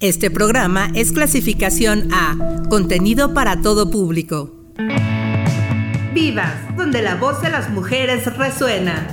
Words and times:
Este 0.00 0.30
programa 0.30 0.90
es 0.94 1.12
clasificación 1.12 2.08
A, 2.10 2.62
contenido 2.70 3.34
para 3.34 3.60
todo 3.60 3.90
público. 3.90 4.50
Vivas, 6.14 6.54
donde 6.74 7.02
la 7.02 7.16
voz 7.16 7.42
de 7.42 7.50
las 7.50 7.68
mujeres 7.68 8.24
resuena. 8.38 9.06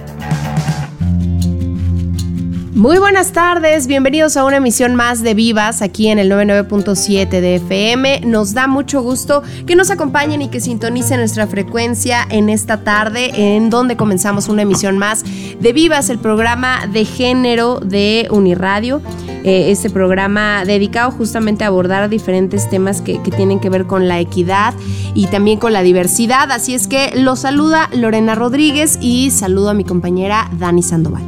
Muy 2.74 3.00
buenas 3.00 3.34
tardes, 3.34 3.88
bienvenidos 3.88 4.38
a 4.38 4.46
una 4.46 4.58
emisión 4.58 4.96
más 4.96 5.24
de 5.24 5.34
Vivas 5.34 5.82
aquí 5.82 6.08
en 6.08 6.20
el 6.20 6.32
99.7 6.32 7.28
de 7.32 7.56
FM. 7.56 8.22
Nos 8.22 8.54
da 8.54 8.68
mucho 8.68 9.02
gusto 9.02 9.44
que 9.66 9.76
nos 9.76 9.92
acompañen 9.92 10.42
y 10.42 10.48
que 10.48 10.62
sintonicen 10.62 11.20
nuestra 11.20 11.48
frecuencia 11.48 12.26
en 12.30 12.48
esta 12.48 12.86
tarde, 12.86 13.56
en 13.58 13.70
donde 13.70 13.98
comenzamos 13.98 14.48
una 14.48 14.62
emisión 14.62 14.98
más 14.98 15.26
de 15.60 15.74
Vivas, 15.74 16.10
el 16.10 16.20
programa 16.20 16.88
de 16.88 17.04
género 17.04 17.82
de 17.82 18.30
Uniradio. 18.32 19.02
Eh, 19.48 19.72
este 19.72 19.90
programa 19.90 20.66
dedicado 20.66 21.10
justamente 21.10 21.64
a 21.64 21.68
abordar 21.68 22.10
diferentes 22.10 22.70
temas 22.70 23.02
que, 23.02 23.18
tienen 23.20 23.62
que 23.62 23.70
ver 23.70 23.88
con 23.88 24.10
la 24.10 24.20
equidad 24.20 24.74
y 25.14 25.28
también 25.28 25.58
con 25.58 25.72
la 25.72 25.84
diversidad. 25.84 26.52
Así 26.52 26.74
es 26.74 26.90
que 26.90 27.14
los 27.16 27.40
saluda 27.40 27.90
Lorena 27.94 28.36
Rodríguez 28.36 29.00
y 29.00 29.32
saludo 29.32 29.70
a 29.70 29.74
mi 29.74 29.86
compañera 29.86 30.50
Dani 30.60 30.84
Sandoval. 30.84 31.24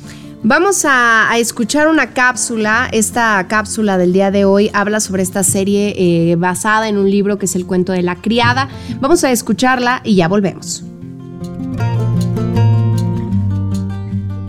Vamos 0.47 0.85
a, 0.85 1.31
escuchar 1.39 1.89
una 1.89 2.11
cápsula. 2.11 2.91
Esta 2.93 3.47
cápsula 3.49 3.97
del 3.97 4.13
día 4.13 4.31
de 4.31 4.45
hoy 4.45 4.71
habla 4.75 5.01
sobre 5.01 5.23
esta 5.23 5.43
serie 5.43 5.95
eh, 5.97 6.37
basada 6.37 6.87
en 6.87 6.99
un 6.99 7.11
libro 7.11 7.39
que 7.39 7.47
es 7.47 7.57
El 7.57 7.65
cuento 7.65 7.93
de 7.93 8.03
la 8.03 8.17
criada. 8.17 8.69
Vamos 9.01 9.25
a 9.25 9.33
escucharla 9.33 10.03
y 10.05 10.17
ya 10.17 10.29
volvemos. 10.29 10.85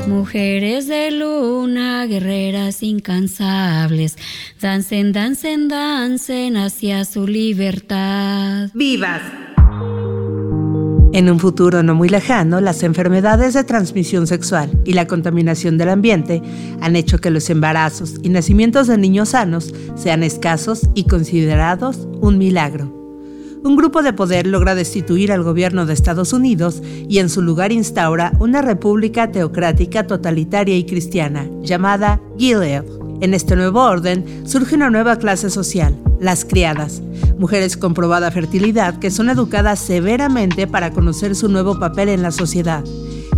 Mujeres 0.06 0.88
de 0.88 1.12
luna, 1.12 2.06
guerreras 2.08 2.84
incansables, 2.84 4.18
dancen, 4.60 5.14
dancen, 5.14 5.70
dancen 5.70 6.58
hacia 6.58 7.06
su 7.06 7.26
libertad. 7.26 8.70
¡Vivas! 8.74 9.22
En 11.16 11.30
un 11.30 11.40
futuro 11.40 11.82
no 11.82 11.96
muy 11.96 12.10
lejano, 12.10 12.60
las 12.60 12.84
enfermedades 12.84 13.54
de 13.54 13.64
transmisión 13.64 14.28
sexual 14.28 14.70
y 14.84 14.92
la 14.92 15.08
contaminación 15.08 15.78
del 15.78 15.88
ambiente 15.88 16.42
han 16.82 16.98
hecho 16.98 17.20
que 17.20 17.30
los 17.30 17.50
embarazos 17.50 18.16
y 18.22 18.28
nacimientos 18.28 18.88
de 18.88 18.98
niños 18.98 19.30
sanos 19.30 19.74
sean 19.96 20.24
escasos 20.24 20.90
y 20.94 21.06
considerados 21.06 22.06
un 22.20 22.38
milagro. 22.38 22.92
Un 23.64 23.78
grupo 23.78 24.04
de 24.04 24.12
poder 24.12 24.46
logra 24.46 24.76
destituir 24.76 25.32
al 25.32 25.42
gobierno 25.42 25.86
de 25.86 25.94
Estados 25.94 26.34
Unidos 26.34 26.84
y 27.08 27.20
en 27.20 27.30
su 27.30 27.42
lugar 27.42 27.72
instaura 27.72 28.34
una 28.40 28.62
república 28.62 29.32
teocrática 29.32 30.08
totalitaria 30.08 30.76
y 30.76 30.86
cristiana 30.86 31.48
llamada 31.62 32.20
Gilead. 32.38 33.05
En 33.22 33.34
este 33.34 33.56
nuevo 33.56 33.82
orden 33.82 34.48
surge 34.48 34.76
una 34.76 34.90
nueva 34.90 35.18
clase 35.18 35.50
social, 35.50 35.98
las 36.20 36.44
criadas, 36.44 37.02
mujeres 37.38 37.78
con 37.78 37.94
probada 37.94 38.30
fertilidad 38.30 39.00
que 39.00 39.10
son 39.10 39.30
educadas 39.30 39.80
severamente 39.80 40.68
para 40.68 40.92
conocer 40.92 41.36
su 41.36 41.48
nuevo 41.48 41.80
papel 41.80 42.10
en 42.10 42.22
la 42.22 42.32
sociedad. 42.32 42.84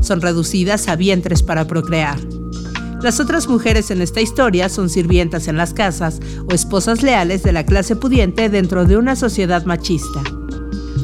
Son 0.01 0.21
reducidas 0.21 0.88
a 0.88 0.95
vientres 0.95 1.43
para 1.43 1.67
procrear. 1.67 2.17
Las 3.01 3.19
otras 3.19 3.47
mujeres 3.47 3.91
en 3.91 4.01
esta 4.01 4.21
historia 4.21 4.69
son 4.69 4.89
sirvientas 4.89 5.47
en 5.47 5.57
las 5.57 5.73
casas 5.73 6.19
o 6.49 6.53
esposas 6.53 7.03
leales 7.03 7.44
de 7.44 7.51
la 7.51 7.63
clase 7.63 7.95
pudiente 7.95 8.49
dentro 8.49 8.85
de 8.85 8.97
una 8.97 9.15
sociedad 9.15 9.65
machista. 9.65 10.23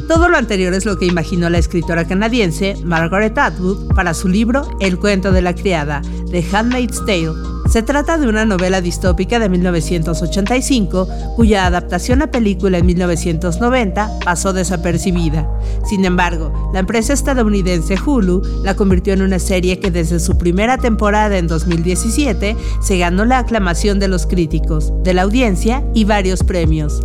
Todo 0.08 0.28
lo 0.28 0.38
anterior 0.38 0.74
es 0.74 0.86
lo 0.86 0.98
que 0.98 1.06
imaginó 1.06 1.50
la 1.50 1.58
escritora 1.58 2.06
canadiense 2.06 2.76
Margaret 2.84 3.38
Atwood 3.38 3.94
para 3.96 4.14
su 4.14 4.28
libro 4.28 4.68
El 4.82 5.00
cuento 5.00 5.32
de 5.32 5.42
la 5.42 5.56
criada, 5.56 6.02
The 6.30 6.46
Handmaid's 6.52 7.06
Tale. 7.06 7.32
Se 7.72 7.82
trata 7.82 8.18
de 8.18 8.28
una 8.28 8.46
novela 8.46 8.82
distópica 8.82 9.40
de 9.40 9.48
1985, 9.48 11.08
cuya 11.38 11.66
adaptación 11.66 12.22
a 12.22 12.28
película 12.28 12.78
en 12.78 12.86
1990 12.86 14.20
pasó 14.26 14.52
desapercibida. 14.52 15.50
Sin 15.86 16.04
embargo, 16.04 16.72
la 16.74 16.82
empresa 16.82 17.14
estadounidense 17.14 17.96
Hulu 17.96 18.42
la 18.64 18.76
convirtió 18.76 19.14
en 19.14 19.22
una 19.22 19.40
serie 19.40 19.80
que 19.80 19.90
desde 19.90 20.20
su 20.20 20.38
primera 20.38 20.78
temporada 20.78 21.38
en 21.38 21.48
2017 21.48 22.58
se 22.82 22.98
ganó 22.98 23.24
la 23.24 23.40
aclamación 23.40 24.00
de 24.00 24.10
los 24.10 24.28
críticos, 24.28 24.92
de 25.04 25.14
la 25.14 25.22
audiencia 25.22 25.84
y 25.94 26.04
varios 26.04 26.44
premios. 26.44 27.02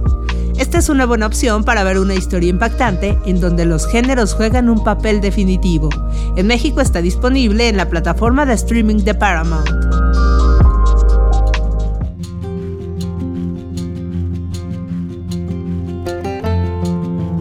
Esta 0.59 0.79
es 0.79 0.89
una 0.89 1.07
buena 1.07 1.27
opción 1.27 1.63
para 1.63 1.85
ver 1.85 2.01
una 2.01 2.15
historia 2.15 2.51
impactante 2.51 3.17
en 3.25 3.41
donde 3.41 3.65
los 3.65 3.87
géneros 3.87 4.35
juegan 4.35 4.69
un 4.69 4.83
papel 4.83 5.21
definitivo. 5.21 5.89
En 6.37 6.49
México 6.49 6.81
está 6.81 7.01
disponible 7.01 7.69
en 7.69 7.77
la 7.77 7.89
plataforma 7.89 8.45
de 8.45 8.55
streaming 8.55 9.05
de 9.05 9.15
Paramount. 9.15 10.08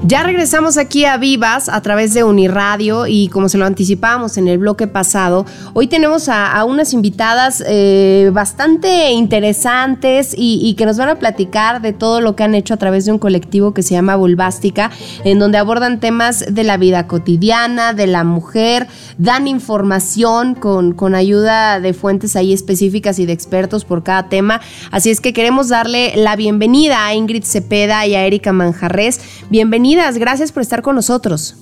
Ya 0.07 0.23
regresamos 0.23 0.77
aquí 0.77 1.03
a 1.03 1.17
Vivas 1.17 1.67
a 1.67 1.81
través 1.81 2.13
de 2.13 2.23
Uniradio 2.23 3.07
y 3.07 3.27
como 3.27 3.49
se 3.49 3.57
lo 3.57 3.65
anticipábamos 3.65 4.37
en 4.37 4.47
el 4.47 4.57
bloque 4.57 4.87
pasado, 4.87 5.45
hoy 5.73 5.87
tenemos 5.87 6.29
a, 6.29 6.63
unas 6.63 6.93
invitadas 6.93 7.61
eh, 7.67 8.29
bastante 8.31 9.11
interesantes 9.11 10.33
y, 10.37 10.73
que 10.75 10.85
nos 10.85 10.97
van 10.97 11.09
a 11.09 11.15
platicar 11.15 11.81
de 11.81 11.91
todo 11.91 12.21
lo 12.21 12.37
que 12.37 12.43
han 12.43 12.55
hecho 12.55 12.73
a 12.73 12.77
través 12.77 13.03
de 13.03 13.11
un 13.11 13.19
colectivo 13.19 13.73
que 13.73 13.83
se 13.83 13.95
llama 13.95 14.15
Bulbástica, 14.15 14.91
en 15.25 15.39
donde 15.39 15.57
abordan 15.57 15.99
temas 15.99 16.45
de 16.55 16.63
la 16.63 16.77
vida 16.77 17.05
cotidiana, 17.07 17.91
de 17.91 18.07
la 18.07 18.23
mujer, 18.23 18.87
dan 19.17 19.45
información 19.45 20.55
con, 20.55 20.93
con 20.93 21.15
ayuda 21.15 21.81
de 21.81 21.93
fuentes 21.93 22.37
ahí 22.37 22.53
específicas 22.53 23.19
y 23.19 23.25
de 23.25 23.33
expertos 23.33 23.83
por 23.83 24.03
cada 24.03 24.29
tema. 24.29 24.61
Así 24.89 25.09
es 25.09 25.19
que 25.19 25.33
queremos 25.33 25.67
darle 25.67 26.13
la 26.15 26.37
bienvenida 26.37 27.05
a 27.05 27.13
Ingrid 27.13 27.43
Cepeda 27.43 28.07
y 28.07 28.15
a 28.15 28.25
Erika 28.25 28.53
Manjarres. 28.53 29.19
Bienvenida 29.49 29.96
gracias 30.17 30.51
por 30.51 30.61
estar 30.61 30.81
con 30.81 30.95
nosotros. 30.95 31.55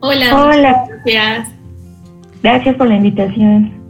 Hola. 0.00 0.42
Hola. 0.42 0.84
Gracias. 1.04 1.48
Gracias 2.42 2.74
por 2.76 2.88
la 2.88 2.96
invitación. 2.96 3.80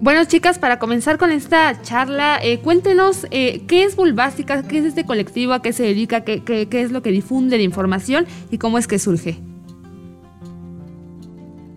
Bueno, 0.00 0.24
chicas, 0.24 0.58
para 0.58 0.78
comenzar 0.78 1.16
con 1.16 1.30
esta 1.30 1.80
charla, 1.80 2.38
eh, 2.42 2.58
cuéntenos 2.58 3.26
eh, 3.30 3.62
qué 3.68 3.84
es 3.84 3.94
Bulbástica, 3.94 4.62
qué 4.66 4.78
es 4.78 4.84
este 4.84 5.04
colectivo, 5.04 5.52
a 5.52 5.62
qué 5.62 5.72
se 5.72 5.84
dedica, 5.84 6.22
qué, 6.22 6.42
qué, 6.42 6.66
es 6.80 6.90
lo 6.90 7.02
que 7.02 7.10
difunde 7.10 7.56
la 7.56 7.62
información 7.62 8.26
y 8.50 8.58
cómo 8.58 8.78
es 8.78 8.88
que 8.88 8.98
surge. 8.98 9.36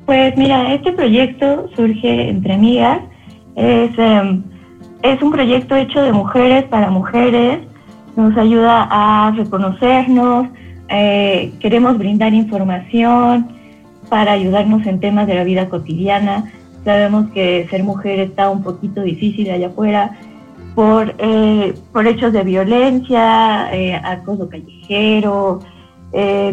Pues 0.07 0.35
mira, 0.37 0.73
este 0.73 0.91
proyecto 0.93 1.69
surge 1.75 2.29
entre 2.29 2.53
amigas. 2.53 2.99
Es, 3.55 3.91
em, 3.97 4.43
es 5.03 5.21
un 5.21 5.31
proyecto 5.31 5.75
hecho 5.75 6.01
de 6.01 6.11
mujeres 6.11 6.63
para 6.65 6.89
mujeres. 6.89 7.59
Nos 8.15 8.35
ayuda 8.37 8.87
a 8.89 9.31
reconocernos, 9.37 10.47
eh, 10.89 11.53
queremos 11.59 11.97
brindar 11.97 12.33
información 12.33 13.47
para 14.09 14.33
ayudarnos 14.33 14.85
en 14.85 14.99
temas 14.99 15.27
de 15.27 15.35
la 15.35 15.43
vida 15.43 15.69
cotidiana. 15.69 16.51
Sabemos 16.83 17.31
que 17.31 17.67
ser 17.69 17.83
mujer 17.83 18.19
está 18.19 18.49
un 18.49 18.61
poquito 18.61 19.01
difícil 19.01 19.49
allá 19.49 19.67
afuera 19.67 20.17
por, 20.75 21.15
eh, 21.17 21.73
por 21.91 22.05
hechos 22.05 22.33
de 22.33 22.43
violencia, 22.43 23.69
eh, 23.73 23.95
acoso 23.95 24.49
callejero, 24.49 25.59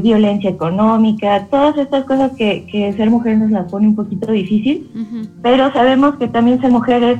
violencia 0.02 0.50
económica, 0.50 1.46
todas 1.48 1.78
estas 1.78 2.04
cosas 2.04 2.32
que, 2.32 2.66
que, 2.66 2.92
ser 2.94 3.10
mujer 3.10 3.38
nos 3.38 3.52
las 3.52 3.70
pone 3.70 3.86
un 3.86 3.94
poquito 3.94 4.32
difícil, 4.32 4.90
pero 5.40 5.72
sabemos 5.72 6.16
que 6.16 6.26
también 6.26 6.60
ser 6.60 6.72
mujer 6.72 7.00
es 7.04 7.18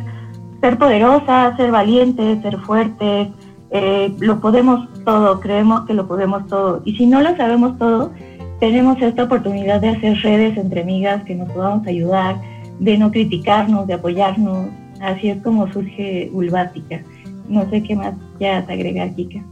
ser 0.61 0.76
poderosa, 0.76 1.56
ser 1.56 1.70
valiente, 1.70 2.43
ser 2.43 2.58
fuerte, 2.58 3.31
eh, 3.72 4.14
lo 4.20 4.40
podemos 4.40 4.86
todo, 5.04 5.40
creemos 5.40 5.86
que 5.86 5.94
lo 5.94 6.06
podemos 6.06 6.46
todo. 6.46 6.82
Y 6.84 6.96
si 6.96 7.06
no 7.06 7.20
lo 7.22 7.34
sabemos 7.36 7.78
todo, 7.78 8.12
tenemos 8.60 9.00
esta 9.00 9.24
oportunidad 9.24 9.80
de 9.80 9.88
hacer 9.88 10.16
redes 10.19 10.56
entre 10.56 10.82
amigas 10.82 11.24
que 11.24 11.34
nos 11.34 11.50
podamos 11.50 11.86
ayudar, 11.86 12.40
de 12.78 12.98
no 12.98 13.10
criticarnos, 13.10 13.86
de 13.86 13.94
apoyarnos. 13.94 14.69
Así 15.00 15.30
es 15.30 15.42
como 15.42 15.72
surge 15.72 16.30
Ulbática. 16.32 17.02
No 17.48 17.69
sé 17.70 17.82
qué 17.82 17.96
más 17.96 18.14
ya 18.38 18.58
agregar, 18.58 19.14
Kika. 19.14 19.42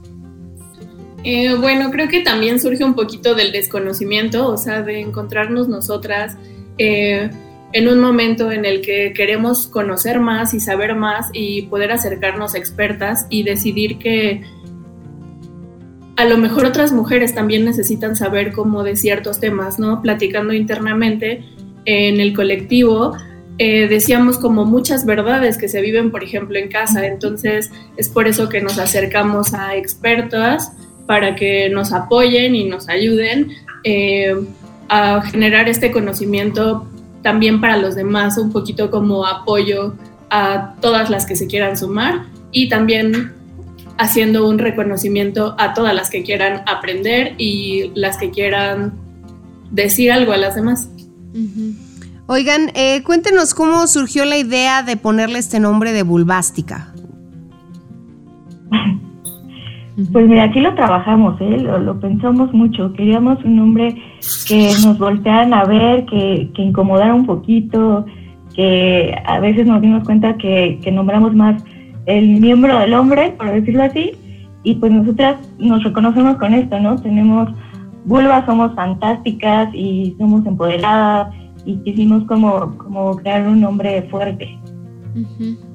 Eh, 1.24 1.54
bueno, 1.54 1.90
creo 1.90 2.08
que 2.08 2.20
también 2.20 2.60
surge 2.60 2.84
un 2.84 2.94
poquito 2.94 3.34
del 3.34 3.52
desconocimiento, 3.52 4.48
o 4.48 4.56
sea, 4.56 4.82
de 4.82 5.00
encontrarnos 5.00 5.68
nosotras 5.68 6.36
eh, 6.78 7.30
en 7.72 7.88
un 7.88 8.00
momento 8.00 8.50
en 8.50 8.64
el 8.64 8.80
que 8.80 9.12
queremos 9.12 9.66
conocer 9.68 10.20
más 10.20 10.54
y 10.54 10.60
saber 10.60 10.94
más 10.94 11.30
y 11.32 11.62
poder 11.62 11.92
acercarnos 11.92 12.54
a 12.54 12.58
expertas 12.58 13.26
y 13.30 13.42
decidir 13.44 13.98
que 13.98 14.42
a 16.16 16.24
lo 16.24 16.36
mejor 16.36 16.66
otras 16.66 16.92
mujeres 16.92 17.34
también 17.34 17.64
necesitan 17.64 18.16
saber 18.16 18.52
como 18.52 18.82
de 18.82 18.96
ciertos 18.96 19.40
temas, 19.40 19.78
¿no? 19.78 20.02
Platicando 20.02 20.52
internamente 20.52 21.44
en 21.86 22.20
el 22.20 22.34
colectivo, 22.34 23.16
eh, 23.56 23.88
decíamos 23.88 24.38
como 24.38 24.64
muchas 24.64 25.06
verdades 25.06 25.56
que 25.56 25.68
se 25.68 25.80
viven, 25.80 26.10
por 26.10 26.24
ejemplo, 26.24 26.58
en 26.58 26.68
casa. 26.68 27.06
Entonces, 27.06 27.70
es 27.96 28.08
por 28.08 28.26
eso 28.26 28.48
que 28.48 28.60
nos 28.60 28.78
acercamos 28.78 29.54
a 29.54 29.76
expertas 29.76 30.72
para 31.06 31.36
que 31.36 31.68
nos 31.70 31.92
apoyen 31.92 32.54
y 32.54 32.64
nos 32.64 32.88
ayuden 32.88 33.52
eh, 33.84 34.34
a 34.88 35.22
generar 35.22 35.68
este 35.68 35.90
conocimiento 35.90 36.89
también 37.22 37.60
para 37.60 37.76
los 37.76 37.94
demás, 37.94 38.38
un 38.38 38.52
poquito 38.52 38.90
como 38.90 39.26
apoyo 39.26 39.94
a 40.30 40.74
todas 40.80 41.10
las 41.10 41.26
que 41.26 41.36
se 41.36 41.46
quieran 41.46 41.76
sumar 41.76 42.26
y 42.52 42.68
también 42.68 43.32
haciendo 43.98 44.48
un 44.48 44.58
reconocimiento 44.58 45.54
a 45.58 45.74
todas 45.74 45.94
las 45.94 46.08
que 46.08 46.22
quieran 46.22 46.62
aprender 46.66 47.34
y 47.36 47.90
las 47.94 48.16
que 48.16 48.30
quieran 48.30 48.94
decir 49.70 50.10
algo 50.10 50.32
a 50.32 50.38
las 50.38 50.54
demás. 50.54 50.88
Oigan, 52.26 52.70
eh, 52.74 53.02
cuéntenos 53.02 53.54
cómo 53.54 53.86
surgió 53.86 54.24
la 54.24 54.38
idea 54.38 54.82
de 54.82 54.96
ponerle 54.96 55.38
este 55.38 55.60
nombre 55.60 55.92
de 55.92 56.02
Bulbástica. 56.02 56.94
Pues 60.12 60.28
mira, 60.28 60.44
aquí 60.44 60.60
lo 60.60 60.74
trabajamos, 60.74 61.40
¿eh? 61.40 61.58
lo, 61.58 61.98
pensamos 61.98 62.52
mucho. 62.52 62.92
Queríamos 62.92 63.42
un 63.44 63.56
nombre 63.56 63.96
que 64.46 64.70
nos 64.84 64.98
voltearan 64.98 65.52
a 65.52 65.64
ver, 65.64 66.06
que, 66.06 66.50
que 66.54 66.62
incomodara 66.62 67.14
un 67.14 67.26
poquito, 67.26 68.06
que 68.54 69.14
a 69.26 69.40
veces 69.40 69.66
nos 69.66 69.80
dimos 69.80 70.04
cuenta 70.04 70.36
que, 70.36 70.78
que 70.82 70.92
nombramos 70.92 71.34
más 71.34 71.62
el 72.06 72.40
miembro 72.40 72.78
del 72.78 72.94
hombre, 72.94 73.34
por 73.36 73.50
decirlo 73.50 73.82
así, 73.82 74.12
y 74.62 74.74
pues 74.76 74.92
nosotras 74.92 75.36
nos 75.58 75.82
reconocemos 75.82 76.36
con 76.36 76.54
esto, 76.54 76.78
¿no? 76.80 76.96
Tenemos 76.96 77.48
vulvas, 78.04 78.46
somos 78.46 78.74
fantásticas 78.74 79.68
y 79.74 80.14
somos 80.18 80.46
empoderadas 80.46 81.34
y 81.64 81.76
quisimos 81.78 82.24
como, 82.24 82.76
como 82.78 83.16
crear 83.16 83.46
un 83.46 83.60
nombre 83.60 84.02
fuerte. 84.10 84.58
Ah, 85.16 85.69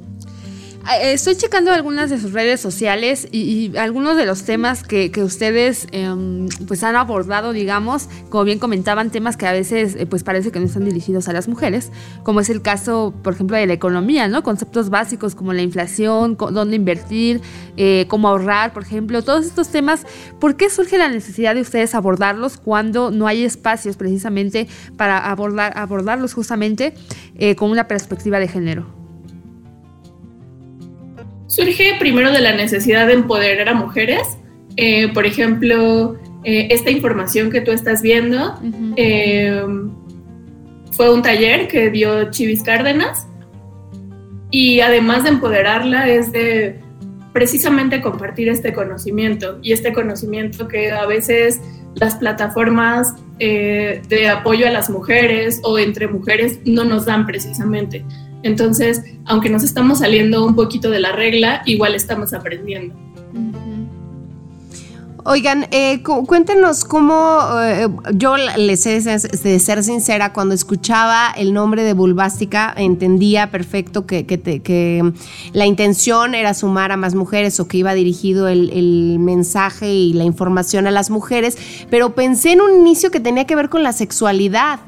estoy 0.93 1.35
checando 1.35 1.71
algunas 1.71 2.09
de 2.09 2.19
sus 2.19 2.31
redes 2.31 2.61
sociales 2.61 3.27
y, 3.31 3.75
algunos 3.77 4.17
de 4.17 4.25
los 4.25 4.43
temas 4.43 4.83
que, 4.83 5.11
ustedes 5.23 5.87
em, 5.91 6.47
pues 6.67 6.83
han 6.83 6.95
abordado, 6.95 7.53
digamos, 7.53 8.07
como 8.29 8.43
bien 8.43 8.59
comentaban, 8.59 9.09
temas 9.09 9.37
que 9.37 9.47
a 9.47 9.51
veces 9.51 9.95
eh, 9.95 10.05
pues 10.05 10.23
parece 10.23 10.51
que 10.51 10.59
no 10.59 10.65
están 10.65 10.85
dirigidos 10.85 11.27
a 11.27 11.33
las 11.33 11.47
mujeres, 11.47 11.91
como 12.23 12.39
es 12.39 12.49
el 12.49 12.61
caso, 12.61 13.13
por 13.23 13.33
ejemplo, 13.33 13.57
de 13.57 13.65
la 13.65 13.73
economía, 13.73 14.27
¿no? 14.27 14.43
Conceptos 14.43 14.89
básicos 14.89 15.33
como 15.33 15.53
la 15.53 15.61
inflación, 15.61 16.37
dónde 16.37 16.75
invertir, 16.75 17.41
eh, 17.77 18.05
cómo 18.07 18.27
ahorrar, 18.27 18.73
por 18.73 18.83
ejemplo, 18.83 19.23
todos 19.23 19.45
estos 19.45 19.69
temas. 19.69 20.05
¿Por 20.39 20.55
qué 20.55 20.69
surge 20.69 20.97
la 20.97 21.09
necesidad 21.09 21.55
de 21.55 21.61
ustedes 21.61 21.95
abordarlos 21.95 22.57
cuando 22.57 23.11
no 23.11 23.27
hay 23.27 23.43
espacios 23.43 23.97
precisamente 23.97 24.67
para 24.97 25.17
abordar, 25.17 25.73
abordarlos 25.77 26.33
justamente 26.33 26.93
eh, 27.35 27.55
con 27.55 27.71
una 27.71 27.87
perspectiva 27.87 28.39
de 28.39 28.47
género? 28.47 29.04
Surge 31.55 31.95
primero 31.99 32.31
de 32.31 32.41
la 32.41 32.53
necesidad 32.53 33.07
de 33.07 33.13
empoderar 33.13 33.69
a 33.69 33.73
mujeres. 33.73 34.37
Eh, 34.75 35.07
por 35.13 35.25
ejemplo, 35.25 36.17
eh, 36.43 36.67
esta 36.71 36.91
información 36.91 37.49
que 37.49 37.61
tú 37.61 37.71
estás 37.71 38.01
viendo 38.01 38.59
eh, 38.97 39.63
fue 40.91 41.13
un 41.13 41.21
taller 41.21 41.69
que 41.69 41.89
dio 41.89 42.29
Chivis 42.29 42.61
Cárdenas 42.61 43.27
y 44.51 44.81
además 44.81 45.23
de 45.23 45.29
empoderarla 45.29 46.09
es 46.09 46.33
de 46.33 46.81
precisamente 47.31 48.01
compartir 48.01 48.49
este 48.49 48.73
conocimiento 48.73 49.59
y 49.61 49.71
este 49.71 49.93
conocimiento 49.93 50.67
que 50.67 50.91
a 50.91 51.05
veces 51.05 51.61
las 51.95 52.15
plataformas 52.15 53.13
de 53.37 54.29
apoyo 54.29 54.67
a 54.67 54.71
las 54.71 54.89
mujeres 54.89 55.59
o 55.63 55.77
entre 55.77 56.07
mujeres 56.07 56.59
no 56.65 56.85
nos 56.85 57.05
dan 57.05 57.25
precisamente. 57.25 58.05
Entonces, 58.45 59.01
aunque 59.25 59.49
nos 59.49 59.63
estamos 59.63 59.99
saliendo 59.99 60.45
un 60.45 60.55
poquito 60.55 60.91
de 60.91 60.99
la 60.99 61.11
regla, 61.11 61.63
igual 61.65 61.95
estamos 61.95 62.31
aprendiendo. 62.31 62.93
Oigan, 65.27 65.65
eh, 65.71 66.03
cuéntenos 66.03 66.85
cómo, 66.85 67.39
eh, 67.59 67.87
yo 68.13 68.37
les 68.37 68.85
he 68.85 69.01
de 69.01 69.59
ser 69.59 69.83
sincera, 69.83 70.31
cuando 70.31 70.53
escuchaba 70.53 71.33
el 71.35 71.51
nombre 71.51 71.81
de 71.81 71.93
Bulbástica, 71.93 72.71
entendía 72.77 73.49
perfecto 73.49 74.05
que, 74.05 74.27
que, 74.27 75.11
la 75.51 75.65
intención 75.65 76.35
era 76.35 76.53
sumar 76.53 76.91
a 76.91 76.97
más 76.97 77.15
mujeres 77.15 77.59
o 77.59 77.67
que 77.67 77.77
iba 77.77 77.95
dirigido 77.95 78.47
el, 78.47 79.17
mensaje 79.17 79.91
y 79.91 80.13
la 80.13 80.25
información 80.25 80.85
a 80.85 80.91
las 80.91 81.09
mujeres, 81.09 81.57
pero 81.89 82.13
pensé 82.13 82.51
en 82.51 82.61
un 82.61 82.77
inicio 82.81 83.09
que 83.09 83.19
tenía 83.19 83.45
que 83.45 83.55
ver 83.55 83.69
con 83.69 83.81
la 83.81 83.93
sexualidad. 83.93 84.79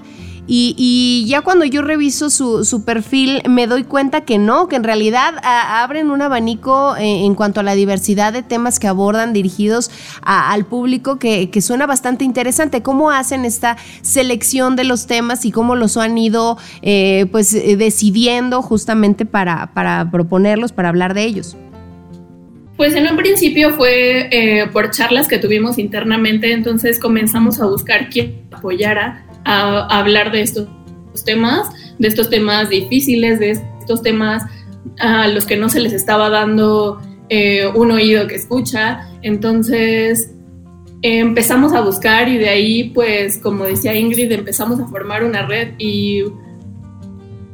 Y, 0.50 1.26
ya 1.28 1.42
cuando 1.42 1.66
yo 1.66 1.82
reviso 1.82 2.30
su, 2.30 2.84
perfil 2.86 3.42
me 3.50 3.68
doy 3.68 3.84
cuenta 3.84 4.22
que 4.22 4.38
no, 4.38 4.70
que 4.70 4.78
en 4.78 4.86
realidad 4.86 5.36
abren 5.44 6.10
un 6.10 6.22
abanico 6.22 6.96
eh, 6.96 7.26
en, 7.26 7.36
cuanto 7.36 7.60
a 7.60 7.64
la 7.64 7.76
diversidad 7.76 8.32
de 8.32 8.44
temas 8.44 8.80
que 8.80 8.88
abordan 8.88 9.34
dirigidos 9.34 9.92
al 10.22 10.66
público 10.66 11.20
que, 11.20 11.50
suena 11.58 11.86
bastante 11.86 12.24
interesante. 12.24 12.82
¿Cómo 12.82 13.12
hacen 13.12 13.44
esta 13.44 13.78
selección 14.02 14.76
de 14.76 14.86
los 14.86 15.08
temas 15.08 15.44
y 15.44 15.52
cómo 15.52 15.76
los 15.76 15.98
han 15.98 16.18
ido 16.18 16.58
eh, 16.82 17.26
pues 17.32 17.54
eh, 17.54 17.76
decidiendo 17.76 18.62
justamente 18.62 19.26
para, 19.26 19.74
para 19.74 20.10
proponerlos, 20.12 20.72
para 20.72 20.90
hablar 20.90 21.14
de 21.14 21.24
ellos? 21.24 21.58
Pues 22.78 22.94
en 22.94 23.08
un 23.10 23.18
principio 23.18 23.74
fue 23.74 24.70
por 24.72 24.92
charlas 24.92 25.28
que 25.28 25.40
tuvimos 25.40 25.80
internamente, 25.80 26.52
entonces 26.52 27.00
comenzamos 27.00 27.60
a 27.60 27.66
buscar 27.66 28.10
quién 28.10 28.44
apoyara 28.52 29.27
a, 29.48 30.00
hablar 30.00 30.32
de 30.32 30.42
estos 30.42 30.68
temas, 31.26 31.70
de 31.98 32.08
estos 32.08 32.30
temas 32.30 32.70
difíciles, 32.70 33.40
de 33.40 33.52
estos 33.80 34.02
temas 34.02 34.44
a 35.00 35.28
los 35.28 35.46
que 35.46 35.58
no 35.58 35.70
se 35.70 35.80
les 35.80 35.94
estaba 35.94 36.30
dando 36.30 37.02
eh, 37.30 37.68
un 37.74 37.92
oído 37.92 38.28
que 38.28 38.36
escucha. 38.36 39.10
Entonces 39.22 40.32
empezamos 41.02 41.74
a 41.74 41.82
buscar 41.82 42.28
y 42.28 42.38
de 42.38 42.50
ahí, 42.50 42.92
pues, 42.94 43.38
como 43.38 43.64
decía 43.64 43.96
Ingrid, 43.96 44.32
empezamos 44.32 44.80
a 44.80 44.88
formar 44.88 45.24
una 45.24 45.46
red 45.46 45.70
y 45.78 46.24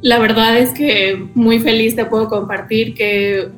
la 0.02 0.20
verdad 0.20 0.58
es 0.58 0.72
que 0.72 1.28
muy 1.36 1.60
feliz 1.60 1.96
te 1.96 2.06
puedo 2.06 2.28
compartir 2.28 2.96
que 2.96 3.50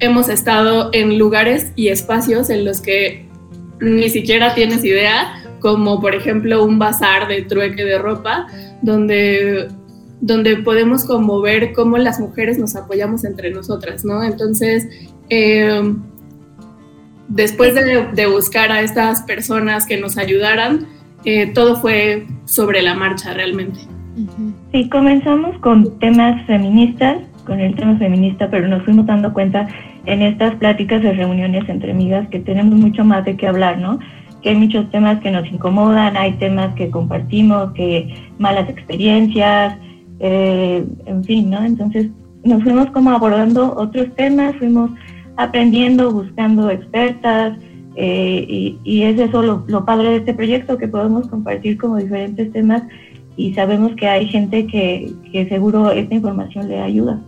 hemos 0.00 0.28
estado 0.28 0.90
en 0.92 1.18
lugares 1.18 1.72
y 1.76 1.88
espacios 1.88 2.50
en 2.50 2.64
los 2.64 2.80
que 2.80 3.28
ni 3.80 4.08
siquiera 4.08 4.54
tienes 4.54 4.84
idea 4.84 5.41
como 5.62 6.00
por 6.00 6.14
ejemplo 6.14 6.64
un 6.64 6.78
bazar 6.78 7.28
de 7.28 7.42
trueque 7.42 7.84
de 7.84 7.96
ropa, 7.98 8.48
donde, 8.82 9.68
donde 10.20 10.56
podemos 10.56 11.06
como 11.06 11.40
ver 11.40 11.72
cómo 11.72 11.96
las 11.98 12.18
mujeres 12.18 12.58
nos 12.58 12.74
apoyamos 12.74 13.24
entre 13.24 13.50
nosotras, 13.50 14.04
¿no? 14.04 14.24
Entonces, 14.24 14.88
em, 15.28 16.02
después 17.28 17.74
de, 17.74 18.26
buscar 18.26 18.72
a 18.72 18.82
estas 18.82 19.22
personas 19.22 19.86
que 19.86 19.98
nos 19.98 20.18
ayudaran, 20.18 20.88
eh, 21.24 21.46
todo 21.54 21.76
fue 21.76 22.26
sobre 22.44 22.82
la 22.82 22.94
marcha 22.94 23.32
realmente. 23.32 23.78
Sí, 24.72 24.88
comenzamos 24.90 25.56
con 25.60 25.98
temas 26.00 26.44
feministas, 26.46 27.18
con 27.46 27.60
el 27.60 27.74
tema 27.76 27.96
feminista, 27.98 28.50
pero 28.50 28.66
nos 28.66 28.82
fuimos 28.82 29.06
dando 29.06 29.32
cuenta 29.32 29.68
en 30.06 30.22
estas 30.22 30.56
pláticas 30.56 31.02
de 31.02 31.12
reuniones 31.12 31.68
entre 31.68 31.92
amigas 31.92 32.28
que 32.28 32.40
tenemos 32.40 32.74
mucho 32.74 33.04
más 33.04 33.24
de 33.24 33.36
qué 33.36 33.46
hablar, 33.46 33.78
¿no? 33.78 34.00
Que 34.42 34.50
hay 34.50 34.56
muchos 34.56 34.90
temas 34.90 35.20
que 35.20 35.30
nos 35.30 35.46
incomodan, 35.50 36.16
hay 36.16 36.32
temas 36.32 36.74
que 36.74 36.90
compartimos, 36.90 37.72
que 37.72 38.14
malas 38.38 38.68
experiencias, 38.68 39.76
eh, 40.20 40.84
en 41.06 41.24
fin, 41.24 41.50
¿no? 41.50 41.64
Entonces 41.64 42.08
nos 42.44 42.62
fuimos 42.62 42.90
como 42.90 43.10
abordando 43.10 43.74
otros 43.76 44.14
temas, 44.16 44.56
fuimos 44.56 44.90
aprendiendo, 45.36 46.12
buscando 46.12 46.70
expertas, 46.70 47.56
eh, 47.94 48.76
y, 48.84 49.02
es 49.02 49.18
eso 49.20 49.42
lo, 49.42 49.84
padre 49.84 50.10
de 50.10 50.16
este 50.16 50.34
proyecto, 50.34 50.78
que 50.78 50.88
podemos 50.88 51.28
compartir 51.28 51.78
como 51.78 51.96
diferentes 51.96 52.50
temas 52.52 52.82
y 53.36 53.54
sabemos 53.54 53.92
que 53.96 54.08
hay 54.08 54.26
gente 54.28 54.66
que, 54.66 55.46
seguro 55.48 55.90
esta 55.90 56.14
información 56.14 56.68
le 56.68 56.80
ayuda. 56.80 57.20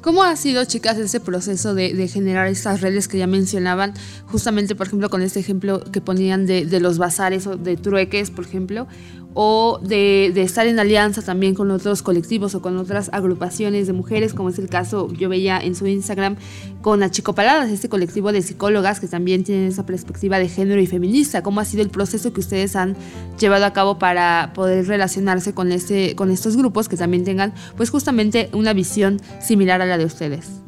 ¿Cómo 0.00 0.22
ha 0.22 0.34
sido, 0.36 0.64
chicas, 0.64 0.96
ese 0.96 1.20
proceso 1.20 1.74
de, 1.74 2.08
generar 2.08 2.46
estas 2.46 2.80
redes 2.80 3.06
que 3.06 3.18
ya 3.18 3.26
mencionaban? 3.26 3.92
Justamente, 4.26 4.74
por 4.74 4.86
ejemplo, 4.86 5.10
con 5.10 5.20
este 5.20 5.40
ejemplo 5.40 5.82
que 5.92 6.00
ponían 6.00 6.46
de, 6.46 6.64
de 6.64 6.80
los 6.80 6.96
bazares 6.96 7.46
o 7.46 7.56
de 7.56 7.76
trueques, 7.76 8.30
por 8.30 8.46
ejemplo 8.46 8.86
o 9.34 9.78
de, 9.82 10.26
estar 10.36 10.66
en 10.66 10.78
alianza 10.78 11.22
también 11.22 11.54
con 11.54 11.70
otros 11.70 12.02
colectivos 12.02 12.54
o 12.54 12.62
con 12.62 12.76
otras 12.76 13.10
agrupaciones 13.12 13.86
de 13.86 13.92
mujeres, 13.92 14.34
como 14.34 14.48
es 14.48 14.58
el 14.58 14.68
caso, 14.68 15.12
yo 15.12 15.28
veía 15.28 15.58
en 15.58 15.74
su 15.74 15.86
Instagram, 15.86 16.36
con 16.82 17.02
Achicopaladas, 17.02 17.70
este 17.70 17.88
colectivo 17.88 18.32
de 18.32 18.42
psicólogas 18.42 19.00
que 19.00 19.06
también 19.06 19.44
tienen 19.44 19.68
esa 19.68 19.86
perspectiva 19.86 20.38
de 20.38 20.48
género 20.48 20.80
y 20.80 20.86
feminista. 20.86 21.42
¿Cómo 21.42 21.60
ha 21.60 21.64
sido 21.64 21.82
el 21.82 21.90
proceso 21.90 22.32
que 22.32 22.40
ustedes 22.40 22.74
han 22.76 22.96
llevado 23.38 23.66
a 23.66 23.72
cabo 23.72 23.98
para 23.98 24.52
poder 24.54 24.86
relacionarse 24.86 25.54
con, 25.54 25.72
este, 25.72 26.14
con 26.16 26.30
estos 26.30 26.56
grupos 26.56 26.88
que 26.88 26.96
también 26.96 27.24
tengan, 27.24 27.52
pues 27.76 27.90
justamente 27.90 28.50
una 28.52 28.72
visión 28.72 29.20
similar 29.40 29.82
a 29.82 29.86
la 29.86 29.98
de 29.98 30.06
ustedes? 30.06 30.60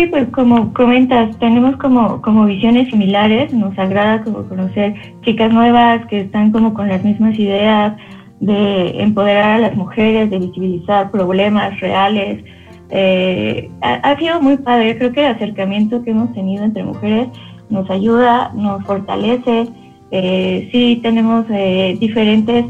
Sí, 0.00 0.06
pues 0.06 0.30
como 0.30 0.72
comentas, 0.72 1.38
tenemos 1.40 1.76
como, 1.76 2.22
como 2.22 2.46
visiones 2.46 2.88
similares, 2.88 3.52
nos 3.52 3.78
agrada 3.78 4.22
como 4.22 4.44
conocer 4.48 4.94
chicas 5.20 5.52
nuevas 5.52 6.06
que 6.06 6.20
están 6.20 6.52
como 6.52 6.72
con 6.72 6.88
las 6.88 7.04
mismas 7.04 7.38
ideas 7.38 7.98
de 8.40 9.02
empoderar 9.02 9.56
a 9.56 9.58
las 9.58 9.76
mujeres, 9.76 10.30
de 10.30 10.38
visibilizar 10.38 11.10
problemas 11.10 11.78
reales. 11.80 12.42
Eh, 12.88 13.70
ha, 13.82 14.16
sido 14.18 14.40
muy 14.40 14.56
padre, 14.56 14.96
creo 14.96 15.12
que 15.12 15.20
el 15.20 15.34
acercamiento 15.34 16.02
que 16.02 16.12
hemos 16.12 16.32
tenido 16.32 16.64
entre 16.64 16.82
mujeres 16.82 17.28
nos 17.68 17.90
ayuda, 17.90 18.52
nos 18.54 18.82
fortalece. 18.84 19.68
Eh, 20.12 20.70
sí, 20.72 20.98
tenemos 21.02 21.44
eh, 21.50 21.98
diferentes 22.00 22.64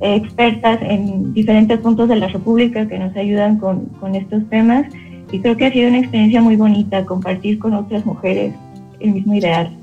expertas 0.00 0.78
en 0.80 1.34
diferentes 1.34 1.78
puntos 1.80 2.08
de 2.08 2.16
la 2.16 2.28
República 2.28 2.88
que 2.88 2.98
nos 2.98 3.14
ayudan 3.16 3.58
con, 3.58 3.84
con 4.00 4.14
estos 4.14 4.48
temas 4.48 4.86
y 5.32 5.40
creo 5.40 5.56
que 5.56 5.66
ha 5.66 5.72
sido 5.72 5.88
una 5.88 5.98
experiencia 5.98 6.40
muy 6.40 6.56
bonita 6.56 7.04
compartir 7.04 7.58
con 7.58 7.74
otras 7.74 8.04
mujeres 8.04 8.54
el 9.00 9.12
mismo 9.12 9.34
ideal. 9.34 9.76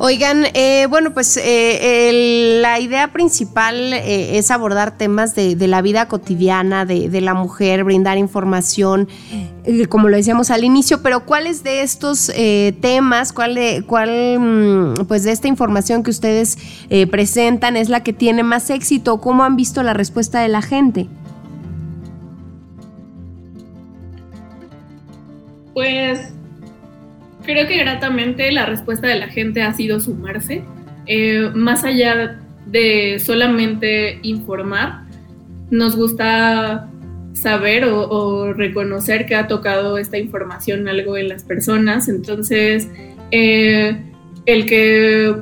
Oigan, 0.00 0.44
eh, 0.54 0.86
bueno, 0.88 1.12
pues 1.12 1.36
eh, 1.42 2.60
la 2.62 2.78
idea 2.78 3.08
principal 3.12 3.92
eh, 3.92 4.38
es 4.38 4.52
abordar 4.52 4.96
temas 4.96 5.34
de, 5.34 5.56
la 5.66 5.82
vida 5.82 6.06
cotidiana 6.06 6.86
de, 6.86 7.20
la 7.20 7.34
mujer, 7.34 7.82
brindar 7.82 8.16
información, 8.16 9.08
como 9.88 10.08
lo 10.08 10.16
decíamos 10.16 10.52
al 10.52 10.62
inicio, 10.62 11.02
pero 11.02 11.26
¿cuáles 11.26 11.64
de 11.64 11.82
estos 11.82 12.30
temas, 12.80 13.32
cuál, 13.32 13.56
de, 13.56 13.82
cuál 13.84 14.38
mm, 14.38 15.06
pues 15.08 15.24
de 15.24 15.32
esta 15.32 15.48
información 15.48 16.04
que 16.04 16.10
ustedes 16.10 16.58
presentan 17.10 17.76
es 17.76 17.88
la 17.88 18.04
que 18.04 18.12
tiene 18.12 18.44
más 18.44 18.70
éxito? 18.70 19.20
¿Cómo 19.20 19.42
han 19.42 19.56
visto 19.56 19.82
la 19.82 19.94
respuesta 19.94 20.40
de 20.40 20.48
la 20.48 20.62
gente? 20.62 21.08
Pues 25.78 26.32
creo 27.44 27.68
que 27.68 27.78
gratamente 27.78 28.50
la 28.50 28.66
respuesta 28.66 29.06
de 29.06 29.14
la 29.14 29.28
gente 29.28 29.62
ha 29.62 29.72
sido 29.74 30.00
sumarse, 30.00 30.64
eh, 31.06 31.52
más 31.54 31.84
allá 31.84 32.40
de 32.66 33.20
solamente 33.24 34.18
informar, 34.24 35.04
nos 35.70 35.94
gusta 35.94 36.90
saber 37.32 37.84
o, 37.84 38.52
reconocer 38.54 39.24
que 39.26 39.36
ha 39.36 39.46
tocado 39.46 39.98
esta 39.98 40.18
información 40.18 40.88
algo 40.88 41.16
en 41.16 41.28
las 41.28 41.44
personas, 41.44 42.08
entonces 42.08 42.88
eh, 43.30 44.02
el 44.46 44.66
que 44.66 45.32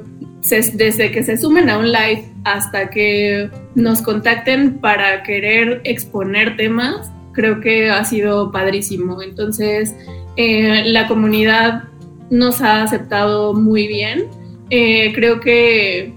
desde 0.74 1.12
que 1.12 1.22
se 1.24 1.38
sumen 1.38 1.70
a 1.70 1.78
un 1.78 1.90
live 1.90 2.30
hasta 2.44 2.90
que 2.90 3.48
nos 3.74 4.02
contacten 4.02 4.80
para 4.80 5.22
querer 5.22 5.80
exponer 5.84 6.58
temas, 6.58 7.10
creo 7.32 7.60
que 7.60 7.90
ha 7.90 8.04
sido 8.04 8.50
padrísimo. 8.50 9.22
Entonces, 9.22 9.94
eh, 10.36 10.84
la 10.86 11.08
comunidad 11.08 11.84
nos 12.30 12.60
ha 12.60 12.82
aceptado 12.82 13.54
muy 13.54 13.86
bien. 13.86 14.26
Eh, 14.70 15.12
creo 15.14 15.40
que 15.40 16.14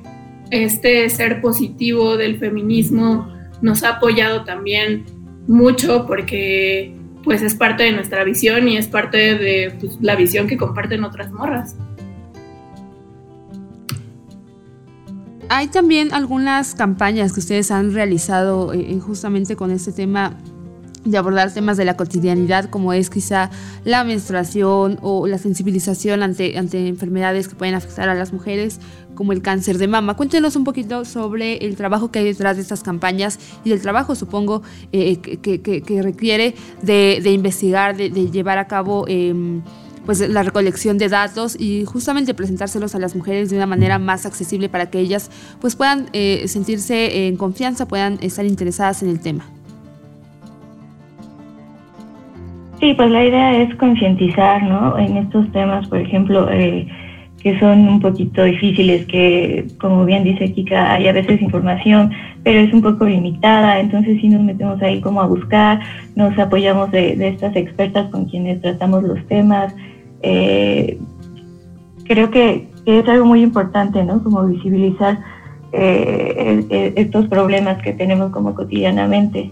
este 0.52 1.10
ser 1.10 1.42
positivo 1.42 2.18
del 2.18 2.38
feminismo 2.38 3.32
nos 3.62 3.84
ha 3.84 3.98
apoyado 3.98 4.44
también 4.44 5.06
mucho 5.48 6.06
porque 6.08 6.96
pues 7.24 7.42
es 7.42 7.56
parte 7.56 7.84
de 7.84 7.92
nuestra 7.92 8.24
visión 8.24 8.68
y 8.68 8.78
es 8.78 8.88
parte 8.88 9.36
de 9.36 9.76
pues, 9.80 9.98
la 10.02 10.16
visión 10.16 10.48
que 10.48 10.58
comparten 10.58 11.04
otras 11.04 11.32
morras. 11.32 11.76
Hay 15.52 15.68
también 15.68 16.14
algunas 16.14 16.76
campañas 16.76 17.34
que 17.34 17.40
ustedes 17.40 17.72
han 17.72 17.94
realizado 17.94 18.72
eh, 18.74 19.00
justamente 19.00 19.56
con 19.56 19.72
este 19.72 19.92
tema 19.92 20.38
de 21.10 21.18
abordar 21.18 21.52
temas 21.54 21.78
de 21.78 21.86
la 21.86 21.98
cotidianidad 21.98 22.70
como 22.70 22.94
es 22.94 23.10
quizá 23.10 23.50
la 23.84 24.04
menstruación 24.04 25.00
o 25.02 25.28
la 25.28 25.38
sensibilización 25.38 26.24
ante, 26.24 26.58
ante 26.58 26.88
enfermedades 26.88 27.48
que 27.48 27.56
pueden 27.56 27.76
afectar 27.76 28.10
a 28.10 28.16
las 28.16 28.34
mujeres 28.34 28.80
como 29.16 29.34
el 29.34 29.42
cáncer 29.42 29.78
de 29.78 29.88
mama. 29.88 30.16
Cuéntenos 30.16 30.56
un 30.56 30.64
poquito 30.64 31.04
sobre 31.04 31.58
el 31.58 31.76
trabajo 31.76 32.10
que 32.10 32.20
hay 32.20 32.26
detrás 32.26 32.56
de 32.56 32.62
estas 32.62 32.84
campañas 32.84 33.38
y 33.66 33.70
del 33.70 33.82
trabajo 33.82 34.16
supongo 34.16 34.62
eh, 34.94 35.18
que, 35.18 36.02
requiere 36.02 36.56
de, 36.82 37.32
investigar, 37.32 37.98
de, 37.98 38.10
llevar 38.10 38.58
a 38.58 38.68
cabo 38.68 39.06
em, 39.08 39.62
pues 40.06 40.28
la 40.28 40.42
recolección 40.44 40.98
de 40.98 41.10
datos 41.10 41.56
y 41.60 41.86
justamente 41.86 42.34
presentárselos 42.34 42.96
a 42.96 43.00
las 43.00 43.16
mujeres 43.16 43.50
de 43.50 43.58
una 43.58 43.66
manera 43.66 44.00
más 44.00 44.26
accesible 44.26 44.70
para 44.70 44.90
que 44.90 45.00
ellas 45.00 45.30
pues 45.60 45.76
puedan 45.76 46.10
eh, 46.14 46.46
sentirse 46.48 47.28
en 47.28 47.38
confianza, 47.38 47.88
puedan 47.88 48.18
estar 48.22 48.46
interesadas 48.46 49.04
en 49.04 49.10
el 49.10 49.20
tema. 49.20 49.46
Sí, 52.80 52.94
pues 52.94 53.12
la 53.12 53.26
idea 53.26 53.62
es 53.62 53.76
concientizar, 53.76 54.64
¿no? 54.64 54.98
En 54.98 55.18
estos 55.18 55.52
temas, 55.52 55.86
por 55.90 56.00
ejemplo, 56.00 56.50
eh, 56.50 56.88
que 57.42 57.60
son 57.60 57.88
un 57.90 58.00
poquito 58.00 58.44
difíciles, 58.44 59.06
que 59.06 59.68
como 59.82 60.06
bien 60.06 60.24
dice 60.24 60.54
Kika, 60.54 60.94
hay 60.94 61.08
a 61.08 61.12
veces 61.12 61.42
información, 61.42 62.12
pero 62.44 62.60
es 62.60 62.74
un 62.74 62.82
poco 62.82 63.06
limitada, 63.06 63.82
entonces 63.82 64.20
sí 64.22 64.30
nos 64.30 64.42
metemos 64.44 64.82
ahí 64.82 65.02
como 65.02 65.22
a 65.22 65.28
buscar, 65.28 65.82
nos 66.16 66.38
apoyamos 66.40 66.90
de, 66.92 67.28
estas 67.28 67.54
expertas 67.58 68.10
con 68.12 68.26
quienes 68.26 68.62
tratamos 68.62 69.04
los 69.04 69.26
temas. 69.28 69.76
Eh, 70.22 70.98
creo 72.06 72.32
que, 72.32 72.70
es 72.86 73.08
algo 73.08 73.26
muy 73.26 73.44
importante, 73.44 74.04
¿no? 74.04 74.24
Como 74.24 74.48
visibilizar 74.48 75.20
eh, 75.74 76.94
estos 76.96 77.28
problemas 77.28 77.80
que 77.84 77.94
tenemos 77.94 78.32
como 78.32 78.56
cotidianamente 78.56 79.52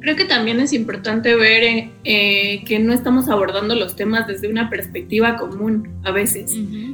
creo 0.00 0.16
que 0.16 0.24
también 0.24 0.60
es 0.60 0.72
importante 0.72 1.34
ver 1.34 1.90
eh, 2.04 2.64
que 2.64 2.78
no 2.78 2.92
estamos 2.92 3.28
abordando 3.28 3.74
los 3.74 3.96
temas 3.96 4.26
desde 4.26 4.48
una 4.48 4.70
perspectiva 4.70 5.36
común 5.36 5.88
a 6.04 6.10
veces. 6.10 6.52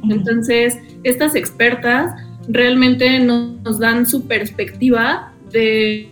Entonces, 0.09 0.77
estas 1.03 1.35
expertas 1.35 2.13
realmente 2.47 3.19
nos, 3.19 3.79
dan 3.79 4.07
su 4.07 4.27
perspectiva 4.27 5.33
de, 5.51 6.09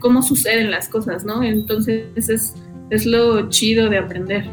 cómo 0.00 0.22
suceden 0.22 0.70
las 0.70 0.88
cosas, 0.88 1.24
¿no? 1.24 1.42
Entonces, 1.42 2.04
es, 2.16 2.54
es 2.90 3.06
lo 3.06 3.48
chido 3.48 3.88
de 3.88 3.98
aprender. 3.98 4.44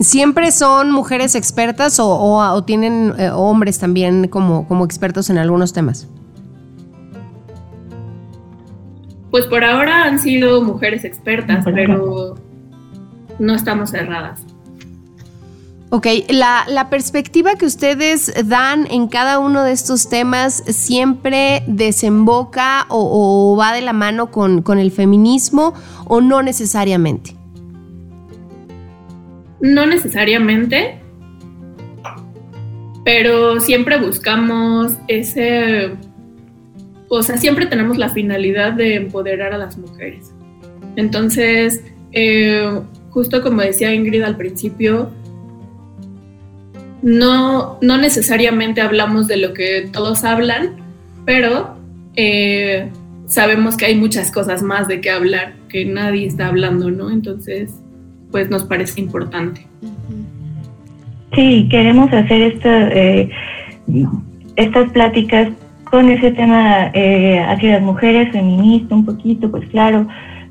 ¿Siempre 0.00 0.50
son 0.50 0.90
mujeres 0.90 1.34
expertas 1.34 1.98
o, 2.00 2.64
tienen 2.66 3.14
eh, 3.16 3.30
hombres 3.30 3.78
también 3.78 4.28
como, 4.28 4.66
como 4.66 4.84
expertos 4.84 5.30
en 5.30 5.38
algunos 5.38 5.72
temas? 5.72 6.08
Pues 9.34 9.48
por 9.48 9.64
ahora 9.64 10.04
han 10.04 10.20
sido 10.20 10.62
mujeres 10.62 11.04
expertas, 11.04 11.64
pero 11.64 12.36
no 13.40 13.54
estamos 13.56 13.90
cerradas. 13.90 14.40
Ok, 15.90 16.06
la, 16.28 16.86
perspectiva 16.88 17.56
que 17.56 17.66
ustedes 17.66 18.32
dan 18.46 18.86
en 18.92 19.08
cada 19.08 19.40
uno 19.40 19.64
de 19.64 19.72
estos 19.72 20.08
temas 20.08 20.62
siempre 20.68 21.64
desemboca 21.66 22.86
o, 22.88 23.56
va 23.58 23.72
de 23.72 23.80
la 23.80 23.92
mano 23.92 24.30
con, 24.30 24.62
con, 24.62 24.78
el 24.78 24.92
feminismo 24.92 25.74
o 26.04 26.20
no 26.20 26.40
necesariamente? 26.40 27.32
No 29.60 29.84
necesariamente, 29.84 31.00
pero 33.04 33.58
siempre 33.58 33.98
buscamos 33.98 34.92
ese 35.08 35.96
o 37.08 37.22
sea, 37.22 37.36
siempre 37.36 37.66
tenemos 37.66 37.98
la 37.98 38.08
finalidad 38.08 38.72
de 38.72 38.96
empoderar 38.96 39.52
a 39.52 39.58
las 39.58 39.78
mujeres. 39.78 40.32
Entonces, 40.96 41.84
eh, 42.12 42.80
justo 43.10 43.42
como 43.42 43.60
decía 43.60 43.94
Ingrid 43.94 44.22
al 44.22 44.36
principio, 44.36 45.10
no, 47.02 47.78
no 47.82 47.98
necesariamente 47.98 48.80
hablamos 48.80 49.28
de 49.28 49.36
lo 49.36 49.52
que 49.52 49.88
todos 49.92 50.24
hablan, 50.24 50.76
pero 51.24 51.76
eh, 52.16 52.88
sabemos 53.26 53.76
que 53.76 53.86
hay 53.86 53.94
muchas 53.94 54.30
cosas 54.30 54.62
más 54.62 54.88
de 54.88 55.00
qué 55.00 55.10
hablar, 55.10 55.54
que 55.68 55.84
nadie 55.84 56.26
está 56.26 56.48
hablando, 56.48 56.90
¿no? 56.90 57.10
Entonces, 57.10 57.74
pues 58.30 58.48
nos 58.50 58.64
parece 58.64 59.00
importante. 59.00 59.66
Sí, 61.34 61.68
queremos 61.70 62.12
hacer 62.12 62.42
esta, 62.42 62.88
eh, 62.88 63.28
estas 64.56 64.90
pláticas 64.92 65.48
con 65.94 66.10
ese 66.10 66.32
tema 66.32 66.90
eh, 66.92 67.38
hacia 67.38 67.74
las 67.74 67.82
mujeres, 67.82 68.32
feminista 68.32 68.96
un 68.96 69.04
poquito, 69.04 69.48
pues 69.48 69.64
claro, 69.68 70.08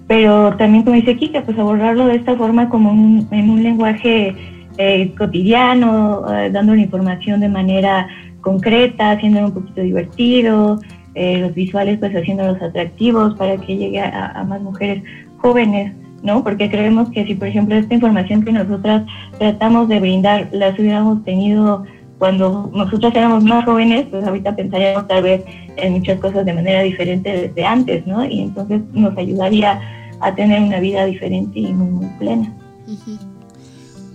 pero 0.08 0.56
también 0.56 0.86
como 0.86 0.96
dice 0.96 1.18
Kika, 1.18 1.42
pues 1.42 1.60
abordarlo 1.60 2.06
de 2.06 2.16
esta 2.16 2.34
forma 2.38 2.70
como 2.70 2.92
en 3.30 3.50
un 3.50 3.62
lenguaje 3.62 4.34
eh, 4.78 5.14
cotidiano, 5.18 6.24
eh, 6.34 6.50
dando 6.50 6.74
la 6.74 6.82
información 6.82 7.42
de 7.42 7.50
manera 7.50 8.08
concreta, 8.40 9.12
haciéndolo 9.12 9.48
un 9.48 9.54
poquito 9.54 9.82
divertido, 9.82 10.80
eh, 11.14 11.40
los 11.40 11.54
visuales 11.54 12.00
pues 12.00 12.16
haciéndolos 12.16 12.62
atractivos 12.62 13.36
para 13.36 13.58
que 13.58 13.76
llegue 13.76 14.00
a, 14.00 14.46
más 14.48 14.62
mujeres 14.62 15.04
jóvenes, 15.40 15.94
¿no? 16.22 16.42
Porque 16.42 16.70
creemos 16.70 17.10
que 17.10 17.26
si 17.26 17.36
por 17.36 17.50
ejemplo 17.50 17.76
esta 17.76 17.94
información 17.94 18.46
que 18.46 18.54
nosotras 18.54 19.04
tratamos 19.40 19.90
de 19.90 20.00
brindar 20.00 20.48
las 20.54 20.80
hubiéramos 20.80 21.22
tenido 21.26 21.84
cuando 22.24 22.72
nosotras 22.74 23.14
éramos 23.14 23.44
más 23.44 23.66
jóvenes, 23.66 24.08
pues 24.10 24.26
ahorita 24.26 24.56
pensaríamos 24.56 25.10
tal 25.10 25.24
vez 25.24 25.44
en 25.76 25.92
muchas 25.92 26.22
cosas 26.22 26.46
de 26.46 26.54
manera 26.54 26.82
diferente 26.82 27.50
desde 27.50 27.66
antes, 27.66 28.08
¿no? 28.08 28.24
Y 28.24 28.40
entonces 28.40 28.80
nos 28.94 29.18
ayudaría 29.18 29.82
a 30.22 30.34
tener 30.34 30.62
una 30.62 30.80
vida 30.80 31.04
diferente 31.04 31.60
y 31.60 31.74
muy, 31.74 31.90
muy 31.90 32.08
plena. 32.20 32.50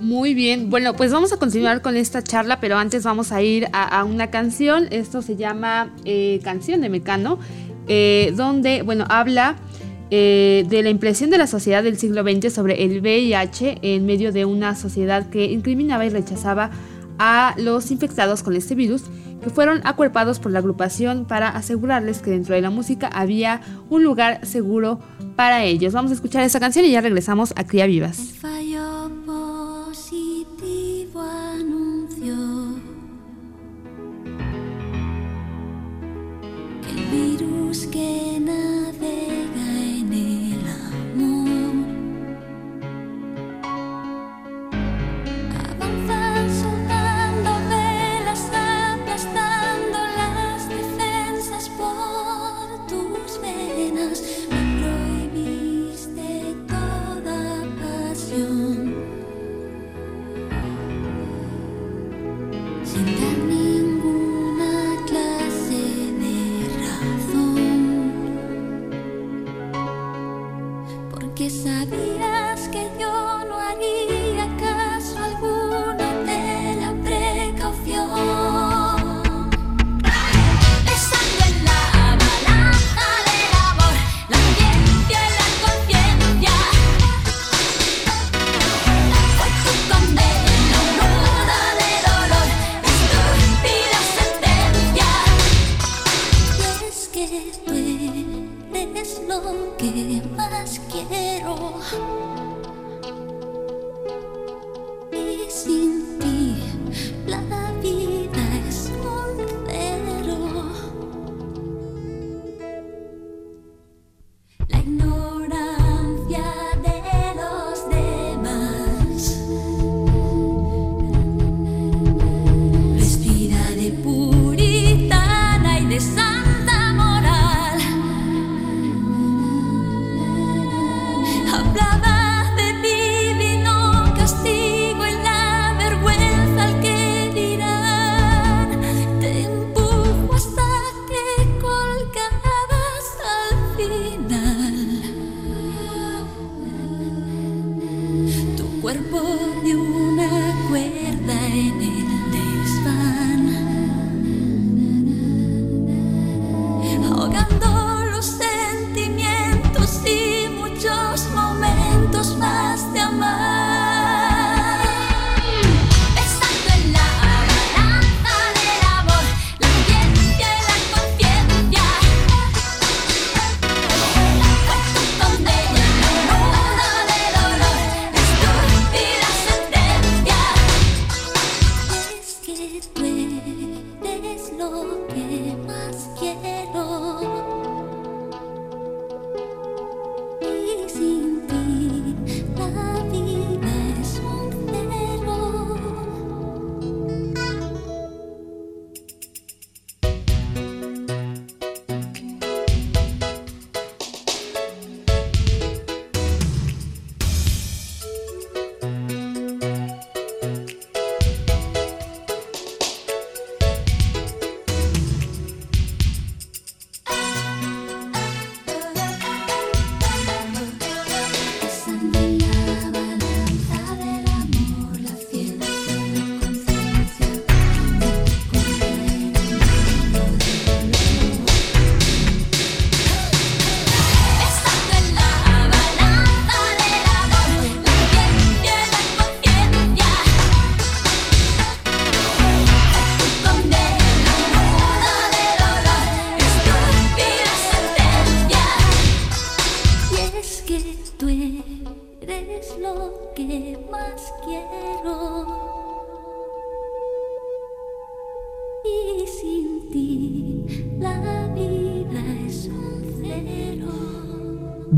Muy 0.00 0.32
bien, 0.32 0.70
bueno, 0.70 0.94
pues 0.94 1.12
vamos 1.12 1.34
a 1.34 1.36
continuar 1.36 1.82
con 1.82 1.98
esta 1.98 2.22
charla, 2.22 2.60
pero 2.60 2.78
antes 2.78 3.04
vamos 3.04 3.30
a 3.30 3.42
ir 3.42 3.68
a, 3.74 4.02
una 4.04 4.28
canción. 4.30 4.86
Esto 4.90 5.20
se 5.20 5.36
llama 5.36 5.92
eh, 6.06 6.40
Canción 6.42 6.80
de 6.80 6.88
Mecano, 6.88 7.38
eh, 7.88 8.32
donde, 8.34 8.80
bueno, 8.80 9.04
habla 9.10 9.56
eh, 10.10 10.64
de 10.66 10.82
la 10.82 10.88
impresión 10.88 11.28
de 11.28 11.36
la 11.36 11.46
sociedad 11.46 11.82
del 11.82 11.98
siglo 11.98 12.22
XX 12.22 12.54
sobre 12.54 12.84
el 12.84 13.02
VIH 13.02 13.80
en 13.82 14.06
medio 14.06 14.32
de 14.32 14.46
una 14.46 14.74
sociedad 14.76 15.28
que 15.28 15.44
incriminaba 15.44 16.06
y 16.06 16.08
rechazaba 16.08 16.70
a 17.18 17.54
los 17.56 17.90
infectados 17.90 18.42
con 18.42 18.54
este 18.54 18.74
virus, 18.74 19.04
que 19.42 19.50
fueron 19.50 19.80
acuerpados 19.84 20.40
por 20.40 20.52
la 20.52 20.58
agrupación 20.58 21.24
para 21.24 21.48
asegurarles 21.48 22.20
que 22.20 22.30
dentro 22.30 22.54
de 22.54 22.60
la 22.60 22.70
música 22.70 23.08
había 23.08 23.60
un 23.88 24.02
lugar 24.02 24.44
seguro 24.46 24.98
para 25.36 25.64
ellos. 25.64 25.92
Vamos 25.92 26.10
a 26.10 26.14
escuchar 26.14 26.42
esa 26.44 26.60
canción 26.60 26.84
y 26.84 26.90
ya 26.90 27.00
regresamos 27.00 27.52
a 27.56 27.64
Cría 27.64 27.86
Vivas. 27.86 28.34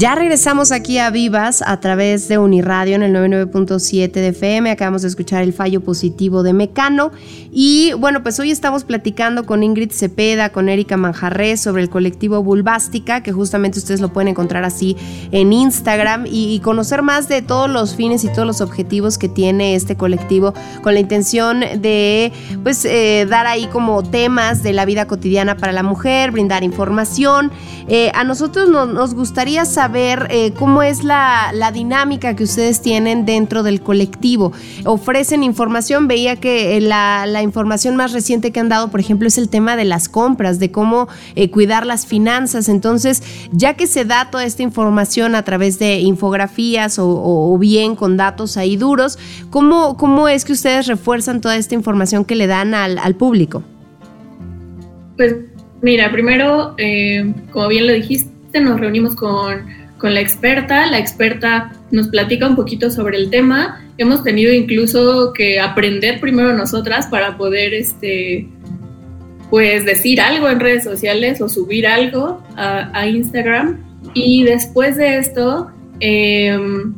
Ya 0.01 0.15
regresamos 0.15 0.73
aquí 0.73 0.97
a 0.97 1.11
Vivas 1.11 1.61
a 1.61 1.79
través 1.79 2.27
de 2.27 2.39
Uniradio 2.39 2.95
en 2.95 3.03
el 3.03 3.13
99.7 3.15 4.11
de 4.11 4.29
FM. 4.29 4.71
Acabamos 4.71 5.03
de 5.03 5.09
escuchar 5.09 5.43
el 5.43 5.53
fallo 5.53 5.83
positivo 5.83 6.43
de 6.43 6.55
Mecano. 6.55 7.13
Y 7.53 7.93
bueno, 7.95 8.23
pues 8.23 8.39
hoy 8.39 8.53
estamos 8.53 8.85
platicando 8.85 9.45
con 9.45 9.65
Ingrid 9.65 9.91
Cepeda, 9.91 10.51
con 10.51 10.69
Erika 10.69 10.97
Manjarres 10.97 11.61
sobre 11.61 11.83
el 11.83 11.91
colectivo 11.91 12.43
Bulbástica, 12.45 13.25
que 13.25 13.33
justamente 13.33 13.81
ustedes 13.81 14.01
lo 14.01 14.13
pueden 14.13 14.29
encontrar 14.29 14.63
así 14.65 14.97
en 15.33 15.53
Instagram 15.53 16.27
y, 16.31 16.61
conocer 16.61 17.03
más 17.03 17.27
de 17.27 17.43
todos 17.43 17.69
los 17.69 17.97
fines 17.97 18.23
y 18.23 18.29
todos 18.29 18.47
los 18.47 18.61
objetivos 18.61 19.19
que 19.19 19.29
tiene 19.29 19.75
este 19.75 19.97
colectivo 19.97 20.55
con 20.83 20.95
la 20.95 21.01
intención 21.01 21.61
de 21.61 22.33
pues 22.63 22.85
eh, 22.85 23.27
dar 23.29 23.47
ahí 23.47 23.67
como 23.67 24.03
temas 24.03 24.63
de 24.63 24.73
la 24.73 24.85
vida 24.85 25.07
cotidiana 25.07 25.57
para 25.57 25.73
la 25.73 25.83
mujer, 25.83 26.31
brindar 26.31 26.63
información. 26.63 27.51
Eh, 27.89 28.13
a 28.15 28.23
nosotros 28.25 28.69
no- 28.69 28.87
nos 28.87 29.15
gustaría 29.15 29.65
saber 29.65 30.29
eh, 30.31 30.53
cómo 30.57 30.83
es 30.83 31.03
la, 31.03 31.51
la 31.55 31.73
dinámica 31.73 32.37
que 32.37 32.45
ustedes 32.45 32.83
tienen 32.83 33.25
dentro 33.27 33.63
del 33.65 33.81
colectivo. 33.81 34.53
Ofrecen 34.85 35.43
información, 35.43 36.07
veía 36.07 36.37
que 36.37 36.79
la, 36.81 37.27
la 37.40 37.44
información 37.44 37.96
más 37.96 38.12
reciente 38.12 38.53
que 38.53 38.61
han 38.61 38.68
dado, 38.68 38.90
por 38.90 39.00
ejemplo, 39.00 39.26
es 39.26 39.38
el 39.38 39.48
tema 39.48 39.74
de 39.74 39.87
las 39.87 40.11
compras, 40.11 40.59
de 40.59 40.70
cómo 40.70 41.09
eh, 41.37 41.50
cuidar 41.50 41.87
las 41.87 42.07
finanzas. 42.07 42.68
Entonces, 42.68 43.22
ya 43.50 43.74
que 43.74 43.87
se 43.87 44.05
da 44.05 44.31
toda 44.31 44.44
esta 44.44 44.62
información 44.62 45.35
a 45.35 45.42
través 45.42 45.79
de 45.79 46.00
infografías 46.00 46.98
o, 46.98 47.57
bien 47.59 47.96
con 47.96 48.18
datos 48.18 48.59
ahí 48.59 48.76
duros, 48.76 49.18
¿cómo, 49.48 49.96
¿cómo 49.96 50.29
es 50.29 50.44
que 50.44 50.53
ustedes 50.53 50.87
refuerzan 50.87 51.40
toda 51.40 51.57
esta 51.57 51.74
información 51.74 52.26
que 52.26 52.37
le 52.37 52.46
dan 52.46 52.74
al, 52.74 52.98
al 52.98 53.14
público? 53.14 53.62
Pues 55.16 55.37
mira, 55.81 56.12
primero, 56.12 56.74
eh, 56.76 57.33
como 57.53 57.68
bien 57.68 57.87
lo 57.87 57.94
dijiste, 57.94 58.61
nos 58.61 58.79
reunimos 58.79 59.14
con, 59.14 59.66
con 59.96 60.12
la 60.12 60.20
experta. 60.20 60.87
La 60.87 60.98
experta 60.98 61.72
nos 61.90 62.09
platica 62.09 62.46
un 62.46 62.57
poquito 62.57 62.90
sobre 62.90 63.16
el 63.18 63.31
tema. 63.31 63.85
Hemos 63.98 64.22
tenido 64.22 64.53
incluso 64.53 65.33
que 65.33 65.61
aprender 65.61 66.20
primero 66.20 66.53
nosotras 66.55 67.07
para 67.07 67.37
poder, 67.37 67.74
este, 67.74 68.48
pues, 69.50 69.85
decir 69.85 70.20
algo 70.20 70.48
en 70.48 70.61
redes 70.61 70.85
sociales 70.85 71.40
o 71.40 71.48
subir 71.48 71.87
algo 71.87 72.42
a, 72.57 73.07
Instagram. 73.07 73.79
Y 74.14 74.44
después 74.44 74.96
de 74.96 75.18
esto, 75.18 75.70
em, 76.00 76.94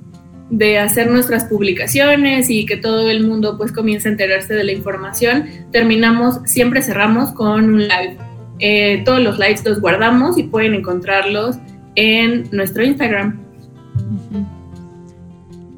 de 0.50 0.78
hacer 0.78 1.10
nuestras 1.10 1.44
publicaciones 1.44 2.50
y 2.50 2.66
que 2.66 2.76
todo 2.76 3.10
el 3.10 3.26
mundo 3.26 3.56
pues 3.56 3.72
comience 3.72 4.06
a 4.08 4.12
enterarse 4.12 4.52
de 4.52 4.64
la 4.64 4.72
información, 4.72 5.46
terminamos, 5.72 6.40
siempre 6.44 6.82
cerramos 6.82 7.32
con 7.32 7.64
un 7.64 7.80
live. 7.88 8.18
Eh, 8.58 9.02
todos 9.04 9.20
los 9.20 9.38
lives 9.38 9.64
los 9.64 9.80
guardamos 9.80 10.36
y 10.36 10.44
pueden 10.44 10.74
encontrarlos 10.74 11.56
en 11.94 12.48
nuestro 12.52 12.84
Instagram. 12.84 13.41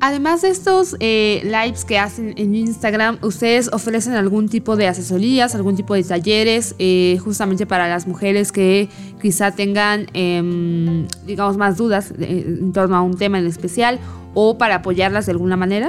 Además 0.06 0.42
de 0.42 0.50
estos 0.50 0.98
eh, 1.00 1.40
lives 1.44 1.86
que 1.86 1.98
hacen 1.98 2.34
en 2.36 2.54
Instagram, 2.54 3.16
¿ustedes 3.22 3.72
ofrecen 3.72 4.12
algún 4.12 4.50
tipo 4.50 4.76
de 4.76 4.86
asesorías, 4.86 5.54
algún 5.54 5.76
tipo 5.76 5.94
de 5.94 6.04
talleres 6.04 6.76
eh, 6.78 7.16
justamente 7.24 7.64
para 7.64 7.88
las 7.88 8.06
mujeres 8.06 8.52
que 8.52 8.90
quizá 9.22 9.52
tengan, 9.52 10.04
em, 10.12 11.06
digamos, 11.26 11.56
más 11.56 11.78
dudas 11.78 12.12
en 12.20 12.74
torno 12.74 12.96
a 12.96 13.00
un 13.00 13.16
tema 13.16 13.38
en 13.38 13.46
especial 13.46 13.98
o 14.34 14.58
para 14.58 14.74
apoyarlas 14.74 15.24
de 15.24 15.32
alguna 15.32 15.56
manera? 15.56 15.88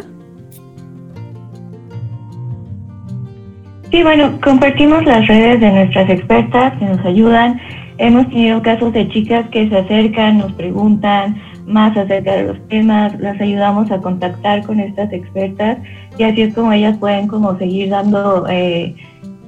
Sí, 3.92 4.02
bueno, 4.02 4.40
compartimos 4.42 5.04
las 5.04 5.28
redes 5.28 5.60
de 5.60 5.70
nuestras 5.70 6.10
expertas 6.10 6.72
que 6.80 6.86
nos 6.86 7.06
ayudan. 7.06 7.60
Hemos 7.98 8.30
tenido 8.30 8.62
casos 8.62 8.94
de 8.94 9.10
chicas 9.10 9.46
que 9.50 9.68
se 9.68 9.78
acercan, 9.78 10.38
nos 10.38 10.54
preguntan 10.54 11.36
más 11.66 11.98
acerca 11.98 12.36
de 12.36 12.44
los 12.44 12.68
temas, 12.68 13.20
las 13.20 13.40
ayudamos 13.42 13.92
a 13.92 14.00
contactar 14.00 14.66
con 14.66 14.80
estas 14.80 15.12
expertas 15.12 15.80
y 16.18 16.24
así 16.24 16.44
es 16.44 16.54
como 16.54 16.72
ellas 16.72 16.98
pueden 16.98 17.28
como 17.28 17.58
seguir 17.58 17.90
dando 17.90 18.48
eh, 18.48 18.96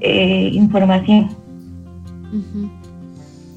eh, 0.01 0.49
información. 0.53 1.30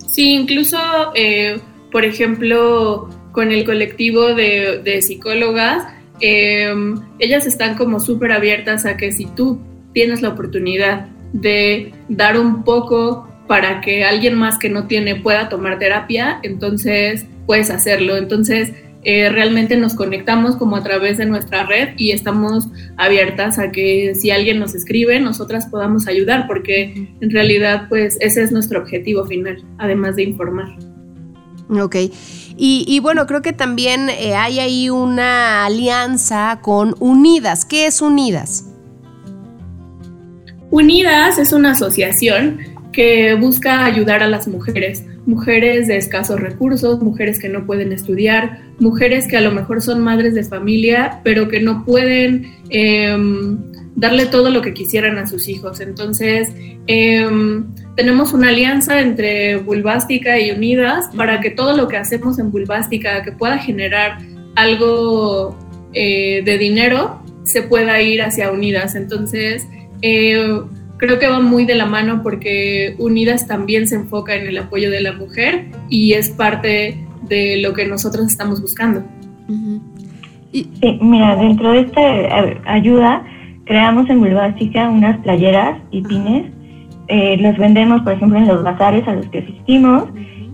Sí, 0.07 0.35
incluso, 0.35 0.79
eh, 1.15 1.59
por 1.91 2.05
ejemplo, 2.05 3.09
con 3.33 3.53
el 3.53 3.65
colectivo 3.65 4.35
de, 4.35 4.81
de 4.85 5.03
psicólogas, 5.03 5.85
eh, 6.21 6.73
ellas 7.19 7.47
están 7.47 7.77
como 7.77 8.01
súper 8.01 8.33
abiertas 8.33 8.85
a 8.85 8.97
que 8.97 9.13
si 9.13 9.27
tú 9.27 9.59
tienes 9.93 10.23
la 10.23 10.31
oportunidad 10.31 11.07
de 11.33 11.93
dar 12.09 12.39
un 12.39 12.63
poco 12.63 13.29
para 13.47 13.81
que 13.81 14.05
alguien 14.05 14.35
más 14.35 14.59
que 14.59 14.69
no 14.69 14.87
tiene 14.87 15.17
pueda 15.17 15.49
tomar 15.49 15.79
terapia, 15.79 16.39
entonces 16.43 17.27
puedes 17.51 17.71
hacerlo. 17.71 18.17
Entonces, 18.17 18.71
eh, 19.03 19.29
realmente 19.29 19.77
nos 19.77 19.95
conectamos 19.95 20.55
como 20.55 20.77
a 20.77 20.85
través 20.85 21.19
de 21.19 21.27
nuestra 21.27 21.67
red 21.67 21.95
y 21.97 22.13
estamos 22.13 22.69
abiertas 22.97 23.59
a 23.59 23.73
que 23.73 24.15
si 24.15 24.31
alguien 24.31 24.61
nos 24.61 24.77
escribe, 24.77 25.19
nosotras 25.19 25.67
podamos 25.67 26.07
ayudar, 26.07 26.47
porque 26.47 27.09
en 27.21 27.31
realidad, 27.33 27.87
pues 27.89 28.19
ese 28.21 28.45
es 28.45 28.53
nuestro 28.53 28.79
objetivo 28.79 29.27
final, 29.27 29.65
además 29.79 30.15
de 30.15 30.23
informar. 30.23 30.69
Ok. 31.71 31.97
Y, 32.57 32.85
y 32.87 33.01
bueno, 33.01 33.27
creo 33.27 33.43
que 33.43 33.53
también 33.53 34.09
eh, 34.11 34.37
hay 34.37 34.61
ahí 34.61 34.89
una 34.89 35.67
alianza 35.67 36.61
con 36.63 36.95
Unidas. 37.01 37.65
¿Qué 37.65 37.87
es 37.87 38.01
Unidas? 38.01 38.67
Unidas 40.71 41.37
es 41.41 41.53
una 41.53 41.73
asociación 41.73 42.61
que 42.93 43.35
busca 43.35 43.85
ayudar 43.85 44.23
a 44.23 44.29
las 44.29 44.47
mujeres, 44.47 45.05
mujeres 45.27 45.87
de 45.87 45.97
escasos 45.97 46.41
recursos, 46.41 47.01
mujeres 47.03 47.39
que 47.39 47.49
no 47.49 47.67
pueden 47.67 47.93
estudiar, 47.93 48.63
mujeres 48.79 49.27
que 49.27 49.37
a 49.37 49.41
lo 49.41 49.53
mejor 49.53 49.83
son 49.83 50.01
madres 50.01 50.35
de 50.35 50.45
familia, 50.45 51.21
pero 51.25 51.49
que 51.49 51.61
no 51.61 51.85
pueden 51.85 52.53
em, 52.71 53.59
darle 53.97 54.27
todo 54.27 54.51
lo 54.51 54.63
que 54.63 54.73
quisieran 54.73 55.19
a 55.19 55.27
sus 55.27 55.49
hijos. 55.49 55.81
Entonces, 55.81 56.53
em, 56.87 57.67
tenemos 57.97 58.33
una 58.33 58.49
alianza 58.49 59.01
entre 59.01 59.57
Bulbástica 59.57 60.39
y 60.39 60.51
Unidas 60.51 61.11
para 61.17 61.41
que 61.41 61.51
todo 61.51 61.77
lo 61.77 61.89
que 61.89 61.97
hacemos 61.97 62.39
en 62.39 62.51
Bulbástica, 62.51 63.23
que 63.23 63.33
pueda 63.33 63.59
generar 63.59 64.19
algo 64.57 65.57
eh, 65.93 66.43
de 66.45 66.59
dinero, 66.59 67.23
se 67.45 67.63
pueda 67.63 68.01
ir 68.01 68.23
hacia 68.23 68.51
Unidas. 68.51 68.95
Entonces, 68.95 69.67
eh, 70.03 70.61
creo 71.01 71.19
que 71.19 71.29
va 71.29 71.41
muy 71.41 71.65
de 71.65 71.75
la 71.75 71.87
mano 71.87 72.23
porque 72.23 72.95
Unidas 72.99 73.47
también 73.47 73.89
se 73.89 73.97
enfoca 73.97 74.35
en 74.35 74.47
el 74.47 74.59
apoyo 74.59 74.91
de 74.91 75.01
la 75.01 75.15
mujer 75.15 75.65
y 75.89 76.13
es 76.13 76.29
parte 76.29 77.03
de 77.23 77.57
lo 77.63 77.73
que 77.73 77.87
nosotros 77.87 78.27
estamos 78.27 78.61
buscando. 78.61 79.03
Y, 80.53 80.65
Sí, 80.81 80.99
mira, 81.01 81.37
dentro 81.37 81.73
de 81.73 81.81
esta 81.81 82.73
ayuda 82.73 83.25
creamos 83.65 84.11
en 84.11 84.21
Bulbástica 84.21 84.91
unas 84.91 85.17
playeras 85.19 85.79
y 85.91 86.03
pines. 86.03 86.47
Eh, 87.09 87.37
los 87.39 87.57
vendemos, 87.57 88.03
por 88.03 88.13
ejemplo, 88.13 88.39
en 88.39 88.47
los 88.47 88.63
bazares 88.63 89.07
a 89.09 89.15
los 89.15 89.27
que 89.29 89.39
asistimos 89.39 90.05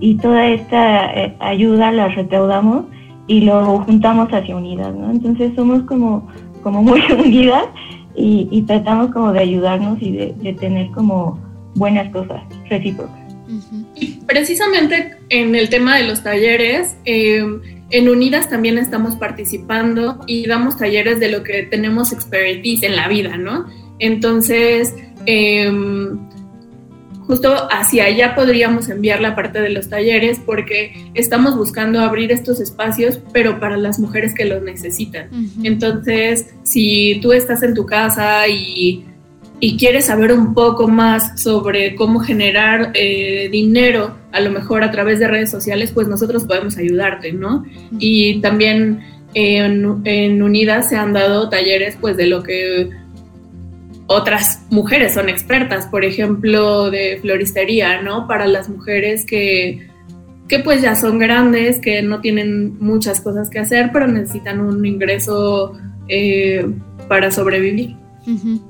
y 0.01 0.17
toda 0.17 0.47
esta 0.47 1.13
eh, 1.13 1.37
ayuda 1.41 1.91
la 1.91 2.09
recaudamos 2.09 2.85
y 3.27 3.41
lo 3.41 3.81
juntamos 3.81 4.29
hacia 4.33 4.55
Unidas, 4.55 4.95
¿no? 4.95 5.11
Entonces 5.11 5.53
somos 5.57 5.83
como, 5.83 6.29
como 6.63 6.83
muy 6.83 7.01
unidas 7.19 7.65
y, 8.17 8.49
y 8.51 8.63
tratamos 8.63 9.13
como 9.13 9.33
de 9.33 9.41
ayudarnos 9.41 10.01
y 10.01 10.13
de, 10.13 10.35
de 10.43 10.53
tener 10.55 10.91
como 10.93 11.39
buenas 11.75 12.11
cosas 12.13 12.43
recíprocas. 12.69 13.27
Y 13.95 14.19
precisamente 14.27 15.17
en 15.29 15.55
el 15.55 15.69
tema 15.69 15.97
de 15.97 16.05
los 16.05 16.23
talleres, 16.23 16.97
eh, 17.05 17.45
en 17.91 18.09
Unidas 18.09 18.51
también 18.51 18.79
estamos 18.79 19.15
participando 19.17 20.21
y 20.27 20.47
damos 20.47 20.77
talleres 20.77 21.21
de 21.21 21.31
lo 21.31 21.45
que 21.45 21.63
tenemos 21.63 22.13
expertise 22.13 22.83
en 22.83 22.97
la 22.97 23.07
vida, 23.07 23.37
¿no? 23.37 23.67
Entonces, 24.01 24.95
eh, 25.27 25.71
justo 27.27 27.69
hacia 27.71 28.05
allá 28.05 28.35
podríamos 28.35 28.89
enviar 28.89 29.21
la 29.21 29.35
parte 29.35 29.61
de 29.61 29.71
los 29.71 29.89
talleres 29.89 30.41
porque 30.45 31.11
estamos 31.15 31.57
buscando 31.57 32.01
abrir 32.01 32.31
estos 32.31 32.61
espacios, 32.61 33.21
pero 33.33 33.59
para 33.59 33.77
las 33.77 33.99
mujeres 33.99 34.35
que 34.35 34.45
los 34.45 34.63
necesitan. 34.63 35.29
Entonces, 35.63 36.55
si 36.63 37.19
tú 37.21 37.33
estás 37.33 37.63
en 37.63 37.75
tu 37.75 37.85
casa 37.85 38.47
y, 38.49 39.05
y 39.59 39.77
quieres 39.77 40.07
saber 40.07 40.33
un 40.33 40.55
poco 40.55 40.87
más 40.89 41.41
sobre 41.41 41.97
cómo 41.97 42.21
generar 42.21 42.93
eh, 42.95 43.49
dinero, 43.51 44.17
a 44.33 44.41
lo 44.41 44.51
mejor 44.51 44.85
a 44.85 44.91
través 44.91 45.19
de 45.19 45.29
redes 45.29 45.51
sociales, 45.51 45.91
pues 45.93 46.09
nosotros 46.09 46.45
podemos 46.45 46.77
ayudarte, 46.77 47.33
¿no? 47.33 47.65
Y 47.99 48.41
también 48.41 49.01
en, 49.35 50.03
en 50.05 50.43
Unidas 50.43 50.89
se 50.91 50.97
han 50.97 51.13
dado 51.13 51.49
talleres, 51.49 51.97
pues 52.01 52.17
de 52.17 52.27
lo 52.27 52.43
que 52.43 52.91
otras 54.07 54.63
mujeres 54.71 55.15
son 55.15 55.29
expertas, 55.29 55.87
por 55.87 56.05
ejemplo, 56.05 56.91
de 56.91 57.19
floristería, 57.21 58.03
¿no? 58.03 58.27
Para 58.29 58.47
las 58.47 58.69
mujeres 58.69 59.25
que, 59.27 59.89
que 60.49 60.61
pues 60.61 60.83
ya 60.83 60.95
son 60.95 61.19
grandes, 61.19 61.81
que 61.81 62.03
no 62.03 62.21
tienen 62.21 62.77
muchas 62.79 63.21
cosas 63.21 63.51
que 63.51 63.59
hacer, 63.59 63.91
pero 63.93 64.07
necesitan 64.07 64.61
un 64.61 64.85
ingreso 64.87 65.77
eh, 66.09 66.67
para 67.09 67.31
sobrevivir. 67.31 67.97
Ujú. 68.27 68.61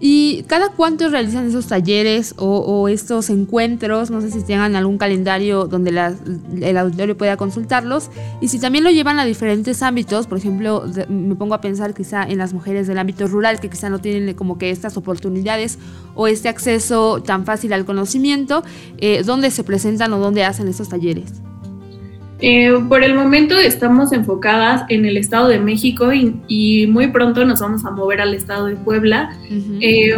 ¿Y 0.00 0.42
cada 0.44 0.70
cuánto 0.70 1.08
realizan 1.08 1.46
esos 1.46 1.66
talleres 1.66 2.34
o, 2.38 2.88
estos 2.88 3.30
encuentros? 3.30 4.10
No 4.10 4.20
sé 4.20 4.30
si 4.30 4.42
tengan 4.42 4.76
algún 4.76 4.98
calendario 4.98 5.66
donde 5.66 5.90
el 5.90 6.76
auditorio 6.76 7.16
pueda 7.16 7.36
consultarlos. 7.36 8.10
Y 8.40 8.48
si 8.48 8.58
también 8.58 8.84
lo 8.84 8.90
llevan 8.90 9.18
a 9.18 9.24
diferentes 9.24 9.82
ámbitos, 9.82 10.26
por 10.26 10.38
ejemplo, 10.38 10.84
me 11.08 11.34
pongo 11.36 11.54
a 11.54 11.60
pensar 11.60 11.94
quizá 11.94 12.24
en 12.24 12.38
las 12.38 12.52
mujeres 12.52 12.86
del 12.86 12.98
ámbito 12.98 13.26
rural 13.26 13.60
que 13.60 13.70
quizá 13.70 13.88
no 13.88 14.00
tienen 14.00 14.34
como 14.34 14.58
que 14.58 14.70
estas 14.70 14.96
oportunidades 14.96 15.78
o 16.14 16.26
este 16.26 16.48
acceso 16.48 17.22
tan 17.22 17.44
fácil 17.44 17.72
al 17.72 17.84
conocimiento, 17.84 18.62
eh, 18.98 19.22
¿dónde 19.24 19.50
se 19.50 19.64
presentan 19.64 20.12
o 20.12 20.18
dónde 20.18 20.44
hacen 20.44 20.68
estos 20.68 20.88
talleres? 20.88 21.32
Eh, 22.40 22.72
por 22.88 23.02
el 23.02 23.14
momento 23.14 23.58
estamos 23.58 24.12
enfocadas 24.12 24.84
en 24.88 25.06
el 25.06 25.16
Estado 25.16 25.48
de 25.48 25.60
México 25.60 26.12
y, 26.12 26.36
y 26.48 26.86
muy 26.88 27.08
pronto 27.08 27.44
nos 27.44 27.60
vamos 27.60 27.84
a 27.84 27.90
mover 27.90 28.20
al 28.20 28.34
Estado 28.34 28.66
de 28.66 28.76
Puebla. 28.76 29.30
Eh, 29.80 30.14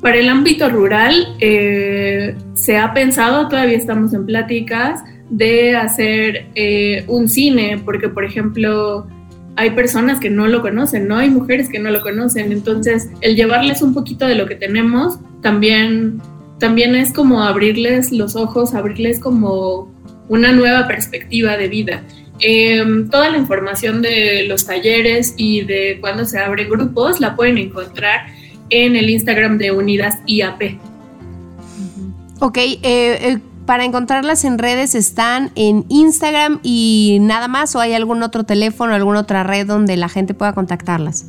para 0.00 0.16
el 0.16 0.28
ámbito 0.28 0.68
rural 0.68 1.34
eh, 1.40 2.36
se 2.54 2.76
ha 2.76 2.94
pensado, 2.94 3.48
todavía 3.48 3.76
estamos 3.76 4.14
en 4.14 4.26
pláticas, 4.26 5.02
de 5.28 5.76
hacer 5.76 6.46
eh, 6.54 7.04
un 7.08 7.28
cine, 7.28 7.82
porque 7.84 8.08
por 8.08 8.24
ejemplo 8.24 9.06
hay 9.56 9.70
personas 9.70 10.20
que 10.20 10.30
no 10.30 10.46
lo 10.46 10.62
conocen, 10.62 11.08
¿no? 11.08 11.16
Hay 11.16 11.30
mujeres 11.30 11.68
que 11.68 11.80
no 11.80 11.90
lo 11.90 12.00
conocen, 12.00 12.52
entonces 12.52 13.10
el 13.22 13.34
llevarles 13.34 13.82
un 13.82 13.92
poquito 13.92 14.26
de 14.26 14.36
lo 14.36 14.46
que 14.46 14.54
tenemos 14.54 15.18
también, 15.42 16.22
también 16.60 16.94
es 16.94 17.12
como 17.12 17.42
abrirles 17.42 18.12
los 18.12 18.36
ojos, 18.36 18.74
abrirles 18.74 19.18
como 19.18 19.92
una 20.28 20.52
nueva 20.52 20.86
perspectiva 20.86 21.56
de 21.56 21.68
vida. 21.68 22.02
Eh, 22.40 22.84
toda 23.10 23.30
la 23.30 23.38
información 23.38 24.00
de 24.02 24.44
los 24.46 24.66
talleres 24.66 25.34
y 25.36 25.62
de 25.62 25.98
cuándo 26.00 26.24
se 26.24 26.38
abren 26.38 26.68
grupos 26.68 27.20
la 27.20 27.34
pueden 27.34 27.58
encontrar 27.58 28.26
en 28.70 28.94
el 28.96 29.10
Instagram 29.10 29.58
de 29.58 29.72
Unidas 29.72 30.16
IAP. 30.26 30.78
Ok, 32.40 32.56
eh, 32.58 32.78
eh, 32.82 33.38
para 33.66 33.84
encontrarlas 33.84 34.44
en 34.44 34.58
redes 34.58 34.94
están 34.94 35.50
en 35.56 35.84
Instagram 35.88 36.60
y 36.62 37.18
nada 37.20 37.48
más 37.48 37.74
o 37.74 37.80
hay 37.80 37.92
algún 37.94 38.22
otro 38.22 38.44
teléfono, 38.44 38.94
alguna 38.94 39.20
otra 39.20 39.42
red 39.42 39.66
donde 39.66 39.96
la 39.96 40.08
gente 40.08 40.34
pueda 40.34 40.52
contactarlas. 40.52 41.26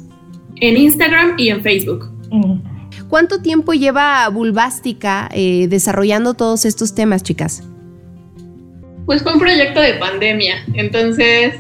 En 0.62 0.78
Instagram 0.78 1.34
y 1.38 1.50
en 1.50 1.62
Facebook. 1.62 2.12
En- 2.32 2.62
¿Cuánto 3.08 3.42
tiempo 3.42 3.74
lleva 3.74 4.30
Bulbástica 4.30 5.30
eh, 5.34 5.68
desarrollando 5.68 6.36
todos 6.36 6.66
estos 6.66 6.94
temas, 6.94 7.24
chicas? 7.24 7.64
Pues 9.10 9.24
fue 9.24 9.34
un 9.34 9.40
proyecto 9.40 9.82
de 9.82 9.96
pandemia, 9.96 10.64
entonces 10.76 11.56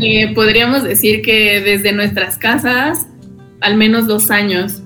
eh, 0.00 0.32
podríamos 0.32 0.84
decir 0.84 1.22
que 1.22 1.60
desde 1.60 1.90
nuestras 1.90 2.38
casas, 2.38 3.08
al 3.60 3.76
menos 3.76 4.06
dos 4.06 4.30
años, 4.30 4.84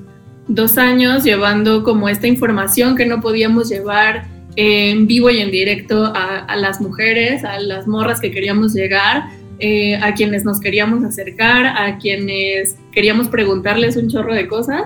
dos 0.48 0.78
años 0.78 1.22
llevando 1.22 1.84
como 1.84 2.08
esta 2.08 2.26
información 2.26 2.96
que 2.96 3.04
no 3.04 3.20
podíamos 3.20 3.68
llevar 3.68 4.26
en 4.56 5.06
vivo 5.06 5.28
y 5.28 5.40
en 5.40 5.50
directo 5.50 6.10
a, 6.16 6.56
las 6.56 6.80
mujeres, 6.80 7.44
a 7.44 7.60
las 7.60 7.86
morras 7.86 8.20
que 8.20 8.30
queríamos 8.30 8.72
llegar, 8.72 9.24
eh, 9.58 9.96
a 9.96 10.14
quienes 10.14 10.46
nos 10.46 10.60
queríamos 10.60 11.04
acercar, 11.04 11.66
a 11.66 11.98
quienes 11.98 12.74
queríamos 12.92 13.28
preguntarles 13.28 13.98
un 13.98 14.08
chorro 14.08 14.34
de 14.34 14.48
cosas. 14.48 14.84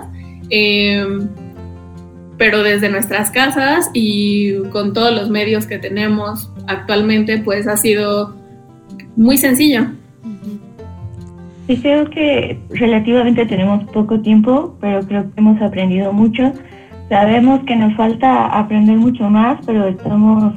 eh, 0.49 1.07
pero 2.37 2.63
desde 2.63 2.89
nuestras 2.89 3.31
casas 3.31 3.89
y 3.93 4.55
con 4.71 4.93
todos 4.93 5.13
los 5.13 5.29
medios 5.29 5.65
que 5.65 5.79
tenemos 5.79 6.51
actualmente, 6.67 7.39
pues 7.39 7.67
ha 7.67 7.77
sido 7.77 8.35
muy 9.15 9.37
sencillo. 9.37 9.87
Sí, 11.67 11.77
creo 11.81 12.09
que 12.09 12.59
relativamente 12.69 13.45
tenemos 13.45 13.83
poco 13.91 14.21
tiempo, 14.21 14.77
pero 14.79 15.01
creo 15.01 15.23
que 15.23 15.39
hemos 15.39 15.61
aprendido 15.61 16.13
mucho. 16.13 16.53
Sabemos 17.09 17.61
que 17.65 17.75
nos 17.75 17.95
falta 17.95 18.45
aprender 18.47 18.97
mucho 18.97 19.29
más, 19.29 19.59
pero 19.65 19.87
estamos 19.87 20.53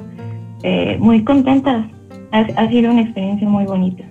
eh, 0.62 0.96
muy 1.00 1.24
contentas. 1.24 1.84
Ha, 2.32 2.38
ha 2.38 2.68
sido 2.68 2.92
una 2.92 3.02
experiencia 3.02 3.48
muy 3.48 3.64
bonita. 3.64 4.04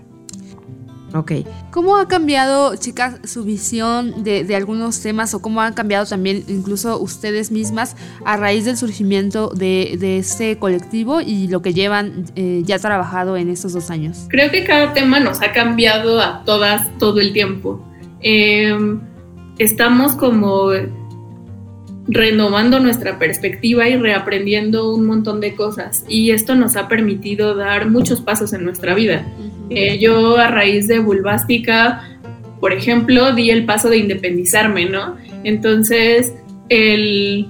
Ok. 1.13 1.31
¿Cómo 1.71 1.97
ha 1.97 2.07
cambiado, 2.07 2.75
chicas, 2.75 3.19
su 3.23 3.43
visión 3.43 4.23
de, 4.23 4.43
de 4.43 4.55
algunos 4.55 5.01
temas 5.01 5.33
o 5.33 5.41
cómo 5.41 5.61
han 5.61 5.73
cambiado 5.73 6.05
también 6.05 6.43
incluso 6.47 6.99
ustedes 6.99 7.51
mismas 7.51 7.95
a 8.25 8.37
raíz 8.37 8.65
del 8.65 8.77
surgimiento 8.77 9.49
de, 9.49 9.97
de 9.99 10.17
este 10.17 10.57
colectivo 10.57 11.21
y 11.21 11.47
lo 11.47 11.61
que 11.61 11.73
llevan 11.73 12.25
eh, 12.35 12.61
ya 12.63 12.79
trabajado 12.79 13.37
en 13.37 13.49
estos 13.49 13.73
dos 13.73 13.89
años? 13.89 14.25
Creo 14.29 14.51
que 14.51 14.63
cada 14.63 14.93
tema 14.93 15.19
nos 15.19 15.41
ha 15.41 15.51
cambiado 15.51 16.19
a 16.21 16.43
todas 16.45 16.97
todo 16.97 17.19
el 17.19 17.33
tiempo. 17.33 17.83
Eh, 18.21 18.75
estamos 19.57 20.13
como 20.13 20.71
renovando 22.07 22.79
nuestra 22.79 23.19
perspectiva 23.19 23.87
y 23.87 23.95
reaprendiendo 23.95 24.93
un 24.93 25.05
montón 25.05 25.39
de 25.39 25.55
cosas 25.55 26.03
y 26.07 26.31
esto 26.31 26.55
nos 26.55 26.75
ha 26.75 26.87
permitido 26.87 27.55
dar 27.55 27.87
muchos 27.89 28.21
pasos 28.21 28.51
en 28.53 28.63
nuestra 28.63 28.95
vida. 28.95 29.25
Eh, 29.69 29.99
yo 29.99 30.37
a 30.37 30.47
raíz 30.47 30.87
de 30.87 30.99
Bulbástica, 30.99 32.19
por 32.59 32.73
ejemplo, 32.73 33.33
di 33.33 33.51
el 33.51 33.65
paso 33.65 33.89
de 33.89 33.97
independizarme, 33.97 34.85
¿no? 34.85 35.15
Entonces, 35.43 36.33
el, 36.69 37.47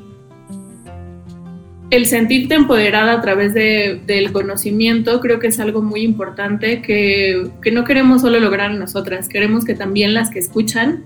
el 1.90 2.06
sentirte 2.06 2.56
empoderada 2.56 3.14
a 3.14 3.22
través 3.22 3.54
de- 3.54 4.02
del 4.06 4.32
conocimiento 4.32 5.20
creo 5.22 5.40
que 5.40 5.48
es 5.48 5.60
algo 5.60 5.82
muy 5.82 6.02
importante 6.02 6.82
que, 6.82 7.50
que 7.62 7.72
no 7.72 7.84
queremos 7.84 8.22
solo 8.22 8.40
lograr 8.40 8.74
nosotras, 8.74 9.28
queremos 9.28 9.66
que 9.66 9.74
también 9.74 10.14
las 10.14 10.30
que 10.30 10.40
escuchan 10.40 11.04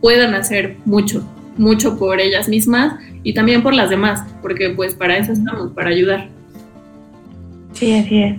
puedan 0.00 0.34
hacer 0.34 0.76
mucho, 0.84 1.24
mucho 1.56 1.98
por 1.98 2.20
ellas 2.20 2.48
mismas 2.48 2.94
y 3.22 3.34
también 3.34 3.62
por 3.62 3.74
las 3.74 3.90
demás, 3.90 4.22
porque 4.42 4.70
pues 4.70 4.94
para 4.94 5.16
eso 5.18 5.32
estamos, 5.32 5.72
para 5.72 5.90
ayudar. 5.90 6.28
Sí, 7.72 7.92
así 7.94 8.22
es. 8.22 8.36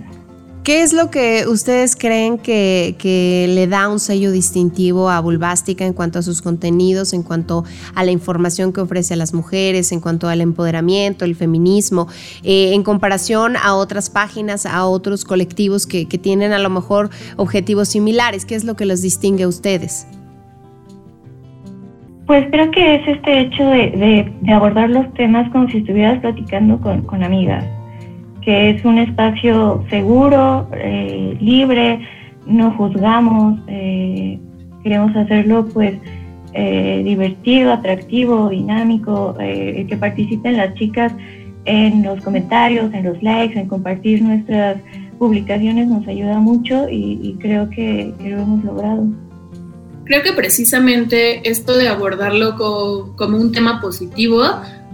¿Qué 0.64 0.82
es 0.82 0.92
lo 0.92 1.10
que 1.10 1.46
ustedes 1.46 1.96
creen 1.96 2.36
que, 2.36 3.46
le 3.48 3.66
da 3.66 3.88
un 3.88 3.98
sello 3.98 4.30
distintivo 4.30 5.08
a 5.08 5.20
Bulbástica 5.20 5.86
en 5.86 5.94
cuanto 5.94 6.18
a 6.18 6.22
sus 6.22 6.42
contenidos, 6.42 7.14
en 7.14 7.22
cuanto 7.22 7.64
a 7.94 8.04
la 8.04 8.10
información 8.10 8.72
que 8.72 8.80
ofrece 8.80 9.14
a 9.14 9.16
las 9.16 9.32
mujeres, 9.32 9.92
en 9.92 10.00
cuanto 10.00 10.28
al 10.28 10.40
empoderamiento, 10.40 11.24
el 11.24 11.36
feminismo, 11.36 12.08
eh, 12.42 12.74
en 12.74 12.82
comparación 12.82 13.56
a 13.56 13.74
otras 13.74 14.10
páginas, 14.10 14.66
a 14.66 14.84
otros 14.86 15.24
colectivos 15.24 15.86
que, 15.86 16.06
tienen 16.18 16.52
a 16.52 16.58
lo 16.58 16.68
mejor 16.68 17.10
objetivos 17.36 17.88
similares? 17.88 18.44
¿Qué 18.44 18.54
es 18.54 18.64
lo 18.64 18.74
que 18.74 18.84
los 18.84 19.00
distingue 19.00 19.44
a 19.44 19.48
ustedes? 19.48 20.06
Pues 22.26 22.44
creo 22.50 22.70
que 22.72 22.96
es 22.96 23.08
este 23.08 23.40
hecho 23.40 23.64
de, 23.64 24.32
abordar 24.52 24.90
los 24.90 25.14
temas 25.14 25.50
como 25.50 25.68
si 25.70 25.78
estuvieras 25.78 26.20
platicando 26.20 26.78
con 26.78 27.22
amigas, 27.22 27.64
que 28.48 28.70
es 28.70 28.82
un 28.82 28.96
espacio 28.96 29.84
seguro, 29.90 30.70
eh, 30.72 31.36
libre, 31.38 32.00
no 32.46 32.70
juzgamos, 32.78 33.60
eh, 33.66 34.38
queremos 34.82 35.14
hacerlo 35.14 35.66
pues 35.66 35.92
eh, 36.54 37.02
divertido, 37.04 37.74
atractivo, 37.74 38.48
dinámico, 38.48 39.36
eh, 39.38 39.84
que 39.86 39.98
participen 39.98 40.56
las 40.56 40.72
chicas 40.76 41.12
en 41.66 42.02
los 42.02 42.22
comentarios, 42.24 42.90
en 42.94 43.04
los 43.04 43.22
likes, 43.22 43.60
en 43.60 43.68
compartir 43.68 44.22
nuestras 44.22 44.78
publicaciones 45.18 45.86
nos 45.86 46.08
ayuda 46.08 46.38
mucho 46.38 46.88
y, 46.88 47.36
creo 47.40 47.68
que, 47.68 48.14
que 48.18 48.30
lo 48.30 48.40
hemos 48.40 48.64
logrado. 48.64 49.04
Creo 50.04 50.22
que 50.22 50.32
precisamente 50.32 51.46
esto 51.46 51.76
de 51.76 51.88
abordarlo 51.90 52.56
co- 52.56 53.14
como 53.14 53.36
un 53.36 53.52
tema 53.52 53.78
positivo, 53.82 54.42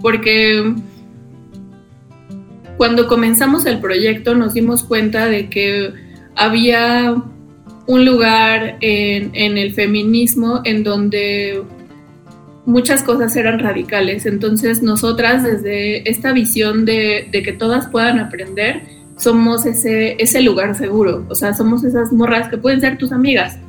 porque 0.01 0.75
cuando 2.77 3.07
comenzamos 3.07 3.65
el 3.65 3.79
proyecto 3.79 4.35
nos 4.35 4.53
dimos 4.53 4.83
cuenta 4.83 5.27
de 5.27 5.49
que 5.49 5.93
había 6.35 7.15
un 7.87 8.05
lugar 8.05 8.77
en, 8.81 9.57
el 9.57 9.73
feminismo 9.73 10.61
en 10.63 10.83
donde 10.83 11.63
muchas 12.65 13.03
cosas 13.03 13.35
eran 13.35 13.59
radicales. 13.59 14.25
Entonces 14.25 14.81
nosotras 14.81 15.43
desde 15.43 16.09
esta 16.09 16.33
visión 16.33 16.85
de, 16.85 17.27
de 17.31 17.43
que 17.43 17.53
todas 17.53 17.87
puedan 17.87 18.19
aprender, 18.19 18.81
somos 19.17 19.65
ese, 19.65 20.15
ese 20.21 20.41
lugar 20.41 20.75
seguro. 20.75 21.25
O 21.29 21.35
sea, 21.35 21.53
somos 21.53 21.83
esas 21.83 22.11
morras 22.11 22.49
que 22.49 22.57
pueden 22.57 22.81
ser 22.81 22.97
tus 22.97 23.11
amigas 23.11 23.59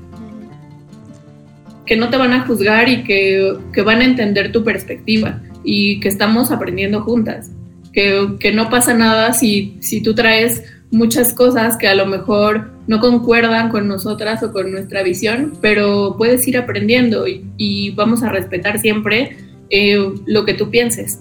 que 1.86 1.96
no 1.96 2.10
te 2.10 2.16
van 2.16 2.32
a 2.32 2.44
juzgar 2.44 2.88
y 2.88 3.04
que, 3.04 3.56
que 3.72 3.82
van 3.82 4.00
a 4.00 4.04
entender 4.04 4.52
tu 4.52 4.64
perspectiva 4.64 5.40
y 5.62 6.00
que 6.00 6.08
estamos 6.08 6.50
aprendiendo 6.50 7.02
juntas. 7.02 7.50
Que, 7.96 8.36
que 8.38 8.52
no 8.52 8.68
pasa 8.68 8.92
nada 8.92 9.32
si, 9.32 9.78
si 9.80 10.02
tú 10.02 10.14
traes 10.14 10.62
muchas 10.90 11.32
cosas 11.32 11.76
que 11.76 11.88
a 11.88 11.94
lo 11.94 12.06
mejor 12.06 12.70
no 12.86 13.00
concuerdan 13.00 13.70
con 13.70 13.88
nosotras 13.88 14.42
o 14.42 14.52
con 14.52 14.70
nuestra 14.70 15.02
visión, 15.02 15.54
pero 15.60 16.14
puedes 16.16 16.46
ir 16.46 16.56
aprendiendo 16.56 17.26
y, 17.26 17.90
vamos 17.96 18.22
a 18.22 18.28
respetar 18.28 18.78
siempre 18.78 19.36
eh, 19.70 19.98
lo 20.26 20.44
que 20.44 20.54
tú 20.54 20.70
pienses. 20.70 21.20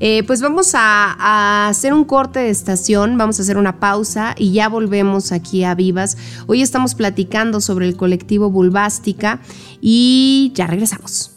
Eh, 0.00 0.22
pues 0.24 0.40
vamos 0.40 0.74
a, 0.74 1.14
a 1.18 1.68
hacer 1.68 1.92
un 1.92 2.04
corte 2.04 2.40
de 2.40 2.50
estación, 2.50 3.16
vamos 3.16 3.38
a 3.38 3.42
hacer 3.42 3.56
una 3.56 3.78
pausa 3.78 4.34
y 4.36 4.52
ya 4.52 4.68
volvemos 4.68 5.32
aquí 5.32 5.64
a 5.64 5.74
Vivas. 5.74 6.16
Hoy 6.46 6.62
estamos 6.62 6.94
platicando 6.94 7.60
sobre 7.60 7.86
el 7.86 7.96
colectivo 7.96 8.50
Bulbástica 8.50 9.40
y 9.80 10.52
ya 10.54 10.66
regresamos. 10.66 11.30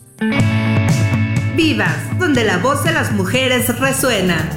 Vivas, 1.57 2.19
donde 2.19 2.43
la 2.43 2.59
voz 2.59 2.83
de 2.83 2.91
las 2.91 3.11
mujeres 3.13 3.79
resuena. 3.79 4.47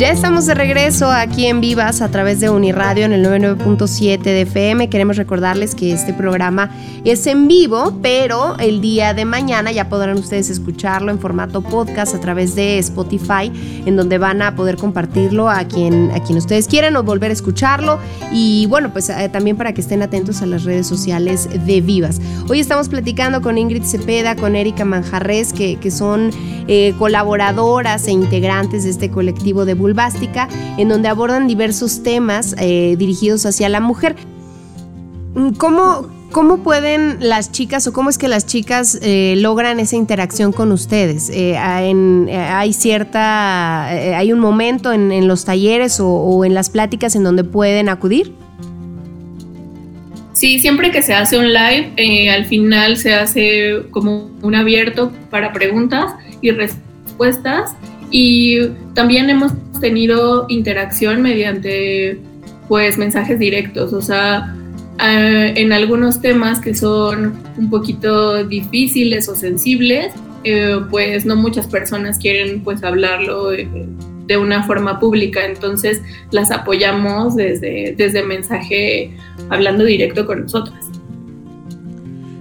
Ya 0.00 0.12
estamos 0.12 0.46
de 0.46 0.54
regreso 0.54 1.10
aquí 1.10 1.44
en 1.44 1.60
Vivas 1.60 2.00
a 2.00 2.10
través 2.10 2.40
de 2.40 2.48
Uniradio 2.48 3.04
en 3.04 3.12
el 3.12 3.22
99.7 3.22 4.22
de 4.22 4.40
FM. 4.40 4.88
Queremos 4.88 5.18
recordarles 5.18 5.74
que 5.74 5.92
este 5.92 6.14
programa 6.14 6.70
es 7.04 7.26
en 7.26 7.46
vivo, 7.46 7.98
pero 8.00 8.56
el 8.58 8.80
día 8.80 9.12
de 9.12 9.26
mañana 9.26 9.72
ya 9.72 9.90
podrán 9.90 10.16
ustedes 10.16 10.48
escucharlo 10.48 11.10
en 11.10 11.18
formato 11.18 11.60
podcast 11.60 12.14
a 12.14 12.20
través 12.20 12.54
de 12.54 12.78
Spotify, 12.78 13.52
en 13.84 13.94
donde 13.94 14.16
van 14.16 14.40
a 14.40 14.56
poder 14.56 14.78
compartirlo 14.78 15.50
a 15.50 15.64
quien, 15.64 16.10
a 16.12 16.20
quien 16.20 16.38
ustedes 16.38 16.66
quieran 16.66 16.96
o 16.96 17.02
volver 17.02 17.28
a 17.28 17.34
escucharlo. 17.34 17.98
Y 18.32 18.64
bueno, 18.68 18.94
pues 18.94 19.10
eh, 19.10 19.28
también 19.30 19.58
para 19.58 19.74
que 19.74 19.82
estén 19.82 20.00
atentos 20.00 20.40
a 20.40 20.46
las 20.46 20.64
redes 20.64 20.86
sociales 20.86 21.46
de 21.66 21.82
Vivas. 21.82 22.22
Hoy 22.48 22.58
estamos 22.58 22.88
platicando 22.88 23.42
con 23.42 23.58
Ingrid 23.58 23.84
Cepeda, 23.84 24.34
con 24.34 24.56
Erika 24.56 24.86
Manjarres, 24.86 25.52
que, 25.52 25.76
que 25.76 25.90
son 25.90 26.30
eh, 26.72 26.94
colaboradoras 26.98 28.06
e 28.06 28.12
integrantes 28.12 28.84
de 28.84 28.90
este 28.90 29.10
colectivo 29.10 29.64
de 29.64 29.74
En 30.76 30.88
donde 30.88 31.08
abordan 31.08 31.46
diversos 31.46 32.02
temas 32.02 32.54
eh, 32.58 32.96
dirigidos 32.98 33.46
hacia 33.46 33.68
la 33.68 33.80
mujer. 33.80 34.16
Mm, 35.34 35.50
¿Cómo, 35.52 36.08
¿Cómo 36.30 36.58
pueden 36.58 37.16
las 37.20 37.50
chicas 37.50 37.86
o 37.86 37.92
cómo 37.92 38.08
es 38.10 38.18
que 38.18 38.28
las 38.28 38.46
chicas 38.46 38.98
eh, 39.02 39.34
logran 39.36 39.80
esa 39.80 39.96
interacción 39.96 40.52
con 40.52 40.72
ustedes? 40.72 41.30
Eh, 41.30 41.56
¿Hay 41.56 42.72
cierta, 42.72 43.88
hay 43.88 44.32
un 44.32 44.38
momento 44.38 44.92
en, 44.92 45.26
los 45.26 45.44
talleres 45.44 45.98
o, 46.00 46.44
en 46.44 46.54
las 46.54 46.70
pláticas 46.70 47.16
en 47.16 47.24
donde 47.24 47.44
pueden 47.44 47.88
acudir? 47.88 48.32
Sí, 50.32 50.58
siempre 50.60 50.90
que 50.90 51.02
se 51.02 51.12
hace 51.12 51.36
un 51.36 51.52
live, 51.52 52.30
al 52.30 52.46
final 52.46 52.96
se 52.96 53.12
hace 53.12 53.82
como 53.90 54.30
un 54.40 54.54
abierto 54.54 55.12
para 55.30 55.52
preguntas 55.52 56.14
y 56.40 56.50
respuestas. 56.52 57.74
Y 58.10 58.68
también 58.94 59.30
hemos 59.30 59.52
tenido 59.80 60.46
interacción 60.48 61.22
mediante 61.22 62.18
pues 62.68 62.98
mensajes 62.98 63.38
directos. 63.38 63.92
O 63.92 64.00
sea, 64.00 64.54
eh, 65.02 65.54
en 65.56 65.72
algunos 65.72 66.20
temas 66.20 66.60
que 66.60 66.74
son 66.74 67.38
un 67.56 67.70
poquito 67.70 68.44
difíciles 68.44 69.28
o 69.28 69.34
sensibles, 69.34 70.12
eh, 70.44 70.78
pues 70.90 71.26
no 71.26 71.36
muchas 71.36 71.66
personas 71.66 72.18
quieren 72.18 72.62
pues 72.62 72.82
hablarlo 72.82 73.52
eh, 73.52 73.68
de 74.26 74.36
una 74.36 74.62
forma 74.62 75.00
pública. 75.00 75.44
Entonces 75.44 76.00
las 76.30 76.50
apoyamos 76.50 77.34
desde, 77.34 77.94
desde 77.96 78.22
mensaje 78.22 79.16
hablando 79.48 79.84
directo 79.84 80.26
con 80.26 80.42
nosotras. 80.42 80.86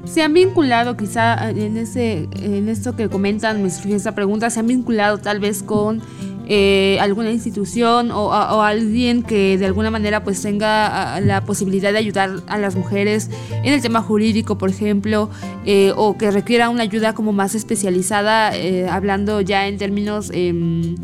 ¿Se 0.06 0.24
han 0.24 0.34
vinculado 0.34 0.98
quizá 0.98 1.50
en, 1.52 1.78
ese, 1.78 2.28
en 2.42 2.68
esto 2.68 2.96
que 2.96 3.10
comentan, 3.10 3.62
me 3.62 3.70
surgió 3.70 3.96
esta 3.96 4.16
pregunta, 4.16 4.50
¿se 4.50 4.60
han 4.60 4.68
vinculado 4.68 5.20
tal 5.20 5.40
vez 5.40 5.62
con 5.62 6.02
eh, 6.50 6.98
alguna 7.00 7.32
institución 7.32 8.12
o, 8.12 8.32
alguien 8.62 9.24
que 9.24 9.58
de 9.58 9.66
alguna 9.66 9.92
manera 9.92 10.24
pues 10.24 10.42
tenga 10.42 11.22
la 11.22 11.46
posibilidad 11.46 11.92
de 11.92 12.00
ayudar 12.00 12.42
a 12.48 12.58
las 12.58 12.76
mujeres 12.76 13.30
en 13.64 13.74
el 13.74 13.82
tema 13.82 14.02
jurídico, 14.02 14.58
por 14.58 14.70
ejemplo, 14.70 15.30
eh, 15.66 15.94
o 15.96 16.18
que 16.18 16.32
requiera 16.32 16.70
una 16.70 16.84
ayuda 16.84 17.14
como 17.14 17.32
más 17.32 17.56
especializada, 17.56 18.56
eh, 18.58 18.88
hablando 18.90 19.42
ya 19.42 19.68
en 19.68 19.78
términos... 19.78 20.32
em, 20.34 20.96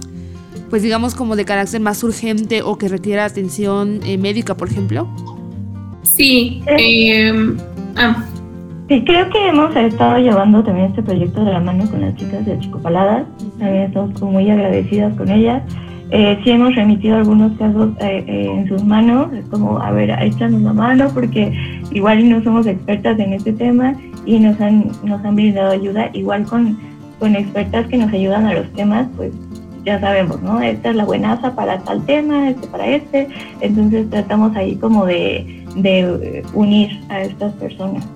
pues 0.69 0.83
digamos 0.83 1.15
como 1.15 1.35
de 1.35 1.45
carácter 1.45 1.79
más 1.79 2.03
urgente 2.03 2.61
o 2.61 2.77
que 2.77 2.87
requiera 2.87 3.25
atención 3.25 3.99
eh, 4.03 4.17
médica, 4.17 4.57
por 4.57 4.69
ejemplo. 4.69 5.07
Sí, 6.03 6.61
eh, 6.67 7.31
ah, 7.95 8.25
Sí, 8.87 9.03
creo 9.03 9.27
que 9.31 9.47
hemos 9.47 9.75
estado 9.75 10.19
llevando 10.19 10.63
también 10.63 10.87
este 10.87 11.01
proyecto 11.01 11.43
de 11.43 11.53
la 11.53 11.59
mano 11.59 11.89
con 11.89 12.01
las 12.01 12.15
chicas 12.17 12.45
de 12.45 12.59
Chicopaladas. 12.59 13.25
También 13.57 13.85
estamos 13.85 14.21
muy 14.21 14.47
agradecidas 14.51 15.15
con 15.15 15.27
ellas. 15.29 15.63
Eh, 16.11 16.39
sí 16.43 16.51
hemos 16.51 16.75
remitido 16.75 17.17
algunos 17.17 17.57
casos 17.57 17.89
eh, 17.99 18.23
eh, 18.27 18.51
en 18.53 18.67
sus 18.67 18.83
manos, 18.83 19.33
es 19.33 19.43
como, 19.47 19.79
a 19.79 19.89
ver, 19.89 20.11
échanos 20.21 20.61
la 20.61 20.71
mano 20.71 21.09
porque 21.11 21.51
igual 21.91 22.29
no 22.29 22.43
somos 22.43 22.67
expertas 22.67 23.17
en 23.17 23.33
este 23.33 23.53
tema 23.53 23.95
y 24.23 24.39
nos 24.39 24.61
han, 24.61 24.91
nos 25.03 25.25
han 25.25 25.35
brindado 25.35 25.71
ayuda, 25.71 26.11
igual 26.13 26.45
con, 26.45 26.77
con 27.19 27.35
expertas 27.35 27.87
que 27.87 27.97
nos 27.97 28.13
ayudan 28.13 28.45
a 28.45 28.53
los 28.53 28.71
temas, 28.73 29.07
pues 29.17 29.33
ya 29.83 29.99
sabemos, 29.99 30.39
¿no? 30.43 30.61
Esta 30.61 30.91
es 30.91 30.95
la 30.95 31.05
buenaza 31.05 31.55
para 31.55 31.79
tal 31.79 32.05
tema, 32.05 32.49
este 32.49 32.67
para 32.67 32.85
este, 32.85 33.27
entonces 33.61 34.07
tratamos 34.11 34.55
ahí 34.55 34.75
como 34.75 35.07
de, 35.07 35.65
de 35.75 36.43
unir 36.53 36.99
a 37.09 37.21
estas 37.21 37.51
personas. 37.53 38.07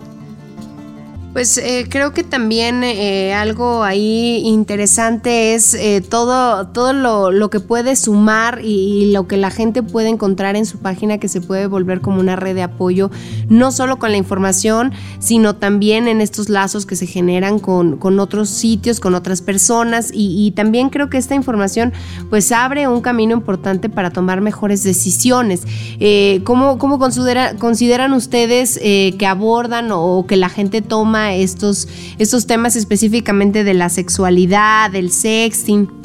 Pues 1.33 1.59
eh, 1.59 1.85
creo 1.87 2.11
que 2.11 2.23
también 2.23 2.83
eh, 2.83 3.35
algo 3.35 3.83
ahí 3.83 4.41
interesante 4.45 5.53
es 5.53 5.75
eh, 5.75 6.01
todo, 6.01 6.67
todo 6.69 6.91
lo, 6.91 7.29
lo 7.29 7.51
que 7.51 7.59
puede 7.59 7.95
sumar 7.95 8.61
y, 8.63 9.11
lo 9.11 9.27
que 9.27 9.37
la 9.37 9.51
gente 9.51 9.83
puede 9.83 10.09
encontrar 10.09 10.55
en 10.55 10.65
su 10.65 10.79
página 10.79 11.19
que 11.19 11.27
se 11.27 11.39
puede 11.39 11.67
volver 11.67 12.01
como 12.01 12.19
una 12.19 12.35
red 12.35 12.55
de 12.55 12.63
apoyo, 12.63 13.11
no 13.47 13.71
solo 13.71 13.99
con 13.99 14.11
la 14.11 14.17
información, 14.17 14.91
sino 15.19 15.55
también 15.55 16.07
en 16.07 16.19
estos 16.19 16.49
lazos 16.49 16.87
que 16.87 16.95
se 16.95 17.05
generan 17.05 17.59
con, 17.59 17.97
con 17.97 18.19
otros 18.19 18.49
sitios, 18.49 18.99
con 18.99 19.13
otras 19.13 19.41
personas 19.41 20.09
y, 20.11 20.51
también 20.55 20.89
creo 20.89 21.09
que 21.11 21.17
esta 21.17 21.35
información 21.35 21.93
pues 22.31 22.51
abre 22.51 22.87
un 22.87 23.01
camino 23.01 23.33
importante 23.35 23.87
para 23.87 24.09
tomar 24.09 24.41
mejores 24.41 24.83
decisiones. 24.83 25.61
Eh, 25.99 26.41
¿Cómo, 26.43 26.79
cómo 26.79 26.97
considera- 26.97 27.55
consideran 27.55 28.13
ustedes 28.13 28.79
que 28.79 29.25
abordan 29.27 29.89
o 29.91 30.25
que 30.27 30.35
la 30.35 30.49
gente 30.49 30.81
toma 30.81 31.18
estos, 31.27 31.87
estos 32.17 32.47
temas 32.47 32.75
específicamente 32.75 33.63
de 33.63 33.73
la 33.73 33.89
sexualidad, 33.89 34.91
del 34.91 35.11
sexting? 35.11 35.99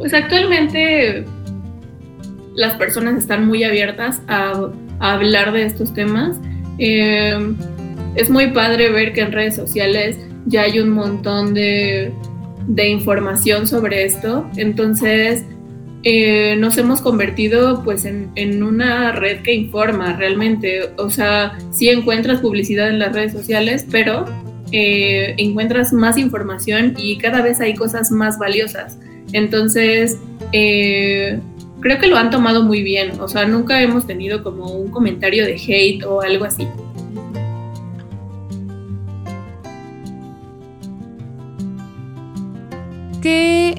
pues 0.00 0.14
actualmente 0.14 1.26
las 2.54 2.74
personas 2.78 3.18
están 3.18 3.46
muy 3.46 3.64
abiertas 3.64 4.22
a, 4.28 4.70
hablar 4.98 5.52
de 5.52 5.64
estos 5.64 5.94
temas. 5.94 6.36
Eh, 6.78 7.54
es 8.16 8.28
muy 8.28 8.48
padre 8.48 8.90
ver 8.90 9.12
que 9.14 9.22
en 9.22 9.32
redes 9.32 9.56
sociales 9.56 10.18
ya 10.44 10.62
hay 10.62 10.78
un 10.78 10.90
montón 10.90 11.54
de, 11.54 12.12
de 12.66 12.88
información 12.88 13.66
sobre 13.66 14.04
esto. 14.04 14.46
Entonces, 14.56 15.44
eh, 16.02 16.56
nos 16.58 16.78
hemos 16.78 17.00
convertido 17.00 17.82
pues 17.84 18.04
en, 18.04 18.30
en 18.34 18.62
una 18.62 19.12
red 19.12 19.42
que 19.42 19.54
informa 19.54 20.16
realmente. 20.16 20.90
O 20.96 21.10
sea, 21.10 21.58
sí 21.72 21.88
encuentras 21.88 22.40
publicidad 22.40 22.88
en 22.88 22.98
las 22.98 23.12
redes 23.14 23.32
sociales, 23.32 23.86
pero 23.90 24.24
eh, 24.72 25.34
encuentras 25.36 25.92
más 25.92 26.16
información 26.16 26.94
y 26.96 27.18
cada 27.18 27.42
vez 27.42 27.60
hay 27.60 27.74
cosas 27.74 28.10
más 28.10 28.38
valiosas. 28.38 28.98
Entonces, 29.32 30.18
eh, 30.52 31.38
creo 31.80 31.98
que 31.98 32.06
lo 32.06 32.16
han 32.16 32.30
tomado 32.30 32.62
muy 32.62 32.82
bien. 32.82 33.20
O 33.20 33.28
sea, 33.28 33.46
nunca 33.46 33.82
hemos 33.82 34.06
tenido 34.06 34.42
como 34.42 34.72
un 34.72 34.90
comentario 34.90 35.44
de 35.44 35.54
hate 35.54 36.04
o 36.04 36.22
algo 36.22 36.44
así. 36.44 36.66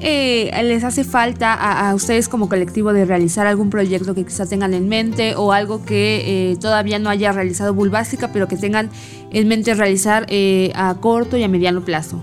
Eh, 0.02 0.62
les 0.64 0.84
hace 0.84 1.04
falta 1.04 1.54
a, 1.54 1.94
ustedes 1.94 2.28
como 2.28 2.48
colectivo 2.48 2.92
de 2.92 3.04
realizar 3.04 3.46
algún 3.46 3.70
proyecto 3.70 4.14
que 4.14 4.24
quizá 4.24 4.46
tengan 4.46 4.74
en 4.74 4.88
mente 4.88 5.34
o 5.36 5.52
algo 5.52 5.84
que 5.84 6.50
eh, 6.52 6.56
todavía 6.60 6.98
no 6.98 7.08
haya 7.08 7.32
realizado 7.32 7.72
Bulbástica, 7.72 8.32
pero 8.32 8.48
que 8.48 8.56
tengan 8.56 8.90
en 9.30 9.48
mente 9.48 9.74
realizar 9.74 10.26
eh, 10.28 10.72
a 10.74 10.94
corto 11.00 11.36
y 11.36 11.42
a 11.42 11.48
mediano 11.48 11.84
plazo? 11.84 12.22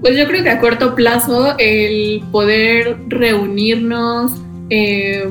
Pues 0.00 0.16
yo 0.16 0.26
creo 0.26 0.42
que 0.42 0.50
a 0.50 0.60
corto 0.60 0.94
plazo 0.94 1.54
el 1.58 2.22
poder 2.32 2.98
reunirnos 3.08 4.32
eh, 4.70 5.28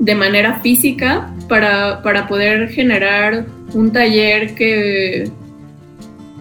de 0.00 0.14
manera 0.14 0.60
física 0.60 1.30
para, 1.46 2.02
para 2.02 2.26
poder 2.26 2.70
generar 2.70 3.44
un 3.74 3.92
taller 3.92 4.54
que 4.54 5.30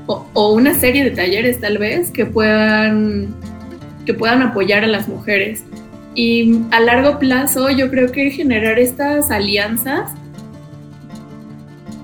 o, 0.08 0.54
una 0.54 0.74
serie 0.74 1.04
de 1.04 1.12
talleres 1.12 1.60
tal 1.60 1.78
vez 1.78 2.10
que 2.10 2.26
puedan 2.26 3.36
que 4.06 4.14
puedan 4.16 4.42
apoyar 4.42 4.84
a 4.84 4.88
las 4.88 5.08
mujeres. 5.08 5.66
Y 6.16 6.62
a 6.72 6.80
largo 6.80 7.20
plazo 7.20 7.70
yo 7.70 7.92
creo 7.92 8.12
que 8.12 8.32
generar 8.32 8.80
estas 8.80 9.30
alianzas 9.30 10.12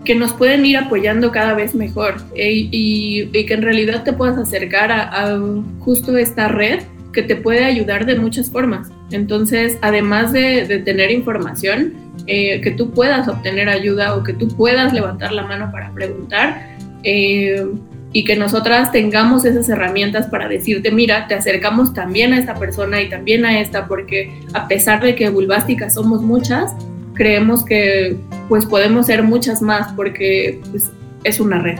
que 0.03 0.13
nos 0.13 0.33
pueden 0.33 0.63
ir 0.65 0.77
apoyando 0.77 1.31
cada 1.31 1.55
vez 1.55 1.73
mejor 1.73 2.17
eh, 2.35 2.51
y, 2.51 3.29
y 3.33 3.45
que 3.47 3.55
en 3.55 3.63
realidad 3.63 4.03
te 4.03 4.13
puedas 4.13 4.37
acercar 4.37 4.91
a 4.91 5.39
justo 5.79 6.15
esta 6.15 6.47
red 6.47 6.83
que 7.15 7.23
te 7.23 7.35
puede 7.35 7.63
ayudar 7.63 8.05
de 8.05 8.15
muchas 8.19 8.51
formas. 8.51 8.89
Entonces, 9.09 9.79
además 9.81 10.31
de, 10.33 10.81
tener 10.85 11.09
información, 11.09 11.93
eh, 12.27 12.61
que 12.61 12.71
tú 12.71 12.91
puedas 12.91 13.27
obtener 13.27 13.69
ayuda 13.69 14.15
o 14.15 14.23
que 14.23 14.33
tú 14.33 14.49
puedas 14.49 14.93
levantar 14.93 15.31
la 15.31 15.43
mano 15.43 15.71
para 15.71 15.91
preguntar, 15.91 16.77
eh, 17.03 17.65
y 18.11 18.23
que 18.23 18.35
nosotras 18.35 18.91
tengamos 18.91 19.43
esas 19.43 19.67
herramientas 19.67 20.27
para 20.27 20.47
decirte, 20.47 20.91
mira, 20.91 21.27
te 21.27 21.35
acercamos 21.35 21.93
también 21.93 22.33
a 22.33 22.39
esta 22.39 22.55
persona 22.55 23.01
y 23.01 23.09
también 23.09 23.45
a 23.45 23.59
esta, 23.59 23.87
porque 23.87 24.31
a 24.53 24.67
pesar 24.67 25.01
de 25.01 25.15
que 25.15 25.29
vulvásticas 25.29 25.95
somos 25.95 26.21
muchas, 26.21 26.73
creemos 27.13 27.65
que 27.65 28.17
pues 28.47 28.65
podemos 28.65 29.07
ser 29.07 29.23
muchas 29.23 29.61
más 29.61 29.91
porque 29.93 30.61
pues, 30.71 30.91
es 31.23 31.39
una 31.39 31.59
red. 31.59 31.79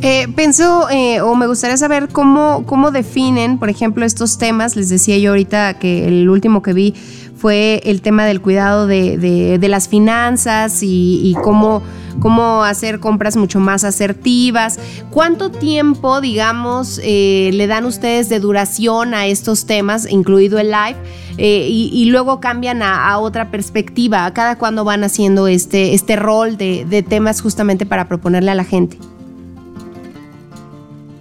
Eh, 0.00 0.28
pienso, 0.36 0.88
eh, 0.90 1.20
o 1.22 1.34
me 1.34 1.48
gustaría 1.48 1.76
saber 1.76 2.08
cómo, 2.08 2.64
cómo 2.66 2.92
definen, 2.92 3.58
por 3.58 3.68
ejemplo, 3.68 4.04
estos 4.04 4.38
temas. 4.38 4.76
Les 4.76 4.88
decía 4.88 5.18
yo 5.18 5.30
ahorita 5.30 5.78
que 5.78 6.06
el 6.06 6.28
último 6.28 6.62
que 6.62 6.72
vi 6.72 6.94
fue 7.36 7.80
el 7.84 8.00
tema 8.00 8.24
del 8.24 8.40
cuidado 8.40 8.86
de, 8.86 9.58
las 9.60 9.88
finanzas 9.88 10.80
y, 10.82 11.36
cómo, 11.42 11.82
cómo 12.20 12.62
hacer 12.62 13.00
compras 13.00 13.36
mucho 13.36 13.58
más 13.58 13.82
asertivas. 13.82 14.78
¿Cuánto 15.10 15.50
tiempo, 15.50 16.20
digamos, 16.20 17.00
eh, 17.02 17.50
le 17.52 17.66
dan 17.66 17.84
ustedes 17.84 18.28
de 18.28 18.38
duración 18.38 19.14
a 19.14 19.26
estos 19.26 19.66
temas, 19.66 20.10
incluido 20.10 20.58
el 20.58 20.70
live? 20.70 20.98
y, 21.40 22.06
luego 22.10 22.40
cambian 22.40 22.82
a, 22.82 23.16
otra 23.18 23.52
perspectiva. 23.52 24.32
¿Cada 24.32 24.58
cuándo 24.58 24.82
van 24.84 25.04
haciendo 25.04 25.46
este, 25.46 25.94
este 25.94 26.16
rol 26.16 26.56
de 26.56 27.04
temas 27.08 27.40
justamente 27.40 27.86
para 27.86 28.08
proponerle 28.08 28.50
a 28.50 28.56
la 28.56 28.64
gente? 28.64 28.98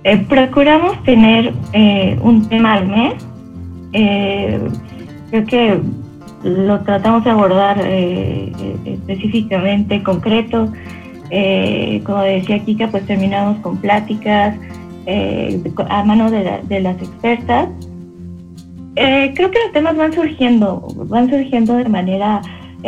Eh, 0.08 0.26
procuramos 0.30 1.04
tener 1.04 1.54
eh, 1.74 2.18
un 2.22 2.48
tema 2.48 2.76
al 2.76 2.88
mes. 2.88 3.16
Eh, 3.92 4.58
creo 5.30 5.46
que 5.46 5.82
lo 6.44 6.80
tratamos 6.80 7.26
de 7.26 7.32
abordar 7.32 7.78
específicamente, 8.86 10.02
concreto. 10.04 10.72
Como 12.06 12.22
decía 12.22 12.60
Kika, 12.60 12.88
pues 12.88 13.06
terminamos 13.06 13.58
con 13.58 13.76
pláticas 13.82 14.56
a 15.90 16.04
mano 16.06 16.32
de, 16.32 16.58
de 16.70 16.80
las 16.80 16.96
expertas. 17.02 17.68
Creo 18.96 19.52
que 19.52 19.60
los 19.66 19.74
temas 19.74 19.98
van 19.98 20.14
surgiendo, 20.14 20.88
van 21.10 21.30
surgiendo 21.30 21.74
de 21.76 21.90
manera 21.90 22.42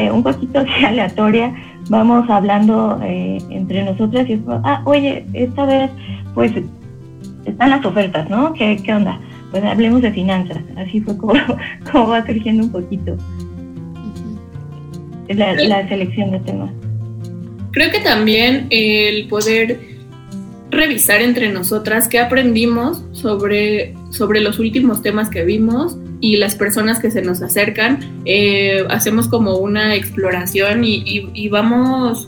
un 0.10 0.24
poquito 0.24 0.64
aleatoria. 0.88 1.54
Vamos 1.90 2.30
hablando 2.30 2.98
entre 3.04 3.84
nosotras 3.84 4.30
y 4.30 4.34
es 4.34 4.40
ah, 4.64 4.82
oye, 4.86 5.26
esta 5.34 5.66
vez, 5.66 5.92
pues 6.34 6.54
están 7.52 7.70
las 7.72 7.86
ofertas, 7.86 8.30
¿no? 8.30 8.54
¿Qué, 8.54 8.78
qué 8.84 8.94
onda? 8.94 9.20
Pues 9.52 9.64
hablemos 9.64 10.02
de 10.02 10.12
finanzas. 10.12 10.58
Así 10.78 11.02
fue 11.02 11.18
como, 11.18 11.34
como 11.92 12.08
va 12.08 12.26
surgiendo 12.26 12.64
un 12.64 12.72
poquito 12.72 13.16
la, 15.30 15.54
la 15.56 15.88
selección 15.88 16.32
de 16.32 16.40
temas. 16.40 16.72
Creo 17.72 17.92
que 17.92 18.00
también 18.00 18.68
el 18.72 19.28
poder 19.28 19.80
revisar 20.72 21.22
entre 21.22 21.52
nosotras 21.52 22.08
qué 22.08 22.20
aprendimos 22.20 23.04
sobre, 23.12 23.94
sobre 24.12 24.40
los 24.42 24.60
últimos 24.60 25.02
temas 25.02 25.30
que 25.30 25.44
vimos 25.44 25.98
y 26.22 26.38
las 26.38 26.56
personas 26.56 27.00
que 27.00 27.12
se 27.12 27.22
nos 27.22 27.42
acercan, 27.42 28.00
eh, 28.26 28.84
hacemos 28.90 29.28
como 29.28 29.58
una 29.58 29.96
exploración 29.96 30.84
y, 30.84 30.96
y- 31.06 31.30
y 31.34 31.50
vamos, 31.50 32.28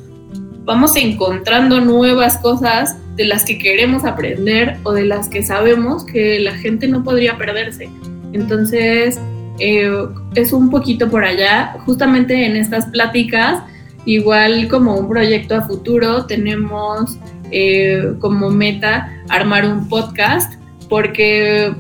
vamos 0.64 0.96
encontrando 0.96 1.82
nuevas 1.82 2.38
cosas 2.38 2.98
de 3.22 3.28
las 3.28 3.46
que 3.46 3.58
queremos 3.58 4.04
aprender 4.06 4.78
o 4.84 4.94
de 4.94 5.06
las 5.06 5.28
que 5.28 5.44
sabemos 5.44 6.04
que 6.06 6.40
la 6.40 6.54
gente 6.54 6.88
no 6.88 7.04
podría 7.04 7.38
perderse. 7.38 7.90
Entonces, 8.34 9.20
eh, 9.60 9.92
es 10.36 10.54
un 10.54 10.70
poquito 10.70 11.10
por 11.10 11.24
allá, 11.24 11.76
justamente 11.86 12.46
en 12.46 12.56
estas 12.56 12.86
pláticas 12.88 13.64
Igual 14.06 14.68
como 14.68 14.96
un 14.98 15.08
proyecto 15.08 15.56
a 15.56 15.62
futuro 15.62 16.26
tenemos 16.26 17.18
eh, 17.52 18.14
como 18.20 18.50
meta 18.50 19.12
armar 19.30 19.66
un 19.66 19.88
podcast 19.88 20.54
porque 20.90 21.72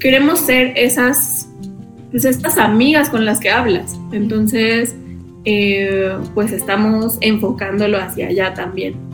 queremos 0.00 0.40
ser 0.40 0.72
esas, 0.76 1.48
pues 2.10 2.24
estas 2.24 2.56
amigas 2.56 3.10
con 3.10 3.26
las 3.26 3.38
que 3.38 3.50
hablas. 3.50 3.98
Entonces, 4.12 4.96
eh, 5.44 6.16
pues 6.34 6.52
estamos 6.52 7.18
enfocándolo 7.20 7.98
hacia 7.98 8.28
allá 8.28 8.54
también. 8.54 9.13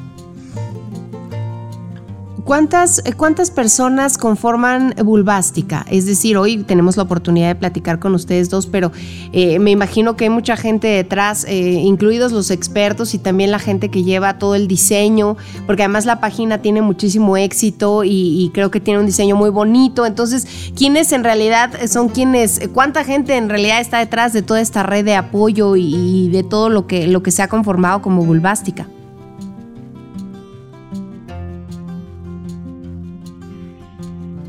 ¿Cuántas, 2.50 3.00
eh, 3.04 3.12
¿Cuántas 3.12 3.52
personas 3.52 4.18
conforman 4.18 4.92
Bulbástica? 5.04 5.86
Es 5.88 6.04
decir, 6.04 6.36
hoy 6.36 6.64
tenemos 6.64 6.96
la 6.96 7.04
oportunidad 7.04 7.46
de 7.46 7.54
platicar 7.54 8.00
con 8.00 8.12
ustedes 8.12 8.50
dos, 8.50 8.66
pero 8.66 8.90
eh, 9.30 9.60
me 9.60 9.70
imagino 9.70 10.16
que 10.16 10.24
hay 10.24 10.30
mucha 10.30 10.56
gente 10.56 10.88
detrás, 10.88 11.44
eh, 11.44 11.54
incluidos 11.54 12.32
los 12.32 12.50
expertos 12.50 13.14
y 13.14 13.20
también 13.20 13.52
la 13.52 13.60
gente 13.60 13.88
que 13.88 14.02
lleva 14.02 14.40
todo 14.40 14.56
el 14.56 14.66
diseño, 14.66 15.36
porque 15.64 15.84
además 15.84 16.06
la 16.06 16.18
página 16.18 16.60
tiene 16.60 16.82
muchísimo 16.82 17.36
éxito 17.36 18.02
y, 18.02 18.50
creo 18.52 18.72
que 18.72 18.80
tiene 18.80 18.98
un 18.98 19.06
diseño 19.06 19.36
muy 19.36 19.50
bonito. 19.50 20.04
Entonces, 20.04 20.72
¿quiénes 20.74 21.12
en 21.12 21.22
realidad 21.22 21.70
son 21.86 22.08
quienes, 22.08 22.68
cuánta 22.74 23.04
gente 23.04 23.36
en 23.36 23.48
realidad 23.48 23.80
está 23.80 24.00
detrás 24.00 24.32
de 24.32 24.42
toda 24.42 24.60
esta 24.60 24.82
red 24.82 25.04
de 25.04 25.14
apoyo 25.14 25.76
y, 25.76 25.94
y 25.94 26.28
de 26.30 26.42
todo 26.42 26.68
lo 26.68 26.88
que, 26.88 27.06
lo 27.06 27.22
que 27.22 27.30
se 27.30 27.42
ha 27.44 27.48
conformado 27.48 28.02
como 28.02 28.24
Bulbástica? 28.24 28.88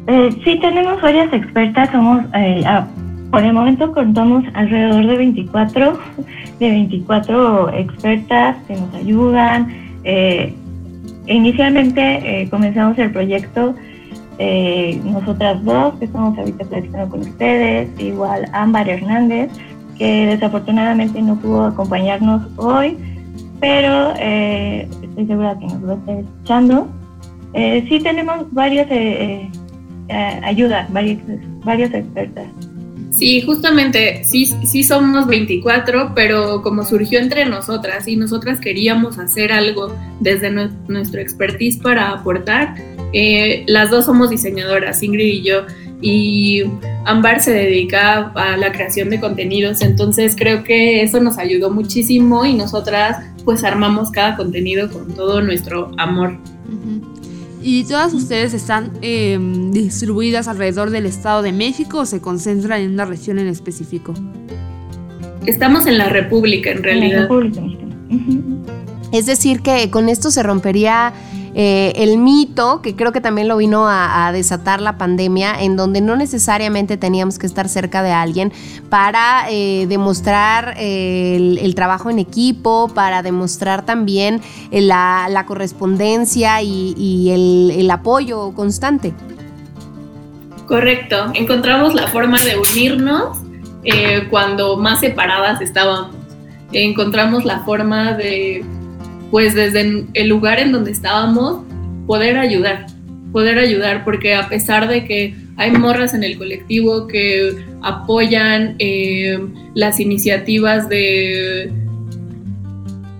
Eh, 0.07 0.29
sí, 0.43 0.59
tenemos 0.59 1.01
varias 1.01 1.31
expertas. 1.33 1.89
Somos, 1.91 2.23
eh, 2.33 2.63
por 3.29 3.43
el 3.43 3.53
momento 3.53 3.91
contamos 3.93 4.43
alrededor 4.53 5.05
de 5.05 5.17
24, 5.17 5.99
de 6.59 6.69
24 6.69 7.69
expertas 7.73 8.57
que 8.67 8.75
nos 8.75 8.93
ayudan. 8.95 9.67
Eh, 10.03 10.55
inicialmente 11.27 12.47
comenzamos 12.49 12.97
el 12.97 13.11
proyecto 13.11 13.75
nosotras 15.03 15.63
dos, 15.63 15.93
que 15.99 16.05
estamos 16.05 16.35
ahorita 16.35 16.65
platicando 16.65 17.09
con 17.09 17.19
ustedes, 17.19 17.87
igual 17.99 18.49
Ámbar 18.53 18.89
Hernández, 18.89 19.51
que 19.99 20.25
desafortunadamente 20.25 21.21
no 21.21 21.35
pudo 21.35 21.65
acompañarnos 21.65 22.41
hoy, 22.57 22.97
pero 23.59 24.15
estoy 24.15 25.27
segura 25.27 25.55
que 25.59 25.67
nos 25.67 25.87
va 25.87 25.93
a 25.93 25.95
estar 25.95 26.15
escuchando. 26.17 26.87
Sí 27.53 27.99
tenemos 28.01 28.51
varias 28.51 28.87
eh, 28.89 29.47
eh, 30.11 30.41
ayudas, 30.43 30.91
varias, 30.91 31.19
varias 31.63 31.93
expertas. 31.93 32.45
Sí, 33.11 33.41
justamente, 33.41 34.23
sí, 34.23 34.45
sí 34.65 34.83
somos 34.83 35.27
24, 35.27 36.13
pero 36.15 36.61
como 36.61 36.85
surgió 36.85 37.19
entre 37.19 37.45
nosotras 37.45 38.07
y 38.07 38.15
nosotras 38.15 38.59
queríamos 38.61 39.19
hacer 39.19 39.51
algo 39.51 39.93
desde 40.21 40.49
nue- 40.49 40.71
nuestro 40.87 41.19
expertise 41.19 41.77
para 41.77 42.11
aportar, 42.11 42.75
eh, 43.11 43.65
las 43.67 43.89
dos 43.89 44.05
somos 44.05 44.29
diseñadoras, 44.29 45.03
Ingrid 45.03 45.25
y 45.33 45.41
yo, 45.41 45.65
y 46.01 46.63
Ámbar 47.05 47.41
se 47.41 47.51
dedica 47.51 48.31
a 48.33 48.55
la 48.55 48.71
creación 48.71 49.09
de 49.09 49.19
contenidos, 49.19 49.81
entonces 49.81 50.35
creo 50.37 50.63
que 50.63 51.03
eso 51.03 51.19
nos 51.19 51.37
ayudó 51.37 51.69
muchísimo 51.69 52.45
y 52.45 52.53
nosotras 52.53 53.17
pues 53.43 53.63
armamos 53.65 54.09
cada 54.11 54.37
contenido 54.37 54.89
con 54.89 55.13
todo 55.13 55.41
nuestro 55.41 55.91
amor. 55.97 56.37
Ujú. 56.67 57.10
¿Y 57.63 57.83
todas 57.83 58.13
ustedes 58.13 58.53
están 58.53 58.91
eh, 59.01 59.37
distribuidas 59.71 60.47
alrededor 60.47 60.89
del 60.89 61.05
Estado 61.05 61.41
de 61.41 61.51
México 61.51 61.99
o 61.99 62.05
se 62.05 62.19
concentran 62.19 62.81
en 62.81 62.91
una 62.91 63.05
región 63.05 63.37
en 63.39 63.47
específico? 63.47 64.13
Estamos 65.45 65.85
en 65.85 65.97
la 65.97 66.09
República 66.09 66.71
en 66.71 66.77
En 66.77 66.81
la 66.81 66.87
realidad. 66.87 67.21
República. 67.21 67.61
Es 69.11 69.25
decir, 69.25 69.61
que 69.61 69.89
con 69.89 70.09
esto 70.09 70.31
se 70.31 70.41
rompería 70.41 71.13
eh, 71.53 71.93
el 71.97 72.17
mito, 72.17 72.81
que 72.81 72.95
creo 72.95 73.11
que 73.11 73.19
también 73.19 73.47
lo 73.47 73.57
vino 73.57 73.85
a, 73.87 74.31
desatar 74.31 74.81
la 74.81 74.97
pandemia, 74.97 75.61
en 75.61 75.75
donde 75.75 75.99
no 75.99 76.15
necesariamente 76.15 76.95
teníamos 76.95 77.37
que 77.37 77.45
estar 77.45 77.67
cerca 77.67 78.01
de 78.03 78.11
alguien 78.11 78.53
para 78.89 79.45
eh, 79.49 79.85
demostrar 79.87 80.75
eh, 80.77 81.57
el, 81.61 81.75
trabajo 81.75 82.09
en 82.09 82.19
equipo, 82.19 82.89
para 82.93 83.21
demostrar 83.21 83.85
también 83.85 84.41
la, 84.71 85.43
correspondencia 85.47 86.61
y, 86.61 87.29
el, 87.77 87.91
apoyo 87.91 88.53
constante. 88.53 89.13
Correcto, 90.67 91.31
encontramos 91.33 91.93
la 91.93 92.07
forma 92.07 92.39
de 92.41 92.57
unirnos 92.57 93.37
cuando 94.29 94.77
más 94.77 95.01
separadas 95.01 95.59
estábamos. 95.59 96.15
Encontramos 96.71 97.43
la 97.43 97.59
forma 97.59 98.13
de, 98.13 98.63
pues 99.31 99.55
desde 99.55 100.05
el 100.13 100.27
lugar 100.27 100.59
en 100.59 100.73
donde 100.73 100.91
estábamos, 100.91 101.63
poder 102.05 102.37
ayudar, 102.37 102.85
poder 103.31 103.57
ayudar, 103.57 104.03
porque 104.03 104.35
a 104.35 104.49
pesar 104.49 104.89
de 104.89 105.05
que 105.05 105.33
hay 105.55 105.71
morras 105.71 106.13
en 106.13 106.23
el 106.23 106.37
colectivo 106.37 107.07
que 107.07 107.55
apoyan 107.81 108.75
eh, 108.79 109.39
las 109.73 110.01
iniciativas 110.01 110.89
de, 110.89 111.71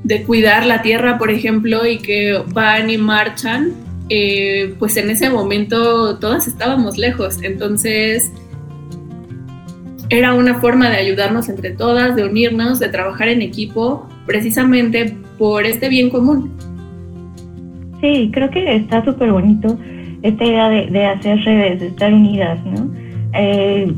de 0.04 0.24
cuidar 0.24 0.66
la 0.66 0.82
tierra, 0.82 1.18
por 1.18 1.32
ejemplo, 1.32 1.86
y 1.86 1.98
que 2.00 2.38
van 2.54 2.90
y 2.90 2.98
marchan, 2.98 3.72
eh, 4.10 4.76
pues 4.78 4.98
en 4.98 5.10
ese 5.10 5.30
momento 5.30 6.20
todas 6.20 6.46
estábamos 6.48 6.98
lejos, 6.98 7.42
entonces 7.42 8.34
era 10.10 10.34
una 10.34 10.60
forma 10.60 10.90
de 10.90 10.98
ayudarnos 10.98 11.48
entre 11.48 11.72
todas, 11.72 12.18
de 12.18 12.26
unirnos, 12.26 12.80
de 12.80 12.90
trabajar 12.90 13.30
en 13.30 13.42
equipo 13.42 14.10
precisamente 14.26 15.16
por 15.38 15.66
este 15.66 15.90
bien 15.90 16.10
común. 16.10 16.52
Sí, 18.02 18.30
creo 18.34 18.50
que 18.50 18.76
está 18.76 19.04
súper 19.06 19.32
bonito 19.32 19.78
esta 20.24 20.44
idea 20.44 20.70
de, 20.70 21.06
hacer 21.06 21.40
redes, 21.44 21.80
de 21.80 21.88
estar 21.88 22.14
unidas, 22.14 22.60
¿no? 22.66 22.92
Eh, 23.34 23.92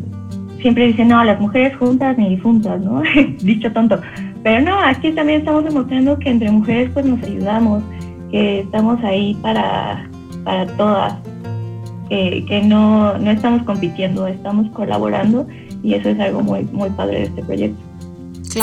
siempre 0.62 0.88
dicen, 0.88 1.10
no, 1.10 1.24
las 1.24 1.40
mujeres 1.40 1.76
juntas 1.78 2.18
ni 2.18 2.30
difuntas, 2.30 2.82
¿no? 2.82 3.02
Dicho 3.42 3.72
tonto. 3.72 4.00
Pero 4.44 4.62
no, 4.62 4.78
aquí 4.80 5.12
también 5.12 5.40
estamos 5.40 5.64
demostrando 5.64 6.18
que 6.20 6.30
entre 6.30 6.52
mujeres 6.52 6.90
pues 6.94 7.06
nos 7.06 7.22
ayudamos, 7.24 7.84
que 8.32 8.62
estamos 8.62 9.02
ahí 9.04 9.38
para, 9.42 10.10
para 10.44 10.66
todas, 10.78 11.16
que, 12.10 12.44
que 12.48 12.62
no, 12.62 13.18
no 13.18 13.32
estamos 13.32 13.64
compitiendo, 13.64 14.28
estamos 14.28 14.70
colaborando 14.72 15.48
y 15.82 15.94
eso 15.94 16.10
es 16.10 16.20
algo 16.20 16.42
muy, 16.42 16.64
muy 16.72 16.90
padre 16.92 17.20
de 17.20 17.24
este 17.24 17.44
proyecto. 17.44 17.93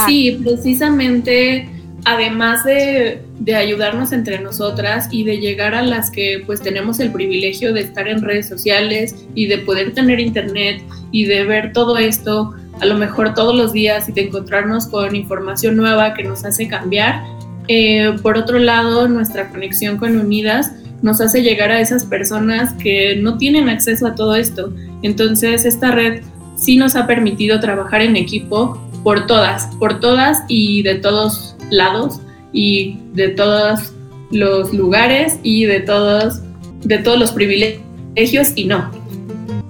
Sí, 0.07 0.39
precisamente, 0.43 1.69
además 2.05 2.65
de, 2.65 3.23
de 3.41 3.55
ayudarnos 3.55 4.13
entre 4.13 4.39
nosotras 4.41 5.09
y 5.11 5.25
de 5.25 5.39
llegar 5.39 5.75
a 5.75 5.83
las 5.83 6.11
que 6.11 6.43
pues 6.47 6.61
tenemos 6.61 7.01
el 7.01 7.11
privilegio 7.13 7.73
de 7.73 7.81
estar 7.81 8.09
en 8.09 8.23
redes 8.23 8.49
sociales 8.49 9.15
y 9.35 9.47
de 9.47 9.59
poder 9.59 9.93
tener 9.95 10.21
internet 10.21 10.83
y 11.11 11.25
de 11.25 11.45
ver 11.45 11.73
todo 11.73 11.99
esto 11.99 12.55
a 12.81 12.87
lo 12.87 12.97
mejor 12.97 13.35
todos 13.35 13.55
los 13.55 13.73
días 13.73 14.09
y 14.09 14.13
de 14.13 14.23
encontrarnos 14.23 14.87
con 14.87 15.15
información 15.15 15.77
nueva 15.77 16.15
que 16.15 16.25
nos 16.25 16.45
hace 16.45 16.67
cambiar. 16.67 17.23
Eh, 17.69 18.17
por 18.23 18.39
otro 18.39 18.59
lado, 18.59 19.07
nuestra 19.07 19.51
conexión 19.51 19.99
con 19.99 20.17
Unidas 20.17 20.73
nos 21.03 21.21
hace 21.21 21.43
llegar 21.43 21.71
a 21.71 21.81
esas 21.81 22.05
personas 22.05 22.73
que 22.75 23.17
no 23.17 23.39
tienen 23.39 23.69
acceso 23.69 24.07
a 24.07 24.15
todo 24.15 24.35
esto. 24.35 24.73
Entonces, 25.03 25.65
esta 25.65 25.91
red 25.91 26.23
sí 26.57 26.77
nos 26.77 26.97
ha 26.97 27.07
permitido 27.07 27.61
trabajar 27.61 28.03
en 28.03 28.17
equipo 28.17 28.81
por 29.03 29.27
todas, 29.27 29.67
por 29.77 30.01
todas 30.01 30.39
y 30.49 30.83
de 30.83 30.97
todos 30.97 31.57
lados 31.71 32.21
y 32.53 32.99
de 33.13 33.29
todos 33.29 33.93
los 34.31 34.73
lugares 34.73 35.39
y 35.43 35.65
de 35.65 35.81
todos, 35.81 36.41
de 36.83 36.99
todos 36.99 37.19
los 37.19 37.33
privilegios 37.33 38.53
y 38.55 38.65
no. 38.65 39.00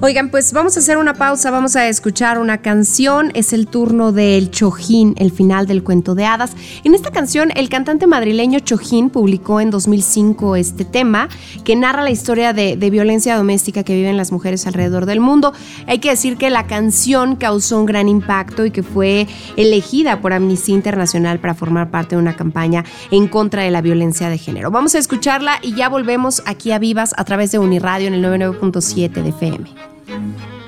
Oigan, 0.02 0.30
pues 0.30 0.54
vamos 0.54 0.78
a 0.78 0.80
hacer 0.80 0.96
una 0.96 1.12
pausa, 1.12 1.50
vamos 1.50 1.76
a 1.76 1.86
escuchar 1.86 2.38
una 2.38 2.62
canción, 2.62 3.30
es 3.34 3.52
el 3.52 3.66
turno 3.66 4.12
del 4.12 4.50
Chojín, 4.50 5.14
el 5.18 5.30
final 5.30 5.66
del 5.66 5.82
cuento 5.84 6.14
de 6.14 6.24
hadas. 6.24 6.52
En 6.84 6.94
esta 6.94 7.10
canción, 7.10 7.50
el 7.54 7.68
cantante 7.68 8.06
madrileño 8.06 8.60
Chojín 8.60 9.10
publicó 9.10 9.60
en 9.60 9.68
2005 9.70 10.56
este 10.56 10.86
tema 10.86 11.28
que 11.64 11.76
narra 11.76 12.02
la 12.02 12.10
historia 12.10 12.54
de, 12.54 12.76
violencia 12.76 13.36
doméstica 13.36 13.82
que 13.84 13.94
viven 13.94 14.16
las 14.16 14.32
mujeres 14.32 14.66
alrededor 14.66 15.04
del 15.04 15.20
mundo. 15.20 15.52
Hay 15.86 15.98
que 15.98 16.08
decir 16.08 16.38
que 16.38 16.48
la 16.48 16.66
canción 16.66 17.36
causó 17.36 17.78
un 17.78 17.84
gran 17.84 18.08
impacto 18.08 18.64
y 18.64 18.70
que 18.70 18.82
fue 18.82 19.28
elegida 19.58 20.22
por 20.22 20.32
Amnistía 20.32 20.76
Internacional 20.76 21.40
para 21.40 21.52
formar 21.52 21.90
parte 21.90 22.16
de 22.16 22.22
una 22.22 22.36
campaña 22.36 22.86
en 23.10 23.28
contra 23.28 23.64
de 23.64 23.70
la 23.70 23.82
violencia 23.82 24.30
de 24.30 24.38
género. 24.38 24.70
Vamos 24.70 24.94
a 24.94 24.98
escucharla 24.98 25.58
y 25.60 25.74
ya 25.74 25.90
volvemos 25.90 26.42
aquí 26.46 26.72
a 26.72 26.78
Vivas 26.78 27.12
a 27.18 27.24
través 27.24 27.52
de 27.52 27.58
Uniradio 27.58 28.08
en 28.08 28.14
el 28.14 28.24
99.7 28.24 29.22
de 29.22 29.28
FM. 29.28 29.89
Thank 30.10 30.40
you. 30.40 30.59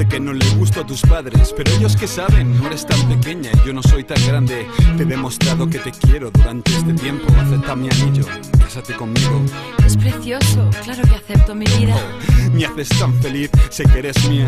Sé 0.00 0.08
que 0.08 0.18
no 0.18 0.32
le 0.32 0.48
gusto 0.54 0.80
a 0.80 0.86
tus 0.86 1.02
padres, 1.02 1.52
pero 1.54 1.70
ellos 1.72 1.94
que 1.94 2.06
saben, 2.06 2.58
no 2.58 2.68
eres 2.68 2.86
tan 2.86 3.06
pequeña 3.06 3.50
y 3.52 3.66
yo 3.66 3.74
no 3.74 3.82
soy 3.82 4.02
tan 4.02 4.16
grande. 4.26 4.66
Te 4.96 5.02
he 5.02 5.04
demostrado 5.04 5.68
que 5.68 5.78
te 5.78 5.90
quiero 5.90 6.30
durante 6.30 6.74
este 6.74 6.94
tiempo. 6.94 7.26
Acepta 7.38 7.76
mi 7.76 7.90
anillo, 7.90 8.24
cásate 8.58 8.94
conmigo. 8.94 9.42
Es 9.84 9.98
precioso, 9.98 10.70
claro 10.84 11.02
que 11.02 11.16
acepto 11.16 11.54
mi 11.54 11.66
vida. 11.66 11.94
Me 12.54 12.64
haces 12.64 12.88
tan 12.98 13.12
feliz, 13.20 13.50
sé 13.68 13.84
que 13.84 13.98
eres 13.98 14.26
mía. 14.30 14.46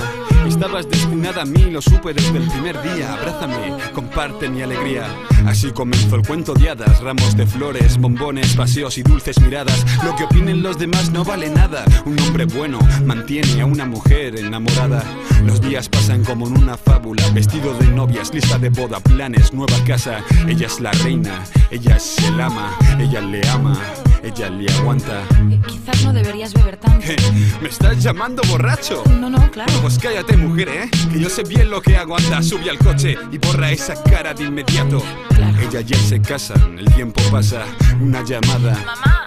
Estabas 0.48 0.88
destinada 0.88 1.42
a 1.42 1.44
mí, 1.44 1.70
lo 1.70 1.82
supe 1.82 2.14
desde 2.14 2.38
el 2.38 2.48
primer 2.48 2.80
día. 2.82 3.12
Abrázame, 3.12 3.76
comparte 3.92 4.48
mi 4.48 4.62
alegría. 4.62 5.07
Así 5.46 5.70
comenzó 5.70 6.16
el 6.16 6.26
cuento 6.26 6.55
de 6.55 6.70
hadas, 6.70 7.00
ramos 7.00 7.36
de 7.36 7.46
flores, 7.46 7.98
bombones, 7.98 8.57
paseos 8.57 8.96
y 8.96 9.03
dulces 9.03 9.38
miradas. 9.40 9.84
Lo 10.03 10.16
que 10.16 10.24
opinen 10.24 10.62
los 10.62 10.78
demás 10.78 11.11
no 11.11 11.24
vale 11.24 11.50
nada. 11.50 11.84
Un 12.07 12.18
hombre 12.20 12.46
bueno 12.46 12.78
mantiene 13.05 13.61
a 13.61 13.66
una 13.66 13.84
mujer 13.84 14.38
enamorada. 14.38 15.05
Los 15.45 15.61
días 15.61 15.88
pasan 15.88 16.24
como 16.24 16.47
en 16.47 16.57
una 16.57 16.76
fábula, 16.76 17.22
vestido 17.30 17.74
de 17.74 17.86
novias, 17.88 18.32
lista 18.32 18.59
de 18.59 18.70
boda, 18.70 19.01
planes, 19.01 19.53
nueva 19.53 19.76
casa. 19.84 20.22
Ella 20.47 20.66
es 20.66 20.80
la 20.80 20.93
reina, 20.93 21.43
ella 21.70 21.97
es 21.97 22.16
el 22.26 22.40
ama, 22.40 22.76
ella 22.99 23.20
le 23.20 23.47
ama, 23.49 23.76
ella 24.22 24.49
le 24.51 24.72
aguanta. 24.72 25.22
Eh, 25.51 25.61
Quizás 25.66 26.05
no 26.05 26.12
deberías 26.12 26.55
beber 26.55 26.76
tanto. 26.76 27.05
¿Qué? 27.07 27.16
¿Me 27.61 27.68
estás 27.68 28.03
llamando 28.03 28.43
borracho? 28.49 29.03
No, 29.20 29.28
no, 29.28 29.51
claro. 29.51 29.72
Pues 29.82 29.99
cállate, 29.99 30.36
mujer, 30.36 30.68
¿eh? 30.68 30.90
Que 31.12 31.20
yo 31.20 31.28
sé 31.28 31.43
bien 31.43 31.70
lo 31.70 31.82
que 31.82 31.97
hago. 31.97 32.16
Anda, 32.16 32.43
sube 32.43 32.70
al 32.70 32.78
coche 32.78 33.16
y 33.30 33.38
borra 33.38 33.70
esa 33.72 34.01
cara 34.05 34.32
de 34.34 34.45
inmediato. 34.45 35.03
Claro. 35.34 35.59
Ella 35.61 35.80
y 35.80 35.93
él 35.93 36.01
se 36.01 36.20
casan, 36.22 36.78
el 36.78 36.86
tiempo 36.95 37.20
pasa, 37.30 37.64
una 38.01 38.22
llamada. 38.24 38.78
Mamá, 38.86 39.22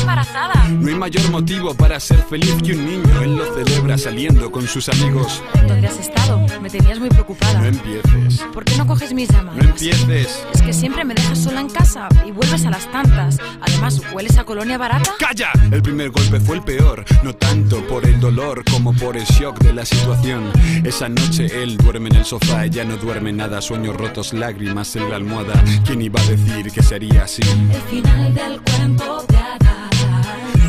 embarazada. 0.00 0.68
No 0.68 0.88
hay 0.88 0.94
mayor 0.94 1.30
motivo 1.30 1.74
para 1.74 1.98
ser 2.00 2.18
feliz 2.28 2.54
que 2.64 2.72
un 2.72 2.84
niño. 2.86 3.22
Él 3.22 3.36
lo 3.36 3.44
celebra 3.54 3.98
saliendo 3.98 4.50
con 4.50 4.66
sus 4.66 4.88
amigos. 4.88 5.42
¿Dónde 5.66 5.86
has 5.86 5.98
estado? 5.98 6.44
Me 6.60 6.70
tenías 6.70 6.98
muy 6.98 7.08
preocupada. 7.08 7.60
No 7.60 7.66
empieces, 7.66 8.40
¿Por 8.52 8.64
qué 8.64 8.76
no 8.76 8.86
coges 8.86 9.12
mis 9.12 9.28
llamadas? 9.28 9.62
no 9.62 9.70
empieces. 9.70 10.44
Es 10.54 10.62
que 10.62 10.72
siempre 10.72 11.04
me 11.04 11.14
dejas 11.14 11.38
sola 11.38 11.60
en 11.60 11.68
casa 11.70 12.08
y 12.26 12.30
vuelves 12.32 12.64
a 12.66 12.70
las 12.70 12.90
tantas. 12.90 13.38
Además, 13.60 14.00
¿hueles 14.12 14.36
a 14.38 14.44
colonia 14.44 14.78
barata? 14.78 15.12
¡Calla! 15.18 15.50
El 15.70 15.82
primer 15.82 16.10
golpe 16.10 16.40
fue 16.40 16.56
el 16.56 16.62
peor, 16.62 17.04
no 17.22 17.34
tanto 17.34 17.80
por 17.86 18.04
el 18.04 18.18
dolor 18.20 18.62
como 18.70 18.92
por 18.94 19.16
el 19.16 19.24
shock 19.24 19.58
de 19.60 19.72
la 19.72 19.84
situación. 19.84 20.50
Esa 20.84 21.08
noche 21.08 21.62
él 21.62 21.76
duerme 21.76 22.08
en 22.10 22.16
el 22.16 22.24
sofá, 22.24 22.64
ella 22.64 22.84
no 22.84 22.96
duerme 22.96 23.32
nada, 23.32 23.60
sueños 23.60 23.96
rotos, 23.96 24.32
lágrimas 24.32 24.94
en 24.96 25.08
la 25.10 25.16
almohada. 25.16 25.62
¿Quién 25.84 26.02
iba 26.02 26.20
a 26.20 26.24
decir 26.24 26.70
que 26.72 26.82
sería 26.82 27.24
así? 27.24 27.42
El 27.42 27.82
final 27.82 28.34
del 28.34 28.60
cuento 28.62 29.24
de 29.28 29.36
hadas. 29.36 29.56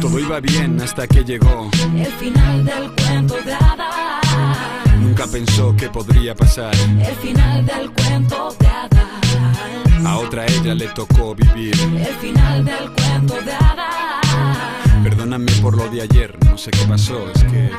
Todo 0.01 0.19
iba 0.19 0.39
bien 0.39 0.79
hasta 0.81 1.07
que 1.07 1.23
llegó. 1.23 1.69
El 1.95 2.05
final 2.05 2.65
del 2.65 2.91
cuento 2.91 3.35
de 3.45 3.53
hadas. 3.53 4.97
Nunca 4.99 5.25
pensó 5.27 5.75
que 5.75 5.89
podría 5.89 6.35
pasar. 6.35 6.73
El 6.75 7.15
final 7.15 7.65
del 7.65 7.91
cuento 7.91 8.55
de 8.59 8.67
hadas. 8.67 10.05
A 10.05 10.17
otra 10.17 10.45
ella 10.45 10.75
le 10.75 10.87
tocó 10.89 11.35
vivir. 11.35 11.75
El 11.79 12.15
final 12.15 12.63
del 12.63 12.91
cuento 12.91 13.35
de 13.41 13.53
hadas. 13.53 15.03
Perdóname 15.03 15.51
por 15.61 15.75
lo 15.75 15.89
de 15.89 16.01
ayer, 16.01 16.37
no 16.45 16.57
sé 16.57 16.71
qué 16.71 16.85
pasó, 16.87 17.29
es 17.33 17.43
que... 17.45 17.71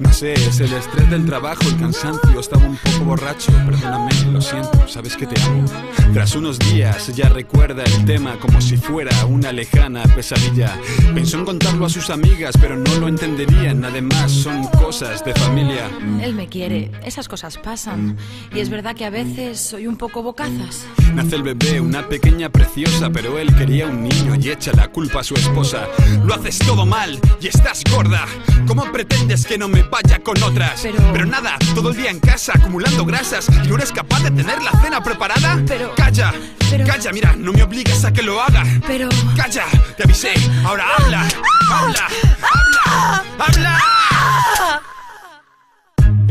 No 0.00 0.10
sé, 0.14 0.32
es 0.32 0.58
el 0.60 0.72
estrés 0.72 1.10
del 1.10 1.26
trabajo, 1.26 1.62
el 1.68 1.76
cansancio, 1.78 2.40
estaba 2.40 2.64
un 2.64 2.76
poco 2.76 3.04
borracho, 3.04 3.52
perdóname, 3.66 4.10
lo 4.32 4.40
siento, 4.40 4.88
sabes 4.88 5.14
que 5.14 5.26
te 5.26 5.40
amo. 5.42 5.66
Tras 6.14 6.34
unos 6.34 6.58
días 6.58 7.10
ella 7.10 7.28
recuerda 7.28 7.84
el 7.84 8.06
tema 8.06 8.36
como 8.40 8.62
si 8.62 8.78
fuera 8.78 9.12
una 9.26 9.52
lejana 9.52 10.02
pesadilla. 10.14 10.74
Pensó 11.14 11.38
en 11.38 11.44
contarlo 11.44 11.84
a 11.84 11.90
sus 11.90 12.08
amigas, 12.08 12.56
pero 12.58 12.76
no 12.76 12.94
lo 12.96 13.08
entenderían, 13.08 13.84
además 13.84 14.32
son 14.32 14.64
cosas 14.68 15.22
de 15.22 15.34
familia. 15.34 15.90
Él 16.22 16.34
me 16.34 16.48
quiere, 16.48 16.90
esas 17.04 17.28
cosas 17.28 17.58
pasan. 17.58 18.16
Y 18.54 18.60
es 18.60 18.70
verdad 18.70 18.96
que 18.96 19.04
a 19.04 19.10
veces 19.10 19.60
soy 19.60 19.86
un 19.86 19.96
poco 19.96 20.22
bocazas. 20.22 20.86
Nace 21.14 21.36
el 21.36 21.42
bebé, 21.42 21.78
una 21.80 22.08
pequeña 22.08 22.48
preciosa, 22.48 23.10
pero 23.10 23.38
él 23.38 23.54
quería 23.54 23.86
un 23.86 24.02
niño 24.04 24.34
y 24.40 24.48
echa 24.48 24.72
la 24.72 24.88
culpa 24.88 25.20
a 25.20 25.24
su 25.24 25.34
esposa. 25.34 25.86
Lo 26.24 26.34
haces 26.34 26.58
todo 26.58 26.86
mal 26.86 27.20
y 27.40 27.48
estás 27.48 27.82
gorda. 27.92 28.24
¿Cómo 28.66 28.90
pretendes 28.92 29.44
que 29.44 29.58
no 29.58 29.68
me 29.68 29.84
vaya 29.90 30.18
con 30.20 30.40
otras? 30.42 30.80
Pero- 31.12 31.26
nada, 31.26 31.56
todo 31.74 31.90
el 31.90 31.96
día 31.96 32.10
en 32.10 32.20
casa 32.20 32.52
acumulando 32.54 33.04
grasas 33.04 33.46
y 33.64 33.68
no 33.68 33.74
eres 33.76 33.92
capaz 33.92 34.20
de 34.22 34.30
tener 34.30 34.62
la 34.62 34.72
cena 34.82 35.02
preparada. 35.02 35.60
Pero- 35.66 35.94
Calla, 35.94 36.32
pero- 36.70 36.86
calla, 36.86 37.12
mira, 37.12 37.34
no 37.36 37.52
me 37.52 37.62
obligues 37.62 38.04
a 38.04 38.12
que 38.12 38.22
lo 38.22 38.40
haga. 38.40 38.62
Pero... 38.86 39.08
Calla, 39.36 39.64
te 39.96 40.04
avisé. 40.04 40.32
Ahora 40.64 40.84
habla, 40.98 41.22
habla, 41.22 41.28
habla, 41.72 41.79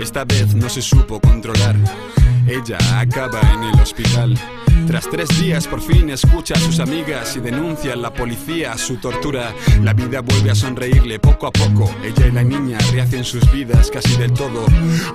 Esta 0.09 0.25
vez 0.25 0.55
no 0.55 0.67
se 0.69 0.81
supo 0.81 1.19
controlar. 1.19 1.75
Ella 2.47 2.79
acaba 2.99 3.39
en 3.53 3.61
el 3.65 3.79
hospital. 3.79 4.35
Tras 4.87 5.07
tres 5.07 5.29
días 5.39 5.67
por 5.67 5.81
fin 5.81 6.09
escucha 6.09 6.55
a 6.55 6.59
sus 6.59 6.79
amigas 6.79 7.37
y 7.37 7.41
denuncia 7.41 7.93
a 7.93 7.95
la 7.95 8.11
policía 8.11 8.75
su 8.75 8.97
tortura. 8.97 9.53
La 9.83 9.93
vida 9.93 10.21
vuelve 10.21 10.49
a 10.49 10.55
sonreírle 10.55 11.19
poco 11.19 11.45
a 11.45 11.51
poco. 11.51 11.93
Ella 12.03 12.25
y 12.25 12.31
la 12.31 12.41
niña 12.41 12.79
rehacen 12.91 13.23
sus 13.23 13.51
vidas 13.51 13.91
casi 13.91 14.17
del 14.17 14.33
todo. 14.33 14.65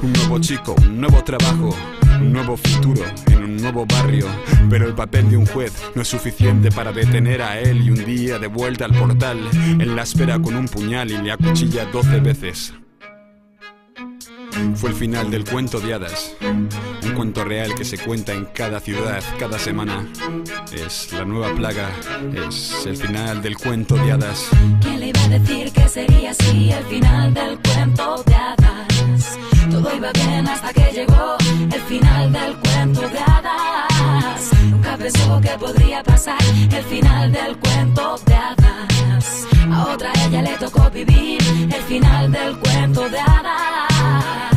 Un 0.00 0.12
nuevo 0.12 0.38
chico, 0.38 0.76
un 0.78 1.00
nuevo 1.00 1.24
trabajo, 1.24 1.74
un 2.20 2.32
nuevo 2.32 2.56
futuro 2.56 3.02
en 3.32 3.42
un 3.42 3.56
nuevo 3.56 3.86
barrio. 3.86 4.28
Pero 4.70 4.86
el 4.86 4.94
papel 4.94 5.28
de 5.28 5.36
un 5.36 5.46
juez 5.46 5.72
no 5.96 6.02
es 6.02 6.08
suficiente 6.08 6.70
para 6.70 6.92
detener 6.92 7.42
a 7.42 7.58
él 7.58 7.84
y 7.84 7.90
un 7.90 8.04
día 8.04 8.38
de 8.38 8.46
vuelta 8.46 8.84
al 8.84 8.92
portal. 8.92 9.40
Él 9.80 9.96
la 9.96 10.04
espera 10.04 10.38
con 10.38 10.54
un 10.54 10.68
puñal 10.68 11.10
y 11.10 11.18
le 11.18 11.32
acuchilla 11.32 11.84
12 11.86 12.20
veces. 12.20 12.74
Fue 14.74 14.90
el 14.90 14.96
final 14.96 15.30
del 15.30 15.44
cuento 15.44 15.80
de 15.80 15.94
hadas. 15.94 16.34
Un 16.40 17.12
cuento 17.14 17.44
real 17.44 17.74
que 17.74 17.84
se 17.84 17.98
cuenta 17.98 18.32
en 18.32 18.46
cada 18.46 18.80
ciudad, 18.80 19.22
cada 19.38 19.58
semana. 19.58 20.06
Es 20.72 21.12
la 21.12 21.24
nueva 21.24 21.54
plaga. 21.54 21.90
Es 22.48 22.86
el 22.86 22.96
final 22.96 23.42
del 23.42 23.56
cuento 23.56 23.94
de 23.96 24.12
hadas. 24.12 24.48
¿Quién 24.80 25.00
le 25.00 25.08
iba 25.08 25.20
a 25.24 25.28
decir 25.28 25.72
que 25.72 25.88
sería 25.88 26.30
así 26.30 26.70
el 26.70 26.84
final 26.84 27.34
del 27.34 27.58
cuento 27.58 28.22
de 28.26 28.34
hadas. 28.34 29.38
Todo 29.70 29.96
iba 29.96 30.10
bien 30.12 30.46
hasta 30.46 30.72
que 30.72 30.92
llegó 30.92 31.36
el 31.72 31.80
final 31.82 32.32
del 32.32 32.56
cuento 32.56 33.00
de 33.00 33.18
hadas. 33.18 34.50
Nunca 34.70 34.96
pensó 34.96 35.40
que 35.40 35.50
podría 35.58 36.02
pasar 36.02 36.42
el 36.70 36.84
final 36.84 37.32
del 37.32 37.56
cuento 37.58 38.16
de 38.26 38.34
hadas. 38.34 39.46
A 39.70 39.84
otra 39.92 40.12
ella 40.26 40.42
le 40.42 40.56
tocó 40.58 40.90
vivir 40.90 41.42
el 41.74 41.82
final 41.88 42.30
del 42.30 42.56
cuento 42.58 43.08
de 43.08 43.18
hadas. 43.18 43.93
El 44.24 44.53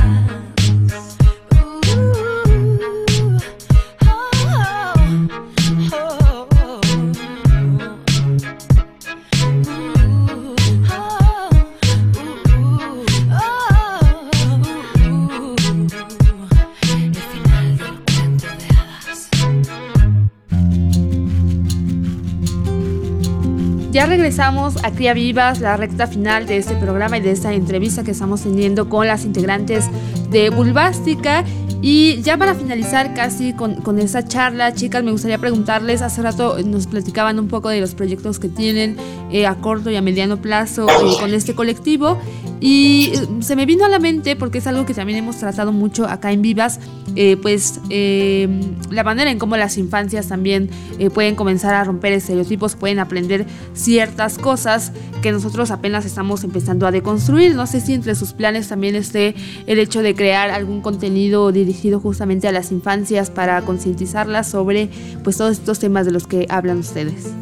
Ya 23.98 24.06
regresamos 24.06 24.76
aquí 24.84 25.08
a 25.08 25.16
Vivas, 25.16 25.60
la 25.60 25.76
recta 25.76 26.06
final 26.06 26.45
de 26.45 26.58
este 26.58 26.76
programa 26.76 27.18
y 27.18 27.22
de 27.22 27.32
esta 27.32 27.52
entrevista 27.52 28.04
que 28.04 28.12
estamos 28.12 28.43
teniendo 28.43 28.89
con 28.89 29.08
las 29.08 29.26
integrantes 29.26 29.89
de 30.30 30.52
Bulbástica. 30.52 31.43
Y 31.82 32.22
ya 32.22 32.38
para 32.38 32.54
finalizar 32.54 33.16
casi 33.16 33.54
con, 33.54 33.82
con 33.82 33.98
esta 33.98 34.24
charla, 34.24 34.76
chicas, 34.76 35.04
me 35.04 35.10
gustaría 35.10 35.39
preguntarles, 35.39 36.04
hace 36.04 36.22
rato 36.22 36.58
nos 36.64 36.86
platicaban 36.86 37.39
un 37.39 37.48
poco 37.48 37.70
de 37.70 37.82
los 37.82 37.95
proyectos 37.95 38.38
que 38.38 38.50
tienen 38.50 38.98
eh, 39.32 39.48
a 39.48 39.56
corto 39.56 39.89
y 39.89 39.95
a 39.95 40.02
mediano 40.04 40.38
plazo 40.38 40.88
eh, 40.88 41.16
con 41.20 41.34
este 41.34 41.56
colectivo. 41.56 42.20
Y 42.60 43.12
eh, 43.14 43.28
se 43.41 43.55
me 43.55 43.66
vino 43.66 43.86
a 43.86 43.89
la 43.89 43.99
mente, 43.99 44.36
porque 44.36 44.60
es 44.60 44.68
algo 44.68 44.86
que 44.86 44.93
también 44.93 45.20
hemos 45.20 45.38
tratado 45.38 45.72
mucho 45.72 46.08
acá 46.08 46.32
en 46.32 46.41
Vivas, 46.41 46.80
eh, 47.16 47.38
pues 47.41 47.80
eh, 47.89 48.47
la 48.91 49.03
manera 49.03 49.32
en 49.32 49.39
cómo 49.39 49.58
las 49.58 49.78
infancias 49.78 50.28
también 50.28 50.70
eh, 50.99 51.10
pueden 51.10 51.36
comenzar 51.36 51.74
a 51.74 51.84
romper 51.84 52.14
estereotipos, 52.14 52.76
pueden 52.76 52.99
aprender 52.99 53.45
ciertas 53.74 54.38
cosas 54.38 54.91
que 55.22 55.32
nosotros 55.32 55.72
apenas 55.72 56.05
estamos 56.05 56.43
empezando 56.43 56.86
a 56.86 56.91
deconstruir. 56.91 57.55
No 57.55 57.66
sé 57.66 57.82
si 57.82 57.93
entre 57.93 58.14
sus 58.16 58.34
planes 58.34 58.68
también 58.68 58.95
esté 58.95 59.36
el 59.66 59.80
hecho 59.80 60.01
de 60.01 60.16
crear 60.16 60.51
algún 60.51 60.82
contenido 60.82 61.51
dirigido 61.51 61.99
justamente 61.99 62.47
a 62.47 62.51
las 62.51 62.72
infancias 62.72 63.32
para 63.32 63.62
concientizarlas 63.64 64.49
sobre 64.49 64.89
pues 65.24 65.38
todos 65.38 65.53
estos 65.53 65.80
temas 65.80 66.05
de 66.05 66.12
los 66.12 66.28
que 66.28 66.45
hablan 66.49 66.78
ustedes. 66.78 67.34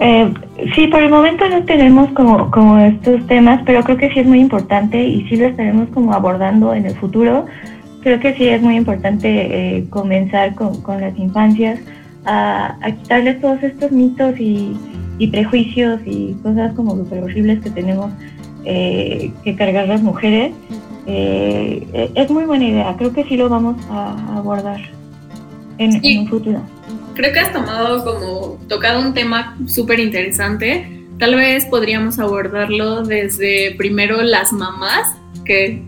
Eh, 0.00 0.32
sí, 0.74 0.86
por 0.86 1.02
el 1.02 1.10
momento 1.10 1.48
no 1.48 1.64
tenemos 1.64 2.10
como, 2.12 2.50
como 2.50 2.78
estos 2.78 3.26
temas, 3.26 3.60
pero 3.66 3.82
creo 3.82 3.96
que 3.96 4.10
sí 4.10 4.20
es 4.20 4.26
muy 4.26 4.40
importante 4.40 5.02
y 5.02 5.26
sí 5.28 5.36
lo 5.36 5.46
estaremos 5.46 5.88
como 5.90 6.12
abordando 6.12 6.72
en 6.72 6.86
el 6.86 6.94
futuro. 6.94 7.46
Creo 8.02 8.20
que 8.20 8.34
sí 8.34 8.46
es 8.46 8.62
muy 8.62 8.76
importante 8.76 9.28
eh, 9.28 9.84
comenzar 9.90 10.54
con, 10.54 10.80
con 10.82 11.00
las 11.00 11.18
infancias 11.18 11.80
a, 12.24 12.76
a 12.80 12.90
quitarles 12.92 13.40
todos 13.40 13.60
estos 13.62 13.90
mitos 13.90 14.38
y, 14.38 14.76
y 15.18 15.26
prejuicios 15.28 16.00
y 16.06 16.34
cosas 16.42 16.72
como 16.74 16.94
súper 16.96 17.24
horribles 17.24 17.60
que 17.60 17.70
tenemos 17.70 18.10
eh, 18.64 19.32
que 19.42 19.56
cargar 19.56 19.88
las 19.88 20.02
mujeres. 20.02 20.52
Eh, 21.06 21.86
eh, 21.92 22.10
es 22.14 22.30
muy 22.30 22.44
buena 22.44 22.66
idea, 22.66 22.94
creo 22.98 23.12
que 23.12 23.24
sí 23.24 23.36
lo 23.36 23.48
vamos 23.48 23.76
a, 23.90 24.12
a 24.12 24.36
abordar 24.38 24.80
en, 25.78 25.92
Sí. 26.00 26.12
en 26.12 26.18
un 26.20 26.28
futuro. 26.28 26.60
Creo 27.18 27.32
que 27.32 27.40
has 27.40 27.52
tomado 27.52 28.04
como 28.04 28.60
tocado 28.68 29.00
un 29.00 29.12
tema 29.12 29.58
súper 29.66 29.98
interesante. 29.98 31.02
Tal 31.18 31.34
vez 31.34 31.64
podríamos 31.64 32.20
abordarlo 32.20 33.02
desde 33.02 33.74
primero 33.74 34.22
las 34.22 34.52
mamás 34.52 35.16
que, 35.44 35.82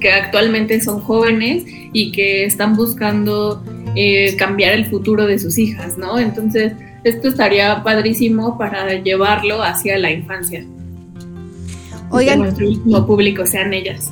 que 0.00 0.10
actualmente 0.10 0.80
son 0.80 1.02
jóvenes 1.02 1.64
y 1.92 2.10
que 2.10 2.46
están 2.46 2.74
buscando 2.74 3.62
eh, 3.96 4.34
cambiar 4.38 4.72
el 4.72 4.86
futuro 4.86 5.26
de 5.26 5.38
sus 5.38 5.58
hijas, 5.58 5.98
¿no? 5.98 6.18
Entonces, 6.18 6.72
esto 7.04 7.28
estaría 7.28 7.82
padrísimo 7.82 8.56
para 8.56 8.94
llevarlo 8.94 9.62
hacia 9.62 9.98
la 9.98 10.10
infancia. 10.10 10.60
Y 10.60 10.64
que 10.64 12.16
Oigan, 12.16 12.38
nuestro 12.38 12.66
último 12.66 13.06
público 13.06 13.44
sean 13.44 13.74
ellas. 13.74 14.10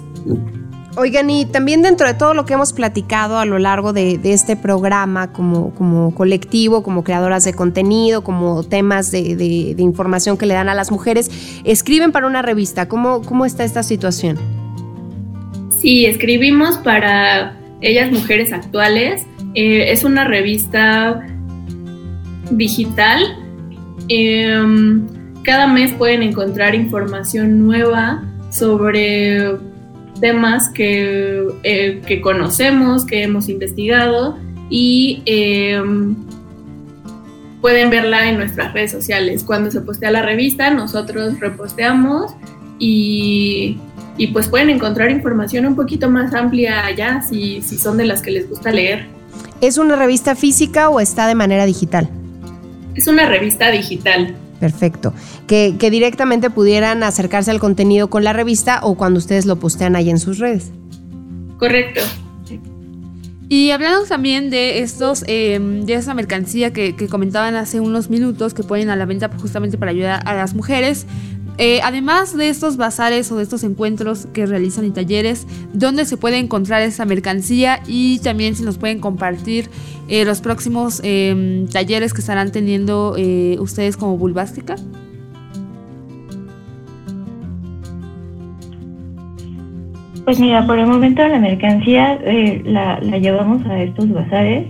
Oigan, 0.96 1.30
y 1.30 1.44
también 1.44 1.82
dentro 1.82 2.06
de 2.08 2.14
todo 2.14 2.34
lo 2.34 2.44
que 2.44 2.54
hemos 2.54 2.72
platicado 2.72 3.38
a 3.38 3.44
lo 3.44 3.58
largo 3.58 3.92
de, 3.92 4.18
este 4.24 4.56
programa, 4.56 5.32
como, 5.32 5.72
como 5.74 6.14
colectivo, 6.14 6.82
como 6.82 7.04
creadoras 7.04 7.44
de 7.44 7.54
contenido, 7.54 8.24
como 8.24 8.64
temas 8.64 9.10
de 9.12 9.74
información 9.78 10.36
que 10.36 10.46
le 10.46 10.54
dan 10.54 10.68
a 10.68 10.74
las 10.74 10.90
mujeres, 10.90 11.30
escriben 11.64 12.10
para 12.10 12.26
una 12.26 12.42
revista. 12.42 12.88
¿Cómo, 12.88 13.22
cómo 13.22 13.46
está 13.46 13.64
esta 13.64 13.82
situación? 13.82 14.36
Sí, 15.80 16.04
escribimos 16.04 16.76
para 16.76 17.56
ellas 17.80 18.12
mujeres 18.12 18.52
actuales. 18.52 19.26
Eh, 19.54 19.90
es 19.90 20.04
una 20.04 20.24
revista 20.24 21.26
digital. 22.50 23.22
Em, 24.08 25.06
cada 25.42 25.66
mes 25.66 25.92
pueden 25.92 26.22
encontrar 26.22 26.74
información 26.74 27.64
nueva 27.64 28.22
sobre 28.50 29.56
temas 30.20 30.68
que, 30.68 31.46
eh, 31.62 32.00
que 32.06 32.20
conocemos, 32.20 33.04
que 33.04 33.22
hemos 33.22 33.48
investigado 33.48 34.38
y 34.68 35.22
em, 35.26 36.14
pueden 37.60 37.90
verla 37.90 38.28
en 38.28 38.38
nuestras 38.38 38.72
redes 38.72 38.92
sociales. 38.92 39.44
Cuando 39.44 39.70
se 39.70 39.80
postea 39.80 40.10
la 40.10 40.22
revista, 40.22 40.70
nosotros 40.70 41.40
reposteamos 41.40 42.32
y, 42.78 43.78
y 44.16 44.28
pues 44.28 44.48
pueden 44.48 44.70
encontrar 44.70 45.10
información 45.10 45.66
un 45.66 45.76
poquito 45.76 46.10
más 46.10 46.34
amplia 46.34 46.84
allá 46.84 47.22
si, 47.22 47.62
si 47.62 47.78
son 47.78 47.96
de 47.96 48.04
las 48.04 48.22
que 48.22 48.30
les 48.30 48.48
gusta 48.48 48.70
leer. 48.70 49.06
¿Es 49.60 49.76
una 49.76 49.96
revista 49.96 50.34
física 50.34 50.88
o 50.88 51.00
está 51.00 51.26
de 51.26 51.34
manera 51.34 51.66
digital? 51.66 52.08
Es 52.94 53.06
una 53.06 53.26
revista 53.26 53.70
digital. 53.70 54.34
Perfecto. 54.60 55.14
Que, 55.46 55.76
que 55.78 55.90
directamente 55.90 56.50
pudieran 56.50 57.02
acercarse 57.02 57.50
al 57.50 57.58
contenido 57.58 58.10
con 58.10 58.22
la 58.22 58.32
revista 58.32 58.80
o 58.82 58.94
cuando 58.94 59.18
ustedes 59.18 59.46
lo 59.46 59.56
postean 59.56 59.96
ahí 59.96 60.10
en 60.10 60.18
sus 60.18 60.38
redes. 60.38 60.70
Correcto. 61.58 62.02
Y 63.48 63.72
hablando 63.72 64.06
también 64.06 64.48
de 64.48 64.78
estos, 64.78 65.24
eh, 65.26 65.58
de 65.60 65.94
esa 65.94 66.14
mercancía 66.14 66.72
que, 66.72 66.94
que 66.94 67.08
comentaban 67.08 67.56
hace 67.56 67.80
unos 67.80 68.08
minutos 68.08 68.54
que 68.54 68.62
ponen 68.62 68.90
a 68.90 68.96
la 68.96 69.06
venta 69.06 69.28
justamente 69.40 69.76
para 69.76 69.90
ayudar 69.90 70.22
a 70.24 70.34
las 70.34 70.54
mujeres. 70.54 71.04
Eh, 71.58 71.80
además 71.82 72.36
de 72.36 72.48
estos 72.48 72.76
bazares 72.76 73.30
o 73.30 73.36
de 73.36 73.42
estos 73.42 73.64
encuentros 73.64 74.26
que 74.32 74.46
realizan 74.46 74.84
y 74.86 74.90
talleres, 74.90 75.46
¿dónde 75.72 76.04
se 76.04 76.16
puede 76.16 76.38
encontrar 76.38 76.82
esa 76.82 77.04
mercancía? 77.04 77.80
Y 77.86 78.18
también 78.20 78.54
si 78.56 78.62
nos 78.62 78.78
pueden 78.78 79.00
compartir 79.00 79.68
eh, 80.08 80.24
los 80.24 80.40
próximos 80.40 81.00
eh, 81.04 81.66
talleres 81.72 82.14
que 82.14 82.20
estarán 82.20 82.50
teniendo 82.50 83.14
eh, 83.16 83.56
ustedes 83.60 83.96
como 83.96 84.16
Bulbástica. 84.16 84.76
Pues 90.24 90.38
mira, 90.38 90.66
por 90.66 90.78
el 90.78 90.86
momento 90.86 91.26
la 91.26 91.38
mercancía 91.38 92.18
eh, 92.24 92.62
la, 92.64 93.00
la 93.00 93.18
llevamos 93.18 93.64
a 93.66 93.82
estos 93.82 94.10
bazares. 94.12 94.66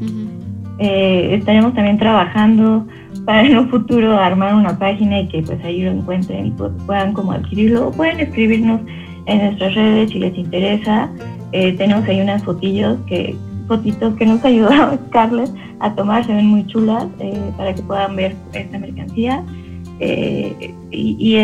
Estaremos 0.79 1.75
también 1.75 1.99
trabajando 1.99 2.87
para 3.25 3.43
en 3.47 3.59
un 3.59 3.69
futuro 3.69 4.17
armar 4.19 4.55
una 4.55 4.79
página 4.79 5.21
y 5.21 5.29
que 5.29 5.43
pues 5.43 5.63
ahí 5.65 5.83
lo 5.83 5.91
encuentren 5.91 6.47
y 6.47 6.51
pu- 6.53 6.75
puedan 6.87 7.13
como 7.13 7.33
adquirirlo. 7.33 7.89
O 7.89 7.91
pueden 7.93 8.21
escribirnos 8.21 8.81
en 9.27 9.39
nuestras 9.39 9.75
redes 9.75 10.11
si 10.11 10.19
les 10.19 10.37
interesa. 10.37 11.11
Eh, 11.53 11.73
tenemos 11.73 12.05
ahí 12.09 12.21
unas 12.21 12.43
fotillos 12.45 12.99
que 13.07 13.37
fotitos 13.69 14.15
que 14.17 14.27
nos 14.27 14.45
ayudó 14.51 14.71
Scarlett 15.09 15.51
a 15.81 15.95
tomar, 15.95 16.25
se 16.27 16.35
ven 16.35 16.47
muy 16.47 16.67
chulas 16.67 17.07
eh, 17.21 17.39
para 17.57 17.75
que 17.75 17.83
puedan 17.83 18.17
ver 18.17 18.35
esta 18.53 18.79
mercancía. 18.79 19.43
Eh, 20.03 20.75
y, 20.91 21.37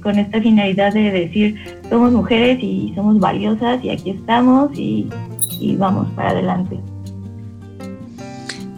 con 0.00 0.18
esta 0.18 0.40
finalidad 0.40 0.94
de 0.94 1.10
decir 1.10 1.56
somos 1.90 2.12
mujeres 2.12 2.58
y 2.62 2.92
somos 2.94 3.18
valiosas 3.18 3.82
y 3.84 3.90
aquí 3.90 4.10
estamos 4.10 4.70
y 4.78 5.08
vamos 5.78 6.06
para 6.14 6.30
adelante. 6.30 6.78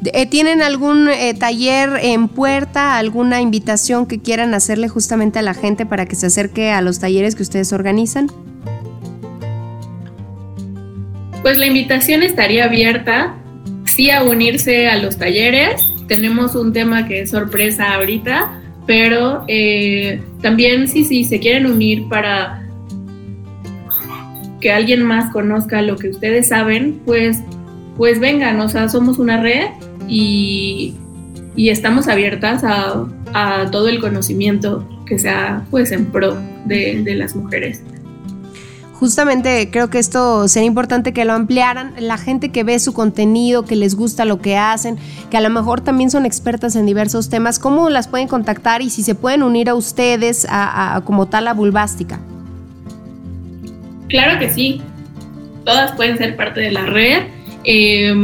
Eh, 0.05 0.24
¿Tienen 0.24 0.62
algún 0.62 1.09
eh, 1.09 1.34
taller 1.34 1.90
en 2.03 2.28
puerta, 2.28 2.96
alguna 2.96 3.42
invitación 3.42 4.07
que 4.07 4.18
quieran 4.18 4.55
hacerle 4.55 4.88
justamente 4.88 5.38
a 5.38 5.42
la 5.42 5.53
gente 5.53 5.84
para 5.84 6.07
que 6.07 6.16
se 6.16 6.26
acerque 6.26 6.70
a 6.70 6.80
los 6.80 7.01
talleres 7.01 7.34
que 7.34 7.42
ustedes 7.42 7.72
organizan? 7.74 8.28
Pues 11.42 11.59
la 11.59 11.66
invitación 11.66 12.22
estaría 12.22 12.64
abierta, 12.64 13.36
sí 13.84 14.11
a 14.11 14.22
unirse 14.22 14.88
a 14.88 14.96
los 14.96 15.18
talleres. 15.18 15.82
Tenemos 16.09 16.55
un 16.55 16.72
tema 16.72 17.07
que 17.07 17.22
es 17.22 17.30
sorpresa 17.30 17.94
ahorita, 17.94 18.59
pero 18.86 19.44
eh, 19.48 20.22
también 20.40 20.88
sí, 20.88 21.05
sí, 21.05 21.24
se 21.24 21.40
quieren 21.40 21.66
unir 21.66 22.09
para 22.09 22.66
que 24.62 24.72
alguien 24.72 25.03
más 25.03 25.30
conozca 25.30 25.82
lo 25.82 25.96
que 25.96 26.09
ustedes 26.09 26.48
saben, 26.48 27.01
pues, 27.05 27.38
pues 27.98 28.18
vengan, 28.18 28.61
o 28.61 28.68
sea, 28.68 28.88
somos 28.88 29.18
una 29.18 29.42
red 29.42 29.68
y, 30.09 30.94
y 31.57 31.68
estamos 31.70 32.09
abiertas 32.09 32.64
a, 32.64 33.07
a 33.32 33.70
todo 33.70 33.88
el 33.88 34.01
conocimiento 34.01 34.86
que 35.07 35.18
sea 35.18 35.64
pues 35.70 35.92
en 35.92 36.07
pro 36.07 36.36
de, 36.64 37.03
de 37.03 37.14
las 37.14 37.34
mujeres. 37.34 37.82
Justamente 38.92 39.70
creo 39.72 39.88
que 39.88 39.98
esto 39.98 40.46
sería 40.46 40.66
importante 40.66 41.14
que 41.14 41.24
lo 41.24 41.32
ampliaran. 41.32 41.94
La 41.98 42.18
gente 42.18 42.51
que 42.51 42.64
ve 42.64 42.78
su 42.78 42.92
contenido, 42.92 43.64
que 43.64 43.74
les 43.74 43.94
gusta 43.94 44.26
lo 44.26 44.42
que 44.42 44.59
hacen, 44.59 44.98
que 45.30 45.38
a 45.38 45.40
lo 45.40 45.48
mejor 45.48 45.80
también 45.80 46.11
son 46.11 46.26
expertas 46.26 46.76
en 46.76 46.84
diversos 46.84 47.30
temas, 47.30 47.59
¿cómo 47.59 47.88
las 47.88 48.09
pueden 48.09 48.28
contactar 48.28 48.82
y 48.82 48.90
si 48.90 49.03
se 49.03 49.14
pueden 49.14 49.42
unir 49.42 49.70
a 49.70 49.74
ustedes 49.74 50.46
a, 50.51 50.96
a- 50.96 51.01
como 51.01 51.26
tal 51.28 51.48
a 51.48 51.55
Bulbástica? 51.55 52.20
Claro 54.11 54.38
que 54.38 54.53
sí. 54.53 54.82
Todas 55.64 55.92
pueden 55.92 56.18
ser 56.18 56.36
parte 56.36 56.61
de 56.61 56.70
la 56.70 56.84
red. 56.84 57.22
Eh, 57.64 58.14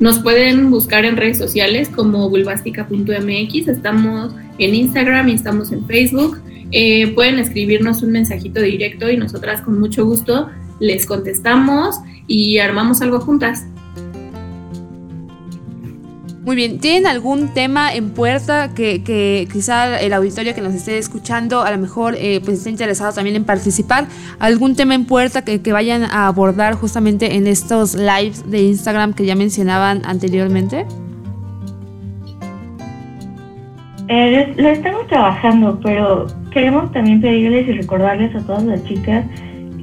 nos 0.00 0.20
pueden 0.20 0.70
buscar 0.70 1.04
en 1.04 1.16
redes 1.16 1.38
sociales 1.38 1.88
como 1.88 2.28
bulbástica.mx. 2.28 3.68
Estamos 3.68 4.32
en 4.58 4.74
Instagram 4.74 5.28
y 5.28 5.34
estamos 5.34 5.72
en 5.72 5.86
Facebook. 5.86 6.40
Eh, 6.70 7.14
pueden 7.14 7.38
escribirnos 7.38 8.02
un 8.02 8.12
mensajito 8.12 8.60
directo 8.60 9.10
y 9.10 9.16
nosotras 9.16 9.62
con 9.62 9.80
mucho 9.80 10.04
gusto 10.04 10.50
les 10.80 11.06
contestamos 11.06 11.96
y 12.26 12.58
armamos 12.58 13.00
algo 13.00 13.20
juntas. 13.20 13.66
Muy 16.48 16.56
bien, 16.56 16.78
¿tienen 16.78 17.06
algún 17.06 17.52
tema 17.52 17.92
en 17.92 18.08
puerta 18.08 18.72
que, 18.74 19.02
que 19.04 19.46
quizá 19.52 20.00
el 20.00 20.14
auditorio 20.14 20.54
que 20.54 20.62
nos 20.62 20.72
esté 20.72 20.96
escuchando 20.96 21.60
a 21.60 21.70
lo 21.70 21.76
mejor 21.76 22.14
eh, 22.16 22.40
pues 22.42 22.56
esté 22.56 22.70
interesado 22.70 23.12
también 23.12 23.36
en 23.36 23.44
participar? 23.44 24.06
¿Algún 24.38 24.74
tema 24.74 24.94
en 24.94 25.04
puerta 25.04 25.44
que, 25.44 25.60
que 25.60 25.72
vayan 25.74 26.04
a 26.04 26.26
abordar 26.26 26.72
justamente 26.72 27.36
en 27.36 27.46
estos 27.46 27.94
lives 27.94 28.50
de 28.50 28.62
Instagram 28.62 29.12
que 29.12 29.26
ya 29.26 29.34
mencionaban 29.34 30.00
anteriormente? 30.06 30.86
Eh, 34.08 34.54
lo 34.56 34.70
estamos 34.70 35.06
trabajando, 35.08 35.78
pero 35.82 36.28
queremos 36.50 36.90
también 36.92 37.20
pedirles 37.20 37.68
y 37.68 37.72
recordarles 37.72 38.34
a 38.34 38.40
todas 38.46 38.62
las 38.62 38.82
chicas 38.84 39.26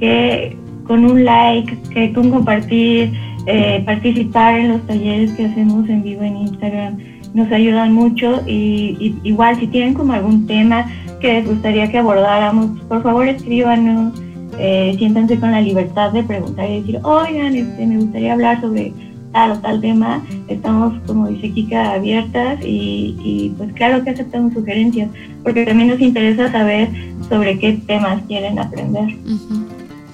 que 0.00 0.56
con 0.84 1.04
un 1.04 1.24
like, 1.24 1.78
que 1.90 2.12
con 2.12 2.32
compartir, 2.32 3.12
eh, 3.46 3.82
participar 3.86 4.58
en 4.58 4.68
los 4.70 4.86
talleres 4.86 5.30
que 5.32 5.46
hacemos 5.46 5.88
en 5.88 6.02
vivo 6.02 6.22
en 6.22 6.36
Instagram. 6.36 6.98
Nos 7.32 7.50
ayudan 7.52 7.92
mucho 7.92 8.42
y, 8.46 9.16
igual 9.22 9.58
si 9.60 9.66
tienen 9.68 9.94
como 9.94 10.12
algún 10.14 10.46
tema 10.46 10.90
que 11.20 11.34
les 11.34 11.46
gustaría 11.46 11.90
que 11.90 11.98
abordáramos, 11.98 12.80
por 12.88 13.02
favor 13.02 13.28
escríbanos, 13.28 14.14
eh, 14.58 14.94
siéntanse 14.98 15.38
con 15.38 15.52
la 15.52 15.60
libertad 15.60 16.12
de 16.12 16.22
preguntar 16.22 16.68
y 16.68 16.80
decir, 16.80 16.98
oigan, 17.02 17.54
este, 17.54 17.86
me 17.86 17.98
gustaría 17.98 18.32
hablar 18.32 18.60
sobre 18.60 18.92
tal 19.32 19.52
o 19.52 19.58
tal 19.58 19.80
tema, 19.80 20.24
estamos, 20.48 20.94
como 21.06 21.28
dice 21.28 21.50
Kika, 21.50 21.92
abiertas 21.92 22.58
y, 22.64 23.16
y, 23.22 23.54
pues 23.56 23.72
claro 23.74 24.02
que 24.02 24.10
aceptamos 24.10 24.54
sugerencias, 24.54 25.10
porque 25.42 25.66
también 25.66 25.90
nos 25.90 26.00
interesa 26.00 26.50
saber 26.50 26.88
sobre 27.28 27.58
qué 27.58 27.74
temas 27.86 28.22
quieren 28.26 28.58
aprender. 28.58 29.14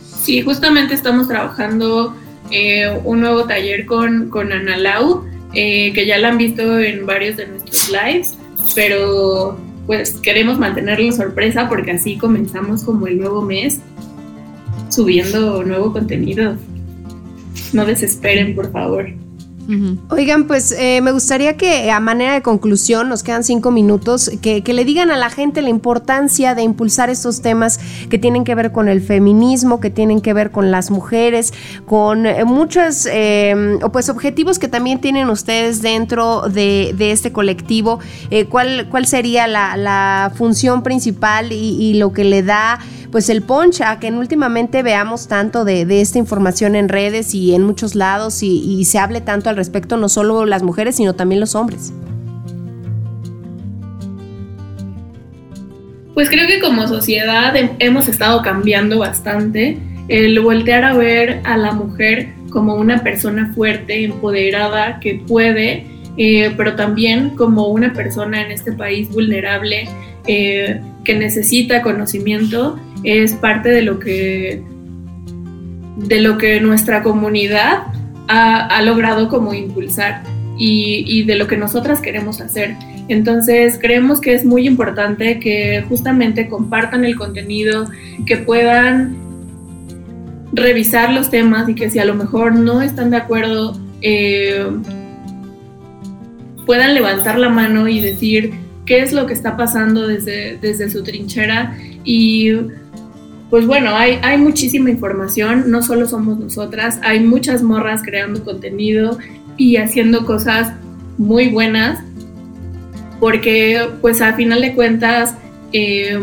Sí, 0.02 0.42
justamente 0.42 0.94
estamos 0.94 1.28
trabajando 1.28 2.14
eh, 2.52 3.00
un 3.04 3.20
nuevo 3.20 3.44
taller 3.44 3.86
con, 3.86 4.28
con 4.28 4.52
Ana 4.52 4.76
Lau, 4.76 5.24
eh, 5.54 5.92
que 5.92 6.06
ya 6.06 6.18
la 6.18 6.28
han 6.28 6.38
visto 6.38 6.78
en 6.78 7.06
varios 7.06 7.36
de 7.36 7.46
nuestros 7.46 7.90
lives, 7.90 8.36
pero 8.74 9.58
pues 9.86 10.12
queremos 10.20 10.58
mantenerlo 10.58 11.10
sorpresa 11.12 11.68
porque 11.68 11.90
así 11.92 12.16
comenzamos 12.16 12.84
como 12.84 13.06
el 13.06 13.18
nuevo 13.18 13.42
mes 13.42 13.80
subiendo 14.88 15.64
nuevo 15.64 15.92
contenido. 15.92 16.56
No 17.72 17.84
desesperen, 17.84 18.54
por 18.54 18.70
favor. 18.70 19.21
Oigan, 20.10 20.46
pues 20.46 20.72
eh, 20.72 21.00
me 21.02 21.12
gustaría 21.12 21.56
que 21.56 21.90
a 21.90 22.00
manera 22.00 22.34
de 22.34 22.42
conclusión, 22.42 23.08
nos 23.08 23.22
quedan 23.22 23.44
cinco 23.44 23.70
minutos, 23.70 24.30
que, 24.40 24.62
le 24.66 24.84
digan 24.84 25.10
a 25.10 25.16
la 25.16 25.30
gente 25.30 25.62
la 25.62 25.68
importancia 25.68 26.54
de 26.54 26.62
impulsar 26.62 27.10
estos 27.10 27.42
temas 27.42 27.78
que 28.10 28.18
tienen 28.18 28.44
que 28.44 28.54
ver 28.54 28.72
con 28.72 28.88
el 28.88 29.00
feminismo, 29.00 29.80
que 29.80 29.90
tienen 29.90 30.20
que 30.20 30.32
ver 30.32 30.50
con 30.50 30.70
las 30.70 30.90
mujeres, 30.90 31.52
con 31.86 32.26
eh, 32.26 32.44
muchos 32.44 33.06
eh, 33.10 33.78
pues 33.92 34.08
objetivos 34.08 34.58
que 34.58 34.68
también 34.68 35.00
tienen 35.00 35.28
ustedes 35.28 35.82
dentro 35.82 36.42
de, 36.48 36.94
este 36.98 37.32
colectivo. 37.32 38.00
Eh, 38.30 38.46
¿cuál, 38.46 38.88
¿Cuál 38.90 39.06
sería 39.06 39.46
la, 39.46 40.32
función 40.34 40.82
principal 40.82 41.52
y 41.52 41.94
lo 41.94 42.12
que 42.12 42.24
le 42.24 42.42
da 42.42 42.78
pues 43.12 43.28
el 43.28 43.42
punch 43.42 43.82
a 43.82 44.00
que 44.00 44.10
últimamente 44.10 44.82
veamos 44.82 45.28
tanto 45.28 45.66
de, 45.66 45.84
de, 45.84 46.00
esta 46.00 46.18
información 46.18 46.74
en 46.74 46.88
redes 46.88 47.34
y 47.34 47.54
en 47.54 47.62
muchos 47.62 47.94
lados 47.94 48.42
y, 48.42 48.58
y, 48.64 48.86
se 48.86 48.98
hable 48.98 49.20
tanto 49.20 49.50
al 49.50 49.56
respecto, 49.56 49.98
no 49.98 50.08
solo 50.08 50.46
las 50.46 50.62
mujeres, 50.62 50.96
sino 50.96 51.14
también 51.14 51.38
los 51.38 51.54
hombres. 51.54 51.92
Pues 56.14 56.30
creo 56.30 56.46
que 56.46 56.60
como 56.60 56.88
sociedad 56.88 57.54
hemos 57.78 58.08
estado 58.08 58.42
cambiando 58.42 58.98
bastante. 58.98 59.78
El 60.08 60.40
voltear 60.40 60.84
a 60.84 60.94
ver 60.94 61.40
a 61.44 61.56
la 61.56 61.72
mujer 61.72 62.30
como 62.50 62.74
una 62.74 63.02
persona 63.02 63.52
fuerte, 63.54 64.04
empoderada, 64.04 65.00
que 65.00 65.22
puede, 65.26 65.86
eh, 66.16 66.52
pero 66.56 66.76
también 66.76 67.30
como 67.30 67.68
una 67.68 67.92
persona 67.92 68.42
en 68.42 68.52
este 68.52 68.72
país 68.72 69.08
vulnerable, 69.10 69.88
eh, 70.26 70.80
que 71.04 71.14
necesita 71.14 71.82
conocimiento, 71.82 72.78
es 73.04 73.32
parte 73.34 73.68
de 73.70 73.82
lo 73.82 73.98
que, 73.98 74.62
de 75.96 76.20
lo 76.20 76.38
que 76.38 76.60
nuestra 76.60 77.02
comunidad 77.02 77.84
ha, 78.28 78.66
ha 78.66 78.82
logrado 78.82 79.28
como 79.28 79.54
impulsar 79.54 80.22
y, 80.58 81.04
y, 81.06 81.24
de 81.24 81.36
lo 81.36 81.46
que 81.48 81.56
nosotras 81.56 82.00
queremos 82.00 82.40
hacer. 82.40 82.76
Entonces 83.08 83.78
creemos 83.80 84.20
que 84.20 84.34
es 84.34 84.44
muy 84.44 84.66
importante 84.66 85.40
que 85.40 85.84
justamente 85.88 86.48
compartan 86.48 87.04
el 87.04 87.16
contenido, 87.16 87.88
que 88.26 88.36
puedan 88.36 89.16
revisar 90.52 91.12
los 91.12 91.30
temas 91.30 91.68
y 91.68 91.74
que 91.74 91.90
si 91.90 91.98
a 91.98 92.04
lo 92.04 92.14
mejor 92.14 92.54
no 92.54 92.80
están 92.80 93.10
de 93.10 93.16
acuerdo, 93.16 93.76
eh, 94.02 94.66
puedan 96.66 96.94
levantar 96.94 97.38
la 97.38 97.48
mano 97.48 97.88
y 97.88 98.00
decir 98.00 98.52
qué 98.86 99.00
es 99.00 99.12
lo 99.12 99.26
que 99.26 99.32
está 99.32 99.56
pasando 99.56 100.06
desde, 100.06 100.58
desde 100.58 100.90
su 100.90 101.02
trinchera 101.02 101.76
y 102.04 102.52
pues 103.50 103.66
bueno, 103.66 103.94
hay, 103.94 104.18
hay, 104.22 104.38
muchísima 104.38 104.88
información, 104.88 105.70
no 105.70 105.82
solo 105.82 106.06
somos 106.08 106.38
nosotras, 106.38 106.98
hay 107.02 107.20
muchas 107.20 107.62
morras 107.62 108.02
creando 108.02 108.42
contenido 108.44 109.18
y 109.58 109.76
haciendo 109.76 110.24
cosas 110.24 110.72
muy 111.18 111.50
buenas, 111.50 112.02
porque 113.20 113.88
pues 114.00 114.22
a 114.22 114.32
final 114.32 114.62
de 114.62 114.74
cuentas 114.74 115.36
eh, 115.74 116.18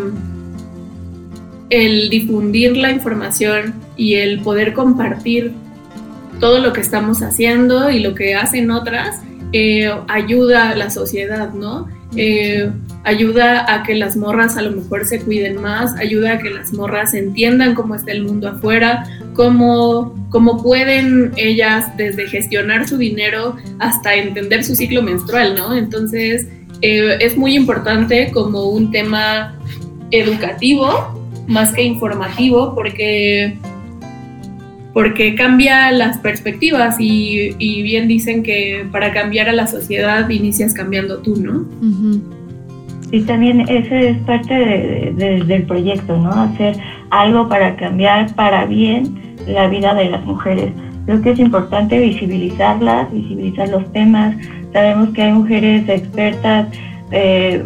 el 1.70 2.10
difundir 2.10 2.76
la 2.76 2.92
información 2.92 3.76
y 3.96 4.16
el 4.16 4.42
poder 4.42 4.74
compartir 4.74 5.54
todo 6.40 6.60
lo 6.60 6.74
que 6.74 6.82
estamos 6.82 7.22
haciendo 7.22 7.92
y 7.92 8.00
lo 8.00 8.16
que 8.16 8.34
hacen 8.34 8.72
otras 8.72 9.22
eh, 9.54 9.92
ayuda 10.08 10.70
a 10.70 10.76
la 10.76 10.90
sociedad, 10.90 11.54
¿no? 11.54 11.88
Eh, 12.16 12.72
ayuda 13.04 13.74
a 13.74 13.84
que 13.84 13.96
las 13.96 14.18
morras 14.18 14.58
a 14.58 14.62
lo 14.62 14.72
mejor 14.72 15.06
se 15.06 15.22
cuiden 15.22 15.62
más, 15.62 15.96
ayuda 15.98 16.34
a 16.34 16.38
que 16.40 16.50
las 16.50 16.74
morras 16.74 17.14
entiendan 17.14 17.76
cómo 17.76 17.96
está 17.96 18.12
el 18.12 18.24
mundo 18.24 18.50
afuera, 18.50 19.06
cómo, 19.34 20.28
cómo 20.30 20.62
pueden 20.62 21.32
ellas 21.38 21.96
desde 21.98 22.28
gestionar 22.28 22.88
su 22.88 22.98
dinero 22.98 23.56
hasta 23.80 24.16
entender 24.16 24.64
su 24.64 24.76
ciclo 24.76 25.02
menstrual, 25.04 25.56
¿no? 25.56 25.76
Entonces 25.76 26.48
eh, 26.82 27.18
es 27.20 27.38
muy 27.38 27.56
importante 27.56 28.32
como 28.32 28.70
un 28.70 28.92
tema 28.92 29.56
educativo 30.12 31.16
más 31.48 31.74
que 31.74 31.84
informativo 31.84 32.74
porque 32.76 33.58
porque 34.94 35.36
cambia 35.36 35.92
las 35.92 36.18
perspectivas 36.18 37.00
y, 37.00 37.56
y, 37.60 37.84
bien 37.84 38.08
dicen 38.08 38.44
que 38.44 38.86
para 38.92 39.14
cambiar 39.14 39.48
a 39.48 39.54
la 39.54 39.68
sociedad 39.68 40.28
inicias 40.30 40.74
cambiando 40.74 41.20
tú, 41.20 41.36
¿no? 41.36 41.60
Uh 41.60 41.66
-huh. 41.82 42.22
Y 43.12 43.22
también 43.22 43.62
ese 43.62 44.10
es 44.10 44.18
parte 44.20 44.54
de, 44.54 45.14
de, 45.16 45.44
del 45.46 45.64
proyecto, 45.64 46.18
¿no? 46.18 46.32
Hacer 46.32 46.76
algo 47.10 47.50
para 47.50 47.76
cambiar 47.76 48.34
para 48.36 48.66
bien 48.66 49.16
la 49.48 49.68
vida 49.68 49.94
de 49.94 50.10
las 50.10 50.24
mujeres. 50.26 50.72
Creo 51.06 51.22
que 51.22 51.32
es 51.32 51.40
importante 51.40 52.00
visibilizarlas, 52.00 53.12
visibilizar 53.12 53.70
los 53.70 53.92
temas. 53.94 54.36
Sabemos 54.74 55.10
que 55.10 55.24
hay 55.24 55.34
mujeres 55.34 55.90
expertas 55.90 56.68
eh, 57.12 57.64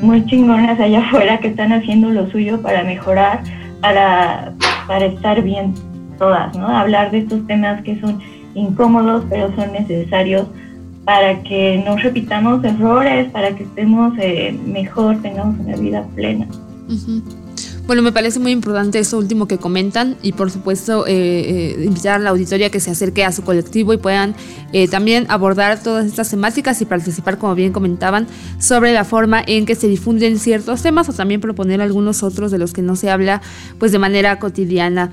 muy 0.00 0.24
chingonas 0.26 0.78
allá 0.80 1.00
afuera 1.06 1.38
que 1.38 1.48
están 1.48 1.72
haciendo 1.72 2.10
lo 2.10 2.28
suyo 2.30 2.60
para 2.60 2.82
mejorar, 2.82 3.42
para, 3.80 4.52
para 4.88 5.06
estar 5.06 5.40
bien 5.42 5.74
Hablar 6.28 7.10
de 7.10 7.18
estos 7.18 7.46
temas 7.46 7.82
que 7.82 8.00
son 8.00 8.20
incómodos, 8.54 9.24
pero 9.28 9.54
son 9.56 9.72
necesarios 9.72 10.46
para 11.04 11.42
que 11.42 11.82
no 11.84 11.96
repitamos 11.96 12.62
errores, 12.64 13.30
para 13.30 13.54
que 13.54 13.64
estemos 13.64 14.12
eh, 14.18 14.56
mejor, 14.66 15.20
tengamos 15.20 15.58
una 15.58 15.76
vida 15.76 16.06
plena. 16.14 16.46
Bueno, 17.86 18.02
me 18.02 18.12
parece 18.12 18.38
muy 18.38 18.52
importante 18.52 19.00
eso 19.00 19.18
último 19.18 19.48
que 19.48 19.58
comentan 19.58 20.16
y 20.22 20.32
por 20.32 20.52
supuesto 20.52 21.04
eh, 21.06 21.12
eh, 21.12 21.84
invitar 21.84 22.14
a 22.14 22.18
la 22.20 22.30
auditoría 22.30 22.70
que 22.70 22.78
se 22.78 22.92
acerque 22.92 23.24
a 23.24 23.32
su 23.32 23.42
colectivo 23.42 23.92
y 23.92 23.96
puedan 23.96 24.36
también 24.90 25.26
abordar 25.28 25.82
todas 25.82 26.06
estas 26.06 26.30
temáticas 26.30 26.80
y 26.80 26.84
participar, 26.84 27.38
como 27.38 27.54
bien 27.56 27.72
comentaban, 27.72 28.28
sobre 28.58 28.94
la 28.94 29.04
forma 29.04 29.42
en 29.44 29.66
que 29.66 29.74
se 29.74 29.88
difunden 29.88 30.38
ciertos 30.38 30.82
temas 30.82 31.08
o 31.08 31.12
también 31.12 31.40
proponer 31.40 31.82
algunos 31.82 32.22
otros 32.22 32.52
de 32.52 32.58
los 32.58 32.72
que 32.72 32.82
no 32.82 32.94
se 32.94 33.10
habla 33.10 33.42
pues 33.78 33.90
de 33.90 33.98
manera 33.98 34.38
cotidiana. 34.38 35.12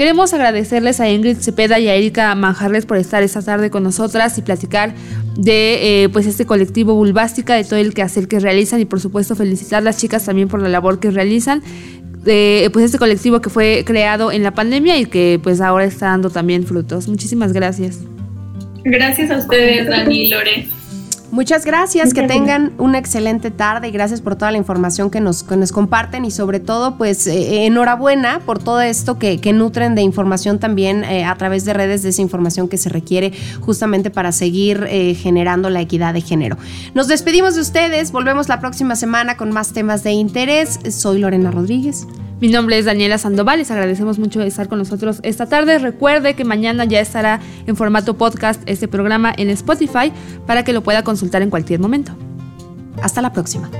Queremos 0.00 0.32
agradecerles 0.32 0.98
a 0.98 1.10
Ingrid 1.10 1.36
Cepeda 1.36 1.78
y 1.78 1.86
a 1.86 1.94
Erika 1.94 2.34
Manjarres 2.34 2.86
por 2.86 2.96
estar 2.96 3.22
esta 3.22 3.42
tarde 3.42 3.68
con 3.68 3.82
nosotras 3.82 4.38
y 4.38 4.40
platicar 4.40 4.94
de 5.36 6.04
eh, 6.04 6.08
pues 6.08 6.24
este 6.24 6.46
colectivo 6.46 6.94
Bulbástica, 6.94 7.54
de 7.54 7.64
todo 7.64 7.76
el 7.76 7.92
quehacer 7.92 8.26
que 8.26 8.40
realizan 8.40 8.80
y 8.80 8.86
por 8.86 8.98
supuesto 8.98 9.36
felicitar 9.36 9.80
a 9.80 9.82
las 9.82 9.98
chicas 9.98 10.24
también 10.24 10.48
por 10.48 10.62
la 10.62 10.70
labor 10.70 11.00
que 11.00 11.10
realizan. 11.10 11.62
De, 12.24 12.70
pues 12.72 12.86
este 12.86 12.96
colectivo 12.96 13.42
que 13.42 13.50
fue 13.50 13.82
creado 13.84 14.32
en 14.32 14.42
la 14.42 14.54
pandemia 14.54 14.96
y 14.96 15.04
que 15.04 15.38
pues 15.42 15.60
ahora 15.60 15.84
está 15.84 16.06
dando 16.06 16.30
también 16.30 16.64
frutos. 16.64 17.06
Muchísimas 17.06 17.52
gracias. 17.52 17.98
Gracias 18.84 19.30
a 19.30 19.36
ustedes, 19.36 19.86
Dani 19.86 20.22
y 20.22 20.28
Lore. 20.28 20.79
Muchas 21.30 21.64
gracias, 21.64 22.12
que 22.12 22.24
tengan 22.24 22.72
una 22.78 22.98
excelente 22.98 23.52
tarde 23.52 23.88
y 23.88 23.90
gracias 23.92 24.20
por 24.20 24.34
toda 24.34 24.50
la 24.50 24.58
información 24.58 25.10
que 25.10 25.20
nos, 25.20 25.44
que 25.44 25.56
nos 25.56 25.70
comparten 25.70 26.24
y 26.24 26.32
sobre 26.32 26.58
todo 26.58 26.96
pues 26.96 27.26
eh, 27.28 27.66
enhorabuena 27.66 28.40
por 28.40 28.58
todo 28.58 28.80
esto 28.80 29.16
que, 29.16 29.38
que 29.38 29.52
nutren 29.52 29.94
de 29.94 30.02
información 30.02 30.58
también 30.58 31.04
eh, 31.04 31.24
a 31.24 31.36
través 31.36 31.64
de 31.64 31.72
redes 31.72 32.02
de 32.02 32.08
esa 32.08 32.22
información 32.22 32.68
que 32.68 32.78
se 32.78 32.88
requiere 32.88 33.32
justamente 33.60 34.10
para 34.10 34.32
seguir 34.32 34.86
eh, 34.88 35.14
generando 35.14 35.70
la 35.70 35.80
equidad 35.80 36.14
de 36.14 36.20
género. 36.20 36.56
Nos 36.94 37.06
despedimos 37.06 37.54
de 37.54 37.60
ustedes, 37.60 38.10
volvemos 38.10 38.48
la 38.48 38.58
próxima 38.58 38.96
semana 38.96 39.36
con 39.36 39.52
más 39.52 39.72
temas 39.72 40.02
de 40.02 40.10
interés. 40.12 40.80
Soy 40.90 41.20
Lorena 41.20 41.52
Rodríguez. 41.52 42.06
Mi 42.40 42.48
nombre 42.48 42.78
es 42.78 42.86
Daniela 42.86 43.18
Sandoval, 43.18 43.58
les 43.58 43.70
agradecemos 43.70 44.18
mucho 44.18 44.40
estar 44.40 44.66
con 44.66 44.78
nosotros 44.78 45.20
esta 45.22 45.46
tarde. 45.46 45.78
Recuerde 45.78 46.34
que 46.34 46.44
mañana 46.44 46.86
ya 46.86 46.98
estará 47.00 47.38
en 47.66 47.76
formato 47.76 48.16
podcast 48.16 48.62
este 48.64 48.88
programa 48.88 49.30
en 49.36 49.50
Spotify 49.50 50.10
para 50.46 50.64
que 50.64 50.72
lo 50.72 50.82
pueda 50.82 51.04
consultar 51.04 51.42
en 51.42 51.50
cualquier 51.50 51.80
momento. 51.80 52.12
Hasta 53.02 53.20
la 53.20 53.34
próxima. 53.34 53.70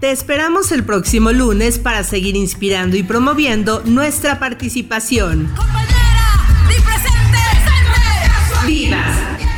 Te 0.00 0.10
esperamos 0.10 0.72
el 0.72 0.84
próximo 0.84 1.32
lunes 1.32 1.78
para 1.78 2.02
seguir 2.02 2.34
inspirando 2.34 2.96
y 2.96 3.02
promoviendo 3.02 3.82
nuestra 3.84 4.38
participación. 4.38 5.50
Vivas, 8.66 9.23